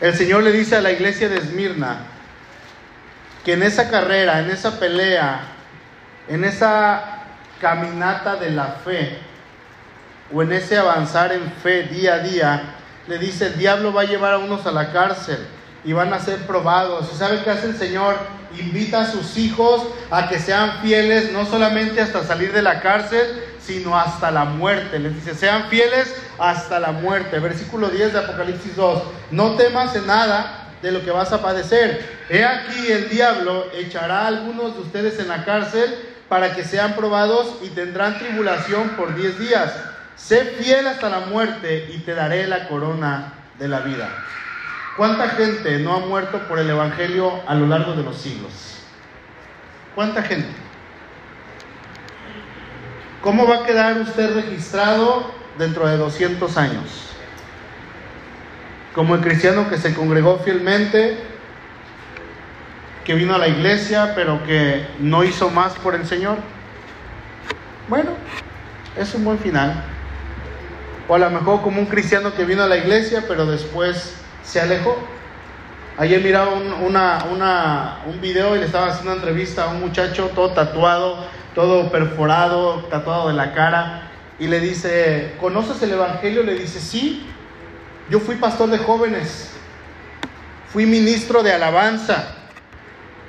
El 0.00 0.14
Señor 0.14 0.42
le 0.42 0.52
dice 0.52 0.76
a 0.76 0.80
la 0.80 0.92
iglesia 0.92 1.28
de 1.28 1.38
Esmirna 1.38 2.06
que 3.44 3.54
en 3.54 3.62
esa 3.62 3.90
carrera, 3.90 4.40
en 4.40 4.50
esa 4.50 4.78
pelea, 4.78 5.40
en 6.28 6.44
esa 6.44 7.24
caminata 7.60 8.36
de 8.36 8.50
la 8.50 8.66
fe 8.84 9.18
o 10.32 10.42
en 10.42 10.52
ese 10.52 10.78
avanzar 10.78 11.32
en 11.32 11.50
fe 11.62 11.82
día 11.84 12.14
a 12.14 12.18
día, 12.20 12.62
le 13.08 13.18
dice, 13.18 13.48
el 13.48 13.58
diablo 13.58 13.92
va 13.92 14.02
a 14.02 14.06
llevar 14.06 14.34
a 14.34 14.38
unos 14.38 14.64
a 14.66 14.72
la 14.72 14.92
cárcel 14.92 15.38
y 15.84 15.92
van 15.92 16.12
a 16.12 16.20
ser 16.20 16.46
probados. 16.46 17.10
¿Y 17.12 17.16
sabe 17.16 17.42
qué 17.42 17.50
hace 17.50 17.66
el 17.66 17.76
Señor? 17.76 18.16
Invita 18.58 19.02
a 19.02 19.06
sus 19.06 19.36
hijos 19.36 19.86
a 20.10 20.28
que 20.28 20.38
sean 20.38 20.80
fieles, 20.82 21.32
no 21.32 21.46
solamente 21.46 22.00
hasta 22.00 22.22
salir 22.24 22.52
de 22.52 22.62
la 22.62 22.80
cárcel, 22.80 23.49
sino 23.64 23.98
hasta 23.98 24.30
la 24.30 24.44
muerte. 24.44 24.98
Les 24.98 25.14
dice, 25.14 25.34
sean 25.34 25.68
fieles 25.68 26.14
hasta 26.38 26.80
la 26.80 26.92
muerte. 26.92 27.38
Versículo 27.38 27.88
10 27.88 28.12
de 28.12 28.18
Apocalipsis 28.18 28.76
2. 28.76 29.02
No 29.30 29.56
temas 29.56 29.94
en 29.94 30.06
nada 30.06 30.68
de 30.82 30.92
lo 30.92 31.04
que 31.04 31.10
vas 31.10 31.32
a 31.32 31.42
padecer. 31.42 32.20
He 32.28 32.44
aquí 32.44 32.90
el 32.90 33.08
diablo 33.08 33.66
echará 33.74 34.26
algunos 34.26 34.74
de 34.74 34.80
ustedes 34.80 35.18
en 35.18 35.28
la 35.28 35.44
cárcel 35.44 35.94
para 36.28 36.54
que 36.54 36.64
sean 36.64 36.94
probados 36.94 37.56
y 37.62 37.68
tendrán 37.68 38.18
tribulación 38.18 38.90
por 38.90 39.14
diez 39.14 39.38
días. 39.38 39.72
Sé 40.16 40.44
fiel 40.44 40.86
hasta 40.86 41.08
la 41.08 41.20
muerte 41.20 41.90
y 41.92 41.98
te 41.98 42.14
daré 42.14 42.46
la 42.46 42.68
corona 42.68 43.32
de 43.58 43.68
la 43.68 43.80
vida. 43.80 44.08
¿Cuánta 44.96 45.30
gente 45.30 45.78
no 45.78 45.94
ha 45.94 46.00
muerto 46.00 46.46
por 46.48 46.58
el 46.58 46.68
Evangelio 46.68 47.40
a 47.46 47.54
lo 47.54 47.66
largo 47.66 47.94
de 47.94 48.02
los 48.02 48.16
siglos? 48.16 48.52
¿Cuánta 49.94 50.22
gente? 50.22 50.50
¿Cómo 53.22 53.46
va 53.46 53.56
a 53.56 53.62
quedar 53.64 54.00
usted 54.00 54.34
registrado 54.34 55.30
dentro 55.58 55.86
de 55.86 55.98
200 55.98 56.56
años? 56.56 57.10
Como 58.94 59.14
el 59.14 59.20
cristiano 59.20 59.68
que 59.68 59.76
se 59.76 59.94
congregó 59.94 60.38
fielmente, 60.38 61.18
que 63.04 63.14
vino 63.14 63.34
a 63.34 63.38
la 63.38 63.48
iglesia, 63.48 64.12
pero 64.14 64.42
que 64.44 64.86
no 65.00 65.22
hizo 65.22 65.50
más 65.50 65.74
por 65.74 65.94
el 65.94 66.06
Señor. 66.06 66.38
Bueno, 67.88 68.10
es 68.96 69.14
un 69.14 69.24
buen 69.24 69.38
final. 69.38 69.84
O 71.06 71.14
a 71.14 71.18
lo 71.18 71.28
mejor 71.28 71.60
como 71.60 71.80
un 71.80 71.86
cristiano 71.86 72.32
que 72.34 72.44
vino 72.46 72.62
a 72.62 72.68
la 72.68 72.78
iglesia, 72.78 73.24
pero 73.28 73.44
después 73.44 74.14
se 74.42 74.60
alejó. 74.60 74.96
Ayer 75.98 76.22
miraba 76.22 76.54
un, 76.54 76.72
un 76.72 78.20
video 78.22 78.56
y 78.56 78.60
le 78.60 78.64
estaba 78.64 78.86
haciendo 78.86 79.12
una 79.12 79.20
entrevista 79.20 79.64
a 79.64 79.68
un 79.68 79.80
muchacho 79.80 80.30
todo 80.34 80.52
tatuado, 80.52 81.26
todo 81.60 81.90
perforado, 81.92 82.86
tatuado 82.88 83.28
de 83.28 83.34
la 83.34 83.52
cara, 83.52 84.08
y 84.38 84.46
le 84.46 84.60
dice, 84.60 85.34
¿conoces 85.38 85.82
el 85.82 85.92
Evangelio? 85.92 86.42
Le 86.42 86.54
dice, 86.54 86.80
sí, 86.80 87.26
yo 88.08 88.18
fui 88.18 88.36
pastor 88.36 88.70
de 88.70 88.78
jóvenes, 88.78 89.50
fui 90.72 90.86
ministro 90.86 91.42
de 91.42 91.52
alabanza, 91.52 92.34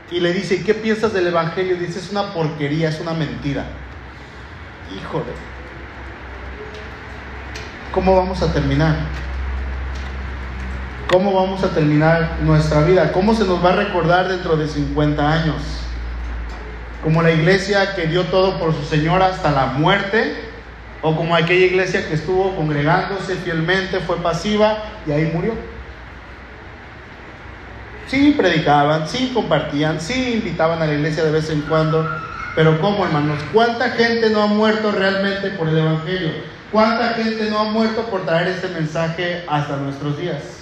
y 0.09 0.21
le 0.21 0.31
dice, 0.31 0.63
qué 0.63 0.73
piensas 0.73 1.11
del 1.11 1.27
Evangelio? 1.27 1.75
dice, 1.75 1.99
es 1.99 2.09
una 2.09 2.33
porquería, 2.33 2.87
es 2.87 3.01
una 3.01 3.13
mentira. 3.13 3.65
Híjole, 4.95 5.33
¿cómo 7.93 8.15
vamos 8.15 8.41
a 8.41 8.53
terminar? 8.53 8.95
¿Cómo 11.11 11.33
vamos 11.33 11.65
a 11.65 11.71
terminar 11.71 12.37
nuestra 12.43 12.81
vida? 12.83 13.11
¿Cómo 13.11 13.33
se 13.33 13.43
nos 13.43 13.63
va 13.63 13.73
a 13.73 13.75
recordar 13.75 14.29
dentro 14.29 14.55
de 14.55 14.69
50 14.69 15.29
años? 15.29 15.81
Como 17.03 17.21
la 17.21 17.31
iglesia 17.31 17.95
que 17.95 18.07
dio 18.07 18.25
todo 18.25 18.59
por 18.59 18.75
su 18.75 18.83
Señor 18.83 19.23
hasta 19.23 19.51
la 19.51 19.67
muerte, 19.67 20.35
o 21.01 21.15
como 21.15 21.35
aquella 21.35 21.65
iglesia 21.65 22.07
que 22.07 22.13
estuvo 22.13 22.55
congregándose 22.55 23.35
fielmente, 23.35 23.99
fue 24.01 24.17
pasiva 24.17 24.77
y 25.07 25.11
ahí 25.11 25.31
murió. 25.33 25.53
Sí 28.07 28.35
predicaban, 28.37 29.07
sí 29.07 29.31
compartían, 29.33 29.99
sí 29.99 30.33
invitaban 30.33 30.81
a 30.81 30.85
la 30.85 30.93
iglesia 30.93 31.23
de 31.23 31.31
vez 31.31 31.49
en 31.49 31.61
cuando, 31.61 32.07
pero 32.55 32.79
¿cómo 32.81 33.05
hermanos? 33.05 33.39
¿Cuánta 33.53 33.89
gente 33.91 34.29
no 34.29 34.43
ha 34.43 34.47
muerto 34.47 34.91
realmente 34.91 35.49
por 35.51 35.69
el 35.69 35.77
Evangelio? 35.77 36.31
¿Cuánta 36.71 37.09
gente 37.15 37.49
no 37.49 37.59
ha 37.59 37.63
muerto 37.63 38.03
por 38.03 38.25
traer 38.25 38.49
este 38.49 38.67
mensaje 38.67 39.43
hasta 39.47 39.77
nuestros 39.77 40.17
días? 40.17 40.61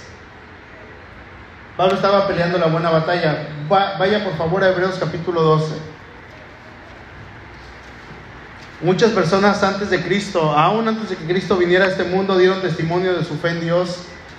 Pablo 1.76 1.94
estaba 1.94 2.26
peleando 2.26 2.58
la 2.58 2.66
buena 2.66 2.90
batalla. 2.90 3.48
vaya 3.68 4.24
por 4.24 4.36
favor 4.36 4.64
a 4.64 4.68
Hebreos 4.68 4.96
capítulo 4.98 5.42
12. 5.42 5.89
Muchas 8.82 9.10
personas 9.10 9.62
antes 9.62 9.90
de 9.90 10.00
Cristo, 10.00 10.40
aún 10.40 10.88
antes 10.88 11.10
de 11.10 11.16
que 11.16 11.26
Cristo 11.26 11.58
viniera 11.58 11.84
a 11.84 11.88
este 11.88 12.04
mundo, 12.04 12.38
dieron 12.38 12.62
testimonio 12.62 13.12
de 13.12 13.26
su 13.26 13.36
fe 13.36 13.50
en 13.50 13.60
Dios 13.60 13.98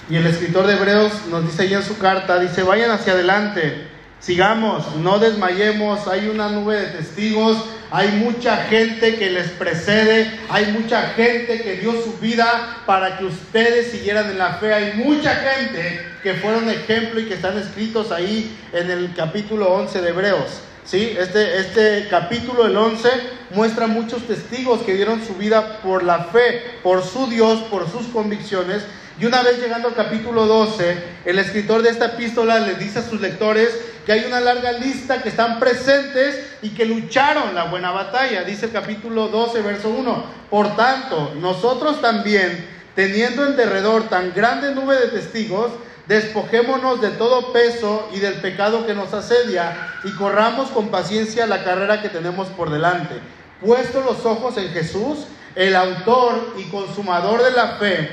y 0.10 0.16
el 0.16 0.26
escritor 0.26 0.66
de 0.66 0.74
Hebreos 0.74 1.14
nos 1.30 1.44
dice 1.44 1.62
ahí 1.62 1.76
en 1.76 1.84
su 1.84 2.00
carta, 2.00 2.40
dice, 2.40 2.64
vayan 2.64 2.90
hacia 2.90 3.14
adelante, 3.14 3.88
sigamos, 4.20 4.96
no 4.96 5.20
desmayemos, 5.20 6.08
hay 6.08 6.28
una 6.28 6.50
nube 6.50 6.76
de 6.76 6.88
testigos, 6.88 7.64
hay 7.92 8.14
mucha 8.14 8.58
gente 8.66 9.16
que 9.16 9.30
les 9.30 9.52
precede, 9.52 10.32
hay 10.50 10.72
mucha 10.72 11.10
gente 11.10 11.62
que 11.62 11.78
dio 11.78 11.92
su 12.02 12.18
vida 12.20 12.78
para 12.88 13.20
que 13.20 13.26
ustedes 13.26 13.92
siguieran 13.92 14.28
en 14.32 14.40
la 14.40 14.56
fe, 14.56 14.74
hay 14.74 14.94
mucha 14.96 15.36
gente 15.36 16.04
que 16.24 16.34
fueron 16.34 16.68
ejemplo 16.68 17.20
y 17.20 17.26
que 17.26 17.36
están 17.36 17.60
escritos 17.60 18.12
ahí 18.12 18.58
en 18.74 18.90
el 18.90 19.14
capítulo 19.14 19.72
11 19.72 20.02
de 20.02 20.10
Hebreos. 20.10 20.62
¿Sí? 20.86 21.16
Este, 21.18 21.60
este 21.60 22.08
capítulo, 22.10 22.66
el 22.66 22.76
11, 22.76 23.10
muestra 23.52 23.88
muchos 23.88 24.28
testigos 24.28 24.82
que 24.82 24.96
dieron 24.96 25.24
su 25.26 25.36
vida 25.36 25.80
por 25.84 26.04
la 26.04 26.26
fe, 26.26 26.64
por 26.84 27.04
su 27.04 27.28
Dios, 27.28 27.60
por 27.70 27.90
sus 27.90 28.08
convicciones 28.08 28.84
y 29.22 29.26
una 29.28 29.44
vez 29.44 29.60
llegando 29.60 29.90
al 29.90 29.94
capítulo 29.94 30.48
12, 30.48 30.98
el 31.26 31.38
escritor 31.38 31.84
de 31.84 31.90
esta 31.90 32.06
epístola 32.08 32.60
le 32.60 32.74
dice 32.74 33.00
a 33.00 33.04
sus 33.04 33.22
lectores 33.22 33.70
que 34.04 34.14
hay 34.14 34.26
una 34.26 34.40
larga 34.40 34.72
lista 34.72 35.22
que 35.22 35.30
están 35.30 35.60
presentes 35.60 36.44
y 36.64 36.70
que 36.70 36.86
lucharon 36.86 37.54
la 37.54 37.66
buena 37.66 37.92
batalla. 37.92 38.44
Dice 38.44 38.66
el 38.66 38.72
capítulo 38.72 39.28
12, 39.28 39.62
verso 39.62 39.90
1. 39.90 40.26
Por 40.50 40.76
tanto, 40.76 41.36
nosotros 41.40 42.02
también, 42.02 42.66
teniendo 42.96 43.46
en 43.46 43.56
derredor 43.56 44.10
tan 44.10 44.34
grande 44.34 44.74
nube 44.74 44.96
de 44.96 45.10
testigos, 45.10 45.72
despojémonos 46.12 47.00
de 47.00 47.12
todo 47.12 47.54
peso 47.54 48.10
y 48.12 48.20
del 48.20 48.34
pecado 48.42 48.86
que 48.86 48.94
nos 48.94 49.14
asedia 49.14 49.94
y 50.04 50.12
corramos 50.12 50.70
con 50.72 50.90
paciencia 50.90 51.48
la 51.48 51.64
carrera 51.64 52.02
que 52.02 52.10
tenemos 52.10 52.50
por 52.50 52.70
delante. 52.70 53.16
Puesto 53.62 54.02
los 54.02 54.26
ojos 54.26 54.58
en 54.58 54.68
Jesús, 54.74 55.20
el 55.56 55.74
autor 55.74 56.54
y 56.58 56.64
consumador 56.64 57.42
de 57.42 57.52
la 57.52 57.78
fe, 57.78 58.10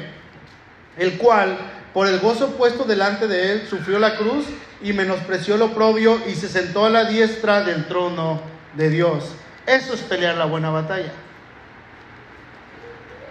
el 0.97 1.19
cual, 1.19 1.59
por 1.93 2.07
el 2.07 2.21
gozo 2.21 2.53
puesto 2.53 2.85
delante 2.85 3.27
de 3.27 3.51
él, 3.51 3.67
sufrió 3.69 3.99
la 3.99 4.17
cruz 4.17 4.45
y 4.81 4.93
menospreció 4.93 5.57
lo 5.57 5.75
propio 5.75 6.21
y 6.29 6.37
se 6.37 6.49
sentó 6.49 6.85
a 6.85 6.91
la 6.91 7.07
diestra 7.07 7.63
del 7.63 7.89
trono 7.89 8.41
de 8.75 8.91
Dios. 8.91 9.25
Eso 9.67 9.95
es 9.95 10.01
pelear 10.03 10.37
la 10.37 10.45
buena 10.45 10.71
batalla. 10.71 11.11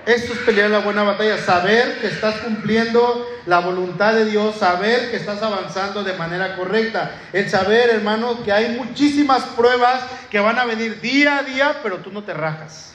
Eso 0.07 0.31
es 0.31 0.39
pelear 0.39 0.69
la 0.69 0.79
buena 0.79 1.03
batalla, 1.03 1.37
saber 1.37 1.99
que 1.99 2.07
estás 2.07 2.35
cumpliendo 2.35 3.27
la 3.45 3.59
voluntad 3.59 4.13
de 4.13 4.23
Dios, 4.23 4.55
saber 4.55 5.11
que 5.11 5.17
estás 5.17 5.43
avanzando 5.43 6.01
de 6.01 6.13
manera 6.13 6.55
correcta, 6.55 7.11
el 7.33 7.49
saber, 7.49 7.89
hermano, 7.89 8.41
que 8.41 8.53
hay 8.53 8.77
muchísimas 8.77 9.43
pruebas 9.47 10.01
que 10.29 10.39
van 10.39 10.57
a 10.59 10.63
venir 10.63 11.01
día 11.01 11.39
a 11.39 11.43
día, 11.43 11.79
pero 11.83 11.97
tú 11.97 12.09
no 12.09 12.23
te 12.23 12.33
rajas. 12.33 12.93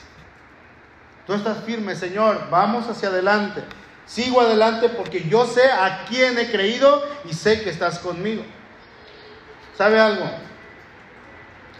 Tú 1.27 1.35
estás 1.35 1.63
firme, 1.63 1.95
Señor, 1.95 2.47
vamos 2.49 2.89
hacia 2.89 3.09
adelante. 3.09 3.61
Sigo 4.07 4.41
adelante 4.41 4.89
porque 4.89 5.29
yo 5.29 5.45
sé 5.45 5.69
a 5.69 6.05
quién 6.09 6.39
he 6.39 6.49
creído 6.49 7.07
y 7.29 7.33
sé 7.35 7.61
que 7.61 7.69
estás 7.69 7.99
conmigo. 7.99 8.43
¿Sabe 9.77 9.99
algo? 9.99 10.25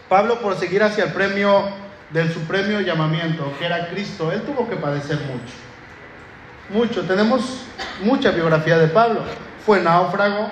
Pablo 0.08 0.40
por 0.40 0.56
seguir 0.56 0.84
hacia 0.84 1.02
el 1.02 1.12
premio 1.12 1.83
del 2.10 2.32
supremo 2.32 2.80
llamamiento, 2.80 3.52
que 3.58 3.66
era 3.66 3.88
Cristo, 3.88 4.30
él 4.32 4.42
tuvo 4.42 4.68
que 4.68 4.76
padecer 4.76 5.18
mucho. 5.20 5.54
Mucho. 6.70 7.02
Tenemos 7.02 7.64
mucha 8.02 8.30
biografía 8.30 8.78
de 8.78 8.88
Pablo. 8.88 9.22
Fue 9.64 9.80
náufrago, 9.80 10.48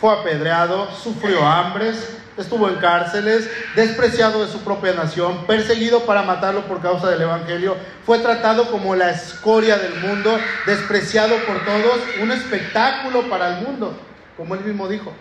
fue 0.00 0.12
apedreado, 0.12 0.90
sufrió 0.90 1.46
hambres, 1.46 2.16
estuvo 2.36 2.68
en 2.68 2.76
cárceles, 2.76 3.48
despreciado 3.76 4.44
de 4.44 4.50
su 4.50 4.60
propia 4.64 4.92
nación, 4.92 5.46
perseguido 5.46 6.00
para 6.00 6.22
matarlo 6.22 6.62
por 6.66 6.80
causa 6.80 7.10
del 7.10 7.22
Evangelio, 7.22 7.76
fue 8.04 8.18
tratado 8.18 8.70
como 8.70 8.94
la 8.96 9.10
escoria 9.10 9.78
del 9.78 9.94
mundo, 10.00 10.36
despreciado 10.66 11.36
por 11.46 11.64
todos, 11.64 12.00
un 12.20 12.32
espectáculo 12.32 13.28
para 13.28 13.56
el 13.58 13.66
mundo, 13.66 13.96
como 14.36 14.54
él 14.54 14.64
mismo 14.64 14.88
dijo. 14.88 15.12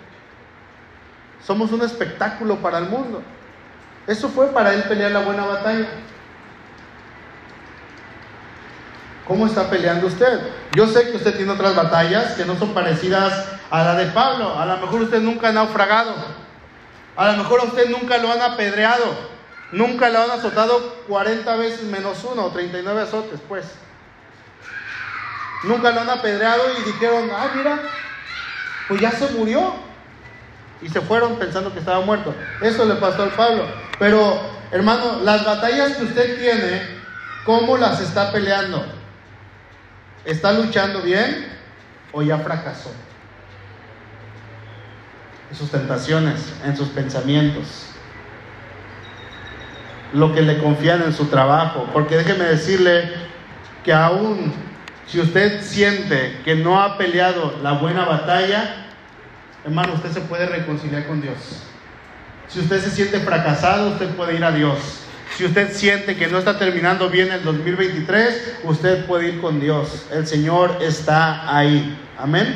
Somos 1.46 1.72
un 1.72 1.82
espectáculo 1.82 2.58
para 2.58 2.80
el 2.80 2.86
mundo. 2.86 3.22
Eso 4.08 4.30
fue 4.30 4.48
para 4.48 4.74
él 4.74 4.84
pelear 4.84 5.12
la 5.12 5.20
buena 5.20 5.46
batalla. 5.46 5.88
¿Cómo 9.28 9.48
está 9.48 9.70
peleando 9.70 10.08
usted? 10.08 10.42
Yo 10.74 10.86
sé 10.88 11.10
que 11.10 11.18
usted 11.18 11.36
tiene 11.38 11.54
otras 11.54 11.76
batallas 11.76 12.34
que 12.34 12.44
no 12.44 12.58
son 12.58 12.74
parecidas 12.74 13.46
a 13.70 13.84
la 13.84 13.96
de 13.96 14.08
Pablo. 14.08 14.60
A 14.60 14.66
lo 14.66 14.78
mejor 14.78 15.04
usted 15.04 15.22
nunca 15.22 15.50
ha 15.50 15.52
naufragado. 15.54 16.14
A 17.16 17.32
lo 17.32 17.38
mejor 17.38 17.62
a 17.62 17.64
usted 17.64 17.90
nunca 17.90 18.18
lo 18.18 18.32
han 18.32 18.42
apedreado. 18.42 19.34
Nunca 19.72 20.10
lo 20.10 20.22
han 20.22 20.32
azotado 20.32 21.04
40 21.08 21.56
veces 21.56 21.84
menos 21.84 22.24
uno, 22.24 22.46
o 22.46 22.52
39 22.52 23.02
azotes, 23.02 23.40
pues. 23.48 23.66
Nunca 25.64 25.92
lo 25.92 26.02
han 26.02 26.10
apedreado 26.10 26.64
y 26.78 26.84
dijeron, 26.84 27.30
ah, 27.34 27.48
mira, 27.56 27.80
pues 28.88 29.02
ya 29.02 29.12
se 29.12 29.30
murió. 29.30 29.74
Y 30.84 30.90
se 30.90 31.00
fueron 31.02 31.38
pensando 31.38 31.72
que 31.72 31.80
estaba 31.80 32.02
muerto. 32.02 32.36
Eso 32.62 32.86
le 32.86 32.96
pasó 32.96 33.24
al 33.24 33.32
Pablo. 33.32 33.66
Pero, 33.98 34.38
hermano, 34.72 35.22
las 35.24 35.46
batallas 35.46 35.94
que 35.94 36.04
usted 36.04 36.40
tiene, 36.40 36.82
¿cómo 37.46 37.78
las 37.78 38.02
está 38.02 38.32
peleando? 38.34 38.86
¿Está 40.26 40.52
luchando 40.52 41.02
bien 41.02 41.48
o 42.12 42.22
ya 42.22 42.38
fracasó? 42.40 42.92
En 45.50 45.58
sus 45.58 45.72
tentaciones, 45.72 46.54
en 46.66 46.76
sus 46.76 46.90
pensamientos. 46.90 47.86
Lo 50.12 50.34
que 50.36 50.42
le 50.42 50.62
confían 50.62 51.02
en 51.04 51.14
su 51.14 51.28
trabajo. 51.28 51.88
Porque 51.94 52.18
déjeme 52.18 52.44
decirle 52.44 53.10
que 53.86 53.94
aún 53.94 54.54
si 55.08 55.22
usted 55.22 55.62
siente 55.62 56.42
que 56.44 56.56
no 56.56 56.82
ha 56.82 56.98
peleado 56.98 57.58
la 57.62 57.74
buena 57.74 58.04
batalla, 58.04 58.83
hermano, 59.66 59.94
usted 59.94 60.12
se 60.12 60.22
puede 60.22 60.46
reconciliar 60.46 61.06
con 61.06 61.22
Dios. 61.22 61.36
Si 62.48 62.60
usted 62.60 62.82
se 62.82 62.92
siente 62.92 63.20
fracasado, 63.20 63.92
usted 63.92 64.10
puede 64.16 64.36
ir 64.36 64.44
a 64.44 64.52
Dios. 64.52 64.78
Si 65.36 65.46
usted 65.46 65.72
siente 65.74 66.16
que 66.16 66.28
no 66.28 66.38
está 66.38 66.60
terminando 66.60 67.10
bien 67.10 67.32
el 67.32 67.44
2023, 67.44 68.60
usted 68.64 69.06
puede 69.06 69.30
ir 69.30 69.42
con 69.42 69.60
Dios. 69.60 70.06
El 70.12 70.28
Señor 70.28 70.78
está 70.82 71.56
ahí. 71.56 71.98
Amén. 72.20 72.56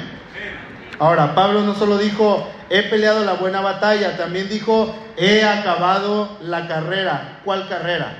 Ahora, 1.00 1.34
Pablo 1.34 1.62
no 1.62 1.74
solo 1.74 1.98
dijo, 1.98 2.48
he 2.70 2.84
peleado 2.84 3.24
la 3.24 3.34
buena 3.34 3.62
batalla, 3.62 4.18
también 4.18 4.50
dijo, 4.50 4.96
he 5.18 5.44
acabado 5.44 6.38
la 6.42 6.68
carrera. 6.68 7.40
¿Cuál 7.44 7.68
carrera? 7.68 8.16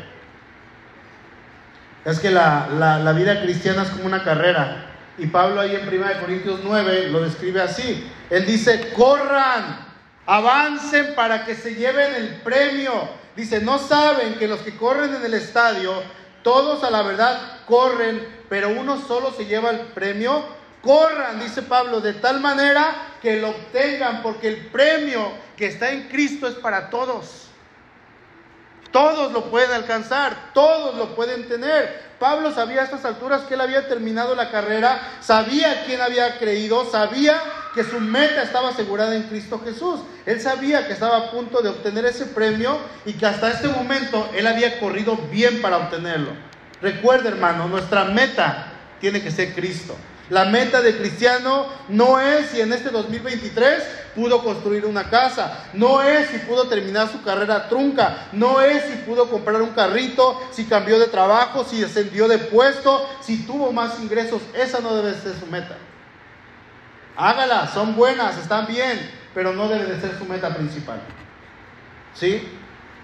Es 2.06 2.20
que 2.20 2.32
la, 2.32 2.70
la, 3.04 3.12
vida 3.12 3.42
cristiana 3.42 3.84
es 3.84 3.90
como 3.90 4.06
una 4.06 4.24
carrera. 4.24 4.86
Y 5.18 5.28
Pablo 5.28 5.62
ahí 5.62 5.76
en 5.76 5.88
1 5.88 6.06
Corintios 6.22 6.60
9 6.64 7.10
lo 7.10 7.22
describe 7.22 7.62
así. 7.62 8.08
Él 8.30 8.46
dice, 8.46 8.94
corran, 8.94 9.86
avancen 10.26 11.16
para 11.16 11.44
que 11.46 11.56
se 11.56 11.74
lleven 11.74 12.14
el 12.16 12.42
premio. 12.42 13.10
Dice, 13.36 13.62
no 13.62 13.80
saben 13.80 14.36
que 14.36 14.48
los 14.48 14.62
que 14.62 14.76
corren 14.76 15.16
en 15.16 15.26
el 15.26 15.34
estadio, 15.34 15.94
todos 16.44 16.84
a 16.84 16.92
la 16.92 17.02
verdad 17.02 17.62
corren, 17.66 18.26
pero 18.50 18.70
uno 18.70 19.02
solo 19.02 19.32
se 19.32 19.46
lleva 19.46 19.72
el 19.72 19.80
premio. 19.88 20.46
Corran, 20.82 21.40
dice 21.40 21.64
Pablo, 21.64 22.00
de 22.00 22.14
tal 22.14 22.40
manera 22.40 23.16
que 23.22 23.42
lo 23.42 23.50
obtengan, 23.50 24.22
porque 24.22 24.48
el 24.48 24.68
premio 24.68 25.32
que 25.58 25.68
está 25.68 25.92
en 25.92 26.08
Cristo 26.10 26.48
es 26.48 26.56
para 26.56 26.90
todos. 26.90 27.47
Todos 28.92 29.32
lo 29.32 29.52
pueden 29.52 29.72
alcanzar, 29.72 30.52
todos 30.54 30.96
lo 30.96 31.16
pueden 31.16 31.48
tener. 31.48 32.08
Pablo 32.20 32.52
sabía 32.52 32.82
a 32.82 32.84
estas 32.86 33.06
alturas 33.06 33.44
que 33.44 33.54
él 33.54 33.62
había 33.62 33.88
terminado 33.88 34.34
la 34.36 34.50
carrera, 34.50 35.00
sabía 35.22 35.84
quién 35.86 36.02
había 36.02 36.40
creído, 36.40 36.90
sabía 36.90 37.40
que 37.76 37.84
su 37.84 38.00
meta 38.00 38.42
estaba 38.42 38.70
asegurada 38.70 39.16
en 39.16 39.24
Cristo 39.24 39.62
Jesús. 39.64 40.00
Él 40.26 40.42
sabía 40.42 40.88
que 40.88 40.94
estaba 40.94 41.18
a 41.18 41.32
punto 41.32 41.62
de 41.62 41.70
obtener 41.70 42.06
ese 42.06 42.26
premio 42.26 42.80
y 43.06 43.14
que 43.14 43.26
hasta 43.26 43.52
este 43.52 43.68
momento 43.68 44.30
él 44.34 44.48
había 44.48 44.80
corrido 44.80 45.16
bien 45.32 45.62
para 45.62 45.78
obtenerlo. 45.78 46.32
Recuerda, 46.82 47.30
hermano, 47.30 47.68
nuestra 47.68 48.06
meta 48.06 48.74
tiene 49.00 49.22
que 49.22 49.32
ser 49.32 49.54
Cristo. 49.54 49.96
La 50.30 50.46
meta 50.46 50.82
de 50.82 50.98
cristiano 50.98 51.68
no 51.88 52.20
es 52.20 52.50
si 52.50 52.60
en 52.60 52.74
este 52.74 52.90
2023 52.90 53.84
pudo 54.14 54.44
construir 54.44 54.86
una 54.86 55.10
casa, 55.10 55.66
no 55.74 56.02
es 56.02 56.30
si 56.30 56.40
pudo 56.40 56.68
terminar 56.68 57.10
su 57.10 57.22
carrera 57.22 57.70
trunca, 57.70 58.28
no 58.34 58.62
es 58.62 58.84
si 58.84 58.98
pudo 59.06 59.30
comprar 59.30 59.62
un 59.62 59.70
carrito, 59.70 60.42
si 60.52 60.66
cambió 60.66 61.00
de 61.00 61.08
trabajo, 61.08 61.64
si 61.64 61.84
ascendió 61.84 62.28
de 62.28 62.40
puesto, 62.40 63.08
si 63.22 63.46
tuvo 63.46 63.72
más 63.72 64.00
ingresos. 64.00 64.42
Esa 64.54 64.80
no 64.80 64.96
debe 64.96 65.18
ser 65.18 65.34
su 65.40 65.46
meta. 65.46 65.78
Hágala, 67.16 67.68
son 67.74 67.96
buenas, 67.96 68.38
están 68.38 68.68
bien, 68.68 69.10
pero 69.34 69.54
no 69.54 69.70
debe 69.70 69.86
de 69.86 70.02
ser 70.02 70.18
su 70.18 70.26
meta 70.26 70.54
principal. 70.54 71.00
¿Sí? 72.14 72.48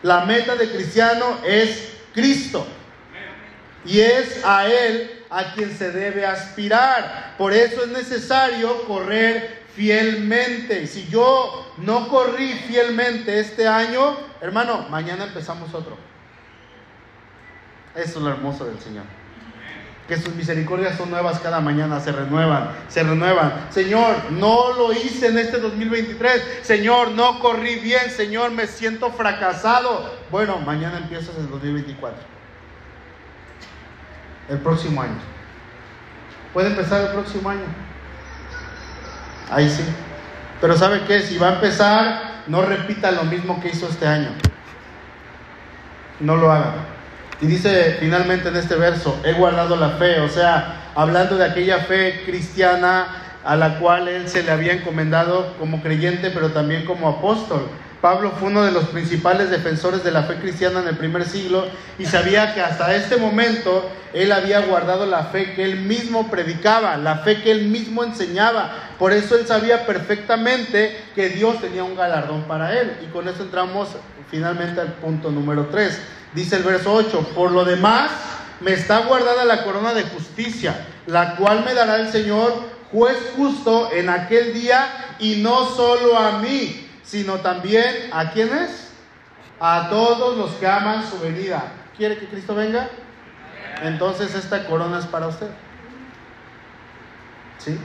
La 0.02 0.26
meta 0.26 0.56
de 0.56 0.70
cristiano 0.70 1.38
es 1.46 1.94
Cristo. 2.14 2.68
Y 3.86 4.00
es 4.00 4.44
a 4.46 4.68
Él 4.68 5.23
a 5.34 5.54
quien 5.54 5.76
se 5.76 5.92
debe 5.92 6.26
aspirar. 6.26 7.34
Por 7.38 7.54
eso 7.54 7.84
es 7.84 7.90
necesario 7.90 8.84
correr 8.84 9.64
fielmente. 9.76 10.86
Si 10.88 11.08
yo 11.08 11.74
no 11.78 12.08
corrí 12.08 12.54
fielmente 12.54 13.40
este 13.40 13.68
año, 13.68 14.16
hermano, 14.42 14.86
mañana 14.90 15.26
empezamos 15.26 15.74
otro. 15.74 15.98
Eso 17.96 18.20
es 18.20 18.24
lo 18.24 18.30
hermoso 18.30 18.66
del 18.66 18.80
Señor. 18.80 19.06
Que 20.08 20.18
sus 20.18 20.36
misericordias 20.36 20.98
son 20.98 21.10
nuevas 21.10 21.40
cada 21.40 21.62
mañana, 21.62 22.00
se 22.00 22.12
renuevan, 22.12 22.70
se 22.90 23.04
renuevan. 23.04 23.68
Señor, 23.70 24.32
no 24.32 24.74
lo 24.74 24.92
hice 24.92 25.28
en 25.28 25.38
este 25.38 25.60
2023. 25.60 26.60
Señor, 26.62 27.12
no 27.12 27.40
corrí 27.40 27.76
bien. 27.76 28.12
Señor, 28.12 28.52
me 28.52 28.68
siento 28.68 29.12
fracasado. 29.12 30.14
Bueno, 30.30 30.60
mañana 30.60 30.98
empiezas 30.98 31.38
el 31.38 31.50
2024 31.50 32.33
el 34.50 34.58
próximo 34.60 35.02
año. 35.02 35.20
Puede 36.54 36.70
empezar 36.70 37.02
el 37.02 37.08
próximo 37.08 37.50
año. 37.50 37.66
Ahí 39.50 39.70
sí. 39.70 39.84
Pero 40.62 40.78
¿sabe 40.78 41.02
qué? 41.08 41.22
Si 41.22 41.38
va 41.38 41.50
a 41.50 41.54
empezar, 41.56 42.44
no 42.48 42.62
repita 42.62 43.12
lo 43.12 43.24
mismo 43.24 43.60
que 43.62 43.70
hizo 43.70 43.88
este 43.88 44.08
año. 44.08 44.30
No 46.20 46.38
lo 46.38 46.52
haga. 46.52 46.76
Y 47.42 47.48
dice 47.48 47.98
finalmente 48.00 48.50
en 48.50 48.56
este 48.56 48.76
verso, 48.76 49.20
he 49.26 49.34
guardado 49.34 49.76
la 49.76 49.90
fe, 49.90 50.22
o 50.22 50.30
sea, 50.30 50.92
hablando 50.96 51.36
de 51.36 51.46
aquella 51.46 51.80
fe 51.80 52.24
cristiana 52.26 53.08
a 53.44 53.56
la 53.56 53.80
cual 53.80 54.08
él 54.08 54.30
se 54.30 54.44
le 54.44 54.52
había 54.52 54.74
encomendado 54.74 55.58
como 55.58 55.82
creyente, 55.82 56.30
pero 56.30 56.52
también 56.52 56.86
como 56.86 57.10
apóstol. 57.10 57.68
Pablo 58.04 58.34
fue 58.38 58.50
uno 58.50 58.64
de 58.64 58.74
los 58.74 58.90
principales 58.90 59.50
defensores 59.50 60.04
de 60.04 60.12
la 60.12 60.24
fe 60.24 60.36
cristiana 60.36 60.82
en 60.82 60.90
el 60.90 60.98
primer 60.98 61.24
siglo 61.26 61.66
y 61.98 62.06
sabía 62.06 62.54
que 62.54 62.60
hasta 62.60 62.94
este 62.94 63.16
momento 63.16 63.90
él 64.12 64.34
había 64.34 64.60
guardado 64.60 65.06
la 65.06 65.24
fe 65.28 65.54
que 65.54 65.64
él 65.64 65.78
mismo 65.78 66.30
predicaba, 66.30 66.98
la 66.98 67.20
fe 67.20 67.42
que 67.42 67.50
él 67.50 67.70
mismo 67.70 68.04
enseñaba. 68.04 68.74
Por 69.00 69.14
eso 69.14 69.38
él 69.38 69.48
sabía 69.48 69.86
perfectamente 69.86 71.02
que 71.16 71.30
Dios 71.30 71.62
tenía 71.62 71.86
un 71.86 71.96
galardón 71.96 72.44
para 72.44 72.78
él. 72.78 72.92
Y 73.02 73.06
con 73.06 73.30
eso 73.30 73.44
entramos 73.44 73.88
finalmente 74.30 74.82
al 74.82 74.96
punto 74.96 75.32
número 75.32 75.68
3. 75.68 75.98
Dice 76.34 76.58
el 76.58 76.64
verso 76.64 76.94
8, 76.94 77.30
por 77.34 77.52
lo 77.52 77.64
demás 77.64 78.12
me 78.60 78.74
está 78.74 78.98
guardada 79.06 79.46
la 79.46 79.64
corona 79.64 79.94
de 79.94 80.04
justicia, 80.04 80.76
la 81.08 81.38
cual 81.38 81.64
me 81.64 81.74
dará 81.74 81.96
el 81.96 82.12
Señor, 82.12 82.54
juez 82.92 83.16
justo, 83.38 83.94
en 83.94 84.10
aquel 84.10 84.54
día 84.54 85.16
y 85.20 85.38
no 85.38 85.74
solo 85.74 86.20
a 86.20 86.40
mí 86.40 86.83
sino 87.14 87.36
también 87.42 88.10
a 88.12 88.32
quienes? 88.32 88.90
A 89.60 89.88
todos 89.92 90.36
los 90.36 90.50
que 90.54 90.66
aman 90.66 91.08
su 91.08 91.20
venida. 91.20 91.62
¿Quiere 91.96 92.18
que 92.18 92.26
Cristo 92.26 92.56
venga? 92.56 92.90
Entonces 93.84 94.34
esta 94.34 94.66
corona 94.66 94.98
es 94.98 95.06
para 95.06 95.28
usted. 95.28 95.50
¿Sí? 97.60 97.78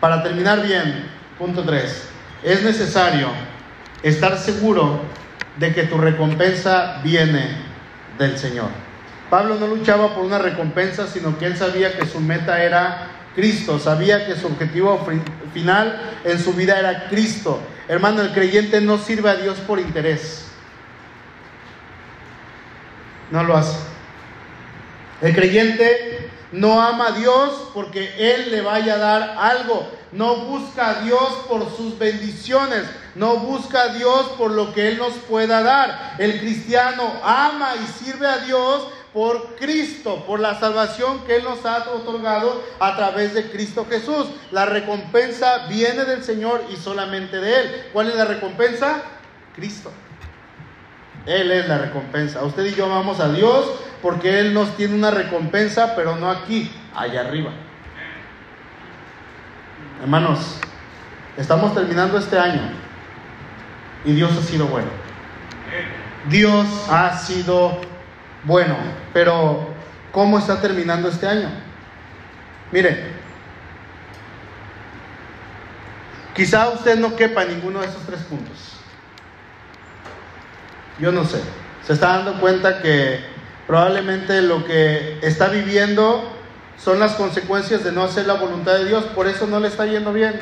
Para 0.00 0.24
terminar 0.24 0.62
bien, 0.62 1.08
punto 1.38 1.62
3. 1.62 2.08
Es 2.42 2.64
necesario 2.64 3.28
estar 4.02 4.36
seguro 4.36 5.02
de 5.56 5.72
que 5.72 5.84
tu 5.84 5.96
recompensa 5.96 6.98
viene 7.04 7.56
del 8.18 8.36
Señor. 8.36 8.70
Pablo 9.30 9.54
no 9.60 9.68
luchaba 9.68 10.12
por 10.12 10.24
una 10.24 10.38
recompensa, 10.38 11.06
sino 11.06 11.38
que 11.38 11.46
él 11.46 11.56
sabía 11.56 11.96
que 11.96 12.04
su 12.04 12.18
meta 12.18 12.64
era 12.64 13.13
Cristo, 13.34 13.78
sabía 13.78 14.26
que 14.26 14.36
su 14.36 14.46
objetivo 14.46 15.04
final 15.52 16.00
en 16.24 16.38
su 16.38 16.52
vida 16.52 16.78
era 16.78 17.08
Cristo. 17.08 17.60
Hermano, 17.88 18.22
el 18.22 18.32
creyente 18.32 18.80
no 18.80 18.98
sirve 18.98 19.30
a 19.30 19.36
Dios 19.36 19.58
por 19.58 19.80
interés. 19.80 20.46
No 23.30 23.42
lo 23.42 23.56
hace. 23.56 23.76
El 25.20 25.34
creyente 25.34 26.30
no 26.52 26.80
ama 26.80 27.08
a 27.08 27.12
Dios 27.12 27.70
porque 27.74 28.14
Él 28.18 28.50
le 28.50 28.60
vaya 28.60 28.94
a 28.94 28.98
dar 28.98 29.36
algo. 29.38 29.90
No 30.12 30.36
busca 30.36 30.90
a 30.90 31.00
Dios 31.00 31.44
por 31.48 31.74
sus 31.76 31.98
bendiciones. 31.98 32.84
No 33.16 33.38
busca 33.38 33.82
a 33.82 33.88
Dios 33.88 34.26
por 34.38 34.52
lo 34.52 34.72
que 34.72 34.88
Él 34.88 34.98
nos 34.98 35.14
pueda 35.14 35.62
dar. 35.62 36.14
El 36.18 36.38
cristiano 36.38 37.12
ama 37.24 37.72
y 37.82 38.04
sirve 38.04 38.28
a 38.28 38.38
Dios 38.38 38.86
por 39.14 39.54
Cristo, 39.54 40.24
por 40.26 40.40
la 40.40 40.58
salvación 40.58 41.24
que 41.24 41.36
Él 41.36 41.44
nos 41.44 41.64
ha 41.64 41.88
otorgado 41.90 42.60
a 42.80 42.96
través 42.96 43.32
de 43.32 43.48
Cristo 43.48 43.86
Jesús. 43.88 44.26
La 44.50 44.66
recompensa 44.66 45.68
viene 45.68 46.04
del 46.04 46.24
Señor 46.24 46.64
y 46.70 46.76
solamente 46.76 47.38
de 47.38 47.60
Él. 47.60 47.84
¿Cuál 47.92 48.08
es 48.08 48.16
la 48.16 48.24
recompensa? 48.24 49.02
Cristo. 49.54 49.92
Él 51.26 51.52
es 51.52 51.68
la 51.68 51.78
recompensa. 51.78 52.42
Usted 52.42 52.66
y 52.66 52.74
yo 52.74 52.86
amamos 52.86 53.20
a 53.20 53.32
Dios 53.32 53.70
porque 54.02 54.40
Él 54.40 54.52
nos 54.52 54.76
tiene 54.76 54.96
una 54.96 55.12
recompensa, 55.12 55.94
pero 55.94 56.16
no 56.16 56.28
aquí, 56.28 56.70
allá 56.92 57.20
arriba. 57.20 57.52
Hermanos, 60.02 60.58
estamos 61.36 61.72
terminando 61.72 62.18
este 62.18 62.36
año 62.36 62.62
y 64.04 64.12
Dios 64.12 64.32
ha 64.36 64.42
sido 64.42 64.66
bueno. 64.66 64.88
Dios 66.28 66.66
ha 66.90 67.16
sido 67.16 67.70
bueno, 67.70 67.93
pero 69.12 69.68
¿cómo 70.12 70.38
está 70.38 70.60
terminando 70.60 71.08
este 71.08 71.26
año? 71.26 71.48
Mire, 72.70 73.04
quizá 76.34 76.68
usted 76.70 76.98
no 76.98 77.16
quepa 77.16 77.44
ninguno 77.44 77.80
de 77.80 77.86
esos 77.86 78.02
tres 78.04 78.20
puntos. 78.22 78.72
Yo 80.98 81.10
no 81.10 81.24
sé. 81.24 81.40
Se 81.86 81.92
está 81.92 82.18
dando 82.18 82.40
cuenta 82.40 82.80
que 82.80 83.20
probablemente 83.66 84.42
lo 84.42 84.64
que 84.64 85.18
está 85.22 85.48
viviendo 85.48 86.32
son 86.76 86.98
las 86.98 87.12
consecuencias 87.12 87.84
de 87.84 87.92
no 87.92 88.02
hacer 88.02 88.26
la 88.26 88.34
voluntad 88.34 88.74
de 88.74 88.86
Dios, 88.86 89.04
por 89.14 89.26
eso 89.26 89.46
no 89.46 89.60
le 89.60 89.68
está 89.68 89.86
yendo 89.86 90.12
bien. 90.12 90.40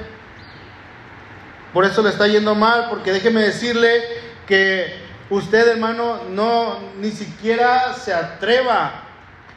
Por 1.72 1.84
eso 1.84 2.02
le 2.02 2.10
está 2.10 2.26
yendo 2.26 2.54
mal, 2.54 2.86
porque 2.90 3.12
déjeme 3.12 3.42
decirle 3.42 4.02
que 4.46 5.01
usted, 5.32 5.66
hermano, 5.68 6.24
no 6.30 6.78
ni 7.00 7.10
siquiera 7.10 7.94
se 7.94 8.12
atreva 8.12 9.02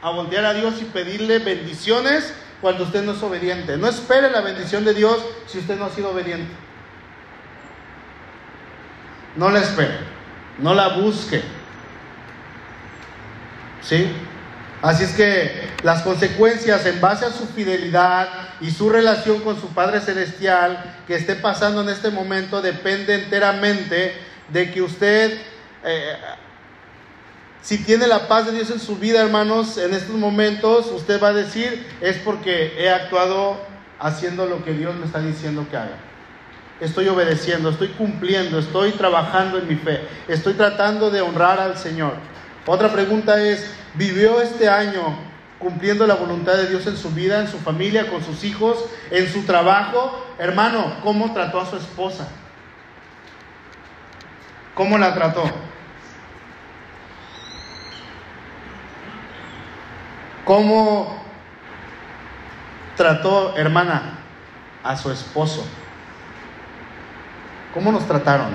a 0.02 0.10
voltear 0.10 0.44
a 0.44 0.54
Dios 0.54 0.80
y 0.80 0.84
pedirle 0.84 1.38
bendiciones 1.38 2.32
cuando 2.60 2.84
usted 2.84 3.04
no 3.04 3.12
es 3.12 3.22
obediente. 3.22 3.76
No 3.76 3.86
espere 3.86 4.30
la 4.30 4.40
bendición 4.40 4.84
de 4.84 4.94
Dios 4.94 5.18
si 5.46 5.58
usted 5.58 5.76
no 5.76 5.84
ha 5.84 5.90
sido 5.90 6.10
obediente. 6.10 6.52
No 9.36 9.50
la 9.50 9.60
espere, 9.60 9.98
no 10.58 10.74
la 10.74 10.88
busque. 10.88 11.42
¿Sí? 13.82 14.10
Así 14.80 15.04
es 15.04 15.12
que 15.12 15.68
las 15.82 16.02
consecuencias 16.02 16.86
en 16.86 17.00
base 17.00 17.26
a 17.26 17.30
su 17.30 17.46
fidelidad 17.46 18.28
y 18.60 18.70
su 18.70 18.88
relación 18.88 19.40
con 19.40 19.60
su 19.60 19.68
Padre 19.74 20.00
Celestial 20.00 21.02
que 21.06 21.16
esté 21.16 21.34
pasando 21.34 21.82
en 21.82 21.90
este 21.90 22.10
momento 22.10 22.62
depende 22.62 23.14
enteramente 23.14 24.14
de 24.48 24.70
que 24.70 24.82
usted 24.82 25.38
si 27.62 27.78
tiene 27.78 28.06
la 28.06 28.28
paz 28.28 28.46
de 28.46 28.52
Dios 28.52 28.70
en 28.70 28.78
su 28.78 28.96
vida, 28.96 29.20
hermanos, 29.20 29.76
en 29.76 29.92
estos 29.92 30.14
momentos, 30.16 30.86
usted 30.92 31.20
va 31.20 31.28
a 31.28 31.32
decir, 31.32 31.86
es 32.00 32.16
porque 32.18 32.74
he 32.78 32.90
actuado 32.90 33.60
haciendo 33.98 34.46
lo 34.46 34.64
que 34.64 34.72
Dios 34.72 34.94
me 34.94 35.06
está 35.06 35.20
diciendo 35.20 35.66
que 35.68 35.76
haga. 35.76 35.96
Estoy 36.80 37.08
obedeciendo, 37.08 37.70
estoy 37.70 37.88
cumpliendo, 37.88 38.58
estoy 38.58 38.92
trabajando 38.92 39.58
en 39.58 39.66
mi 39.66 39.76
fe, 39.76 40.06
estoy 40.28 40.54
tratando 40.54 41.10
de 41.10 41.22
honrar 41.22 41.58
al 41.58 41.76
Señor. 41.76 42.14
Otra 42.66 42.92
pregunta 42.92 43.42
es, 43.42 43.68
¿vivió 43.94 44.40
este 44.40 44.68
año 44.68 45.18
cumpliendo 45.58 46.06
la 46.06 46.14
voluntad 46.14 46.54
de 46.54 46.68
Dios 46.68 46.86
en 46.86 46.96
su 46.96 47.10
vida, 47.10 47.40
en 47.40 47.48
su 47.48 47.58
familia, 47.58 48.10
con 48.10 48.22
sus 48.22 48.44
hijos, 48.44 48.84
en 49.10 49.32
su 49.32 49.42
trabajo? 49.42 50.24
Hermano, 50.38 50.98
¿cómo 51.02 51.32
trató 51.32 51.60
a 51.60 51.66
su 51.66 51.76
esposa? 51.76 52.28
¿Cómo 54.74 54.98
la 54.98 55.14
trató? 55.14 55.65
¿Cómo 60.46 61.20
trató, 62.96 63.56
hermana, 63.56 64.20
a 64.84 64.96
su 64.96 65.10
esposo? 65.10 65.66
¿Cómo 67.74 67.90
nos 67.90 68.06
trataron? 68.06 68.50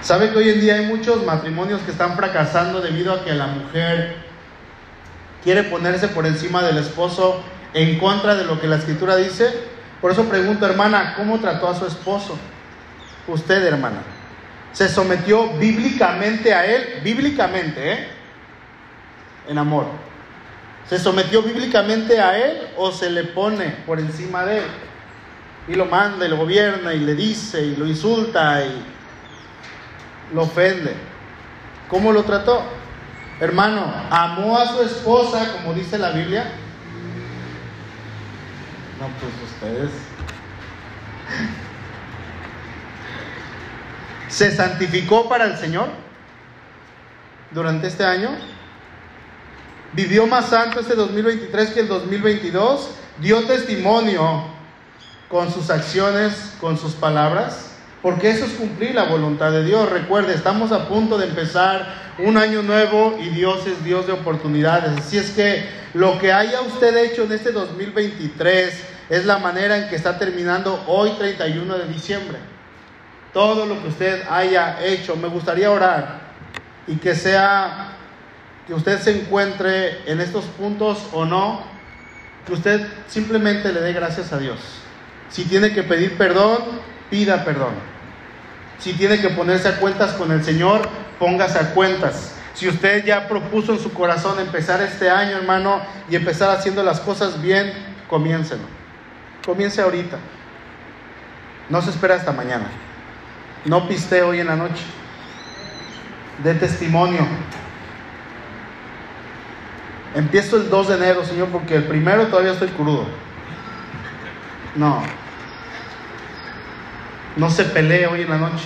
¿Sabe 0.00 0.30
que 0.30 0.38
hoy 0.38 0.48
en 0.48 0.60
día 0.62 0.76
hay 0.76 0.86
muchos 0.86 1.26
matrimonios 1.26 1.82
que 1.82 1.90
están 1.90 2.16
fracasando 2.16 2.80
debido 2.80 3.12
a 3.12 3.22
que 3.22 3.34
la 3.34 3.48
mujer 3.48 4.16
quiere 5.42 5.64
ponerse 5.64 6.08
por 6.08 6.24
encima 6.24 6.62
del 6.62 6.78
esposo 6.78 7.42
en 7.74 7.98
contra 7.98 8.34
de 8.34 8.44
lo 8.44 8.58
que 8.62 8.66
la 8.66 8.76
escritura 8.76 9.16
dice? 9.16 9.52
Por 10.00 10.10
eso 10.10 10.24
pregunto, 10.24 10.64
hermana, 10.64 11.16
¿cómo 11.18 11.38
trató 11.38 11.68
a 11.68 11.74
su 11.74 11.84
esposo? 11.84 12.38
Usted, 13.28 13.62
hermana 13.62 14.13
se 14.74 14.88
sometió 14.88 15.50
bíblicamente 15.56 16.52
a 16.52 16.66
él, 16.66 17.00
bíblicamente, 17.02 17.92
¿eh? 17.92 18.08
En 19.48 19.56
amor. 19.56 19.86
¿Se 20.88 20.98
sometió 20.98 21.42
bíblicamente 21.42 22.20
a 22.20 22.36
él 22.36 22.68
o 22.76 22.90
se 22.90 23.08
le 23.08 23.24
pone 23.24 23.70
por 23.86 24.00
encima 24.00 24.44
de 24.44 24.58
él? 24.58 24.64
Y 25.68 25.74
lo 25.76 25.86
manda 25.86 26.26
y 26.26 26.28
lo 26.28 26.36
gobierna 26.36 26.92
y 26.92 27.00
le 27.00 27.14
dice 27.14 27.62
y 27.62 27.76
lo 27.76 27.86
insulta 27.86 28.62
y 28.64 28.84
lo 30.34 30.42
ofende. 30.42 30.92
¿Cómo 31.88 32.12
lo 32.12 32.24
trató? 32.24 32.64
Hermano, 33.40 33.92
amó 34.10 34.58
a 34.58 34.66
su 34.66 34.82
esposa 34.82 35.52
como 35.52 35.72
dice 35.72 35.98
la 35.98 36.10
Biblia. 36.10 36.50
No, 39.00 39.06
pues 39.20 39.52
ustedes 39.52 39.90
se 44.28 44.54
santificó 44.54 45.28
para 45.28 45.44
el 45.44 45.56
Señor 45.56 45.88
durante 47.50 47.86
este 47.86 48.04
año. 48.04 48.30
Vivió 49.92 50.26
más 50.26 50.46
santo 50.46 50.80
este 50.80 50.94
2023 50.94 51.70
que 51.70 51.80
el 51.80 51.88
2022. 51.88 52.90
Dio 53.20 53.44
testimonio 53.44 54.44
con 55.28 55.52
sus 55.52 55.70
acciones, 55.70 56.54
con 56.60 56.78
sus 56.78 56.94
palabras. 56.94 57.70
Porque 58.02 58.30
eso 58.30 58.44
es 58.44 58.52
cumplir 58.52 58.94
la 58.94 59.04
voluntad 59.04 59.50
de 59.50 59.64
Dios. 59.64 59.88
Recuerde, 59.88 60.34
estamos 60.34 60.72
a 60.72 60.88
punto 60.88 61.16
de 61.16 61.26
empezar 61.28 61.94
un 62.18 62.36
año 62.36 62.62
nuevo 62.62 63.16
y 63.18 63.28
Dios 63.30 63.66
es 63.66 63.82
Dios 63.82 64.06
de 64.06 64.12
oportunidades. 64.12 64.90
Así 64.98 65.16
es 65.16 65.30
que 65.30 65.66
lo 65.94 66.18
que 66.18 66.32
haya 66.32 66.60
usted 66.60 66.96
hecho 66.96 67.22
en 67.22 67.32
este 67.32 67.52
2023 67.52 68.84
es 69.08 69.24
la 69.24 69.38
manera 69.38 69.78
en 69.78 69.88
que 69.88 69.96
está 69.96 70.18
terminando 70.18 70.84
hoy 70.86 71.12
31 71.12 71.78
de 71.78 71.86
diciembre 71.86 72.53
todo 73.34 73.66
lo 73.66 73.82
que 73.82 73.88
usted 73.88 74.22
haya 74.30 74.82
hecho. 74.82 75.16
Me 75.16 75.28
gustaría 75.28 75.70
orar 75.70 76.20
y 76.86 76.96
que 76.96 77.14
sea 77.14 77.88
que 78.66 78.72
usted 78.72 78.98
se 79.00 79.20
encuentre 79.20 80.10
en 80.10 80.20
estos 80.20 80.44
puntos 80.46 81.08
o 81.12 81.26
no, 81.26 81.62
que 82.46 82.54
usted 82.54 82.86
simplemente 83.08 83.72
le 83.72 83.80
dé 83.80 83.92
gracias 83.92 84.32
a 84.32 84.38
Dios. 84.38 84.58
Si 85.28 85.44
tiene 85.44 85.74
que 85.74 85.82
pedir 85.82 86.16
perdón, 86.16 86.62
pida 87.10 87.44
perdón. 87.44 87.74
Si 88.78 88.92
tiene 88.94 89.20
que 89.20 89.30
ponerse 89.30 89.68
a 89.68 89.76
cuentas 89.76 90.12
con 90.12 90.32
el 90.32 90.42
Señor, 90.42 90.88
póngase 91.18 91.58
a 91.58 91.74
cuentas. 91.74 92.36
Si 92.54 92.68
usted 92.68 93.04
ya 93.04 93.28
propuso 93.28 93.72
en 93.72 93.80
su 93.80 93.92
corazón 93.92 94.38
empezar 94.38 94.80
este 94.80 95.10
año, 95.10 95.36
hermano, 95.36 95.80
y 96.08 96.16
empezar 96.16 96.56
haciendo 96.56 96.82
las 96.82 97.00
cosas 97.00 97.42
bien, 97.42 97.72
comiéncelo. 98.08 98.62
Comience 99.44 99.80
ahorita. 99.80 100.18
No 101.68 101.82
se 101.82 101.90
espera 101.90 102.14
hasta 102.14 102.32
mañana. 102.32 102.66
No 103.64 103.88
piste 103.88 104.22
hoy 104.22 104.40
en 104.40 104.46
la 104.48 104.56
noche. 104.56 104.82
De 106.42 106.54
testimonio. 106.54 107.26
Empiezo 110.14 110.56
el 110.56 110.70
2 110.70 110.88
de 110.88 110.94
enero, 110.94 111.24
Señor, 111.24 111.48
porque 111.48 111.76
el 111.76 111.84
primero 111.84 112.26
todavía 112.26 112.52
estoy 112.52 112.68
crudo. 112.68 113.06
No. 114.76 115.02
No 117.36 117.50
se 117.50 117.64
pelee 117.64 118.06
hoy 118.06 118.22
en 118.22 118.30
la 118.30 118.38
noche. 118.38 118.64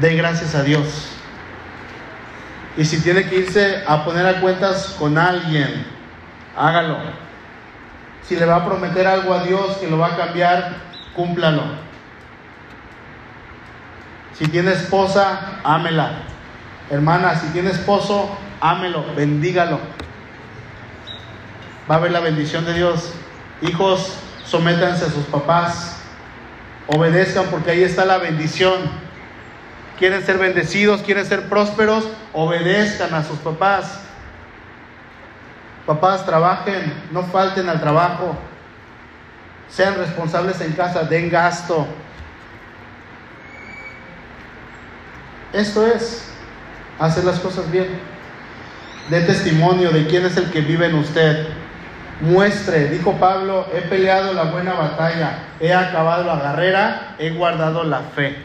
De 0.00 0.16
gracias 0.16 0.54
a 0.54 0.62
Dios. 0.62 1.10
Y 2.76 2.84
si 2.84 3.00
tiene 3.00 3.28
que 3.28 3.36
irse 3.36 3.82
a 3.86 4.04
poner 4.04 4.26
a 4.26 4.40
cuentas 4.40 4.96
con 4.98 5.18
alguien, 5.18 5.84
hágalo. 6.56 6.98
Si 8.26 8.36
le 8.36 8.46
va 8.46 8.56
a 8.56 8.64
prometer 8.64 9.06
algo 9.06 9.34
a 9.34 9.42
Dios 9.42 9.76
que 9.78 9.90
lo 9.90 9.98
va 9.98 10.14
a 10.14 10.16
cambiar, 10.16 10.89
cúmplalo. 11.14 11.62
Si 14.38 14.46
tiene 14.48 14.72
esposa, 14.72 15.60
ámela. 15.64 16.12
Hermana, 16.90 17.34
si 17.36 17.48
tiene 17.48 17.70
esposo, 17.70 18.30
ámelo, 18.60 19.04
bendígalo. 19.14 19.78
Va 21.90 21.96
a 21.96 21.98
haber 21.98 22.12
la 22.12 22.20
bendición 22.20 22.64
de 22.64 22.74
Dios. 22.74 23.12
Hijos, 23.62 24.14
sométanse 24.44 25.04
a 25.04 25.10
sus 25.10 25.24
papás. 25.26 26.02
Obedezcan 26.86 27.46
porque 27.50 27.72
ahí 27.72 27.82
está 27.82 28.04
la 28.04 28.18
bendición. 28.18 28.78
Quieren 29.98 30.24
ser 30.24 30.38
bendecidos, 30.38 31.02
quieren 31.02 31.26
ser 31.26 31.48
prósperos, 31.48 32.08
obedezcan 32.32 33.12
a 33.12 33.22
sus 33.22 33.38
papás. 33.40 34.00
Papás, 35.86 36.24
trabajen, 36.24 36.92
no 37.12 37.24
falten 37.24 37.68
al 37.68 37.80
trabajo 37.80 38.38
sean 39.70 39.96
responsables 39.96 40.60
en 40.60 40.72
casa, 40.72 41.04
den 41.04 41.30
gasto. 41.30 41.86
Esto 45.52 45.86
es 45.86 46.28
hacer 46.98 47.24
las 47.24 47.40
cosas 47.40 47.70
bien. 47.70 47.88
De 49.08 49.20
testimonio 49.22 49.90
de 49.90 50.06
quién 50.06 50.24
es 50.26 50.36
el 50.36 50.50
que 50.50 50.60
vive 50.60 50.86
en 50.86 50.94
usted. 50.96 51.48
muestre, 52.20 52.88
dijo 52.90 53.14
Pablo, 53.14 53.66
he 53.72 53.80
peleado 53.80 54.34
la 54.34 54.44
buena 54.44 54.74
batalla, 54.74 55.38
he 55.58 55.72
acabado 55.72 56.22
la 56.24 56.38
carrera, 56.38 57.14
he 57.18 57.30
guardado 57.30 57.82
la 57.82 58.00
fe. 58.00 58.36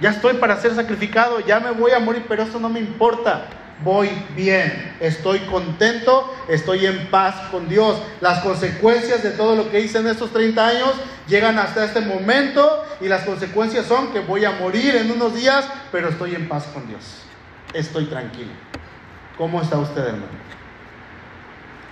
Ya 0.00 0.10
estoy 0.10 0.34
para 0.34 0.56
ser 0.56 0.74
sacrificado, 0.74 1.40
ya 1.40 1.60
me 1.60 1.70
voy 1.70 1.92
a 1.92 1.98
morir, 1.98 2.24
pero 2.26 2.42
eso 2.42 2.58
no 2.58 2.70
me 2.70 2.80
importa. 2.80 3.42
Voy 3.82 4.08
bien, 4.36 4.94
estoy 5.00 5.40
contento, 5.40 6.32
estoy 6.48 6.86
en 6.86 7.08
paz 7.08 7.34
con 7.50 7.68
Dios. 7.68 8.00
Las 8.20 8.40
consecuencias 8.40 9.22
de 9.22 9.30
todo 9.30 9.56
lo 9.56 9.70
que 9.70 9.80
hice 9.80 9.98
en 9.98 10.06
estos 10.06 10.32
30 10.32 10.66
años 10.66 10.92
llegan 11.26 11.58
hasta 11.58 11.84
este 11.84 12.00
momento 12.00 12.84
y 13.00 13.08
las 13.08 13.24
consecuencias 13.24 13.86
son 13.86 14.12
que 14.12 14.20
voy 14.20 14.44
a 14.44 14.52
morir 14.52 14.94
en 14.94 15.10
unos 15.10 15.34
días, 15.34 15.64
pero 15.90 16.08
estoy 16.08 16.34
en 16.34 16.48
paz 16.48 16.64
con 16.72 16.86
Dios. 16.86 17.02
Estoy 17.72 18.06
tranquilo. 18.06 18.52
¿Cómo 19.36 19.60
está 19.60 19.78
usted, 19.78 20.02
hermano? 20.02 20.44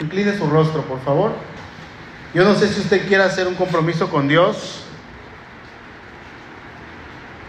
Incline 0.01 0.39
su 0.39 0.47
rostro, 0.47 0.83
por 0.83 1.01
favor. 1.03 1.33
Yo 2.33 2.45
no 2.45 2.55
sé 2.55 2.68
si 2.68 2.80
usted 2.80 3.07
quiere 3.09 3.24
hacer 3.24 3.49
un 3.49 3.55
compromiso 3.55 4.09
con 4.09 4.28
Dios. 4.28 4.82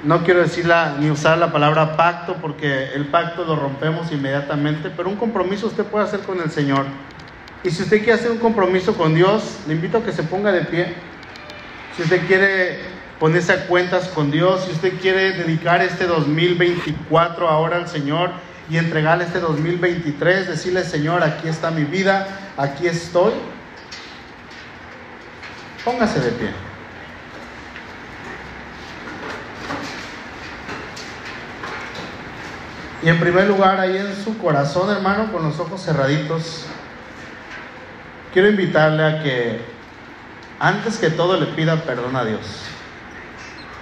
No 0.03 0.23
quiero 0.23 0.41
decir 0.41 0.69
ni 0.99 1.09
usar 1.09 1.37
la 1.37 1.51
palabra 1.51 1.95
pacto 1.95 2.35
porque 2.41 2.93
el 2.93 3.07
pacto 3.07 3.45
lo 3.45 3.55
rompemos 3.55 4.11
inmediatamente, 4.11 4.89
pero 4.89 5.09
un 5.09 5.15
compromiso 5.15 5.67
usted 5.67 5.85
puede 5.85 6.05
hacer 6.05 6.21
con 6.21 6.41
el 6.41 6.51
Señor. 6.51 6.85
Y 7.63 7.71
si 7.71 7.83
usted 7.83 7.99
quiere 7.99 8.13
hacer 8.13 8.31
un 8.31 8.39
compromiso 8.39 8.95
con 8.95 9.15
Dios, 9.15 9.59
le 9.67 9.73
invito 9.73 9.99
a 9.99 10.03
que 10.03 10.11
se 10.11 10.23
ponga 10.23 10.51
de 10.51 10.65
pie. 10.65 10.93
Si 11.95 12.03
usted 12.03 12.27
quiere 12.27 12.79
ponerse 13.19 13.53
a 13.53 13.67
cuentas 13.67 14.09
con 14.09 14.29
Dios, 14.29 14.65
si 14.65 14.71
usted 14.71 14.99
quiere 14.99 15.31
dedicar 15.31 15.81
este 15.81 16.05
2024 16.05 17.47
ahora 17.47 17.77
al 17.77 17.87
Señor, 17.87 18.31
y 18.69 18.77
entregarle 18.77 19.25
este 19.25 19.39
2023, 19.39 20.47
decirle, 20.47 20.83
Señor, 20.83 21.23
aquí 21.23 21.47
está 21.47 21.71
mi 21.71 21.83
vida, 21.83 22.27
aquí 22.57 22.87
estoy. 22.87 23.33
Póngase 25.83 26.21
de 26.21 26.31
pie. 26.31 26.72
Y 33.03 33.09
en 33.09 33.19
primer 33.19 33.47
lugar, 33.47 33.79
ahí 33.81 33.97
en 33.97 34.15
su 34.23 34.37
corazón, 34.37 34.89
hermano, 34.89 35.29
con 35.31 35.43
los 35.43 35.59
ojos 35.59 35.83
cerraditos, 35.83 36.65
quiero 38.31 38.49
invitarle 38.49 39.03
a 39.03 39.21
que 39.21 39.59
antes 40.59 40.97
que 40.97 41.09
todo 41.09 41.37
le 41.37 41.47
pida 41.47 41.83
perdón 41.83 42.15
a 42.15 42.23
Dios. 42.23 42.41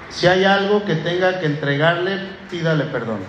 Si 0.09 0.25
hay 0.25 0.43
algo 0.43 0.85
que 0.85 0.95
tenga 0.95 1.39
que 1.39 1.45
entregarle, 1.45 2.19
pídale 2.49 2.85
perdón. 2.85 3.19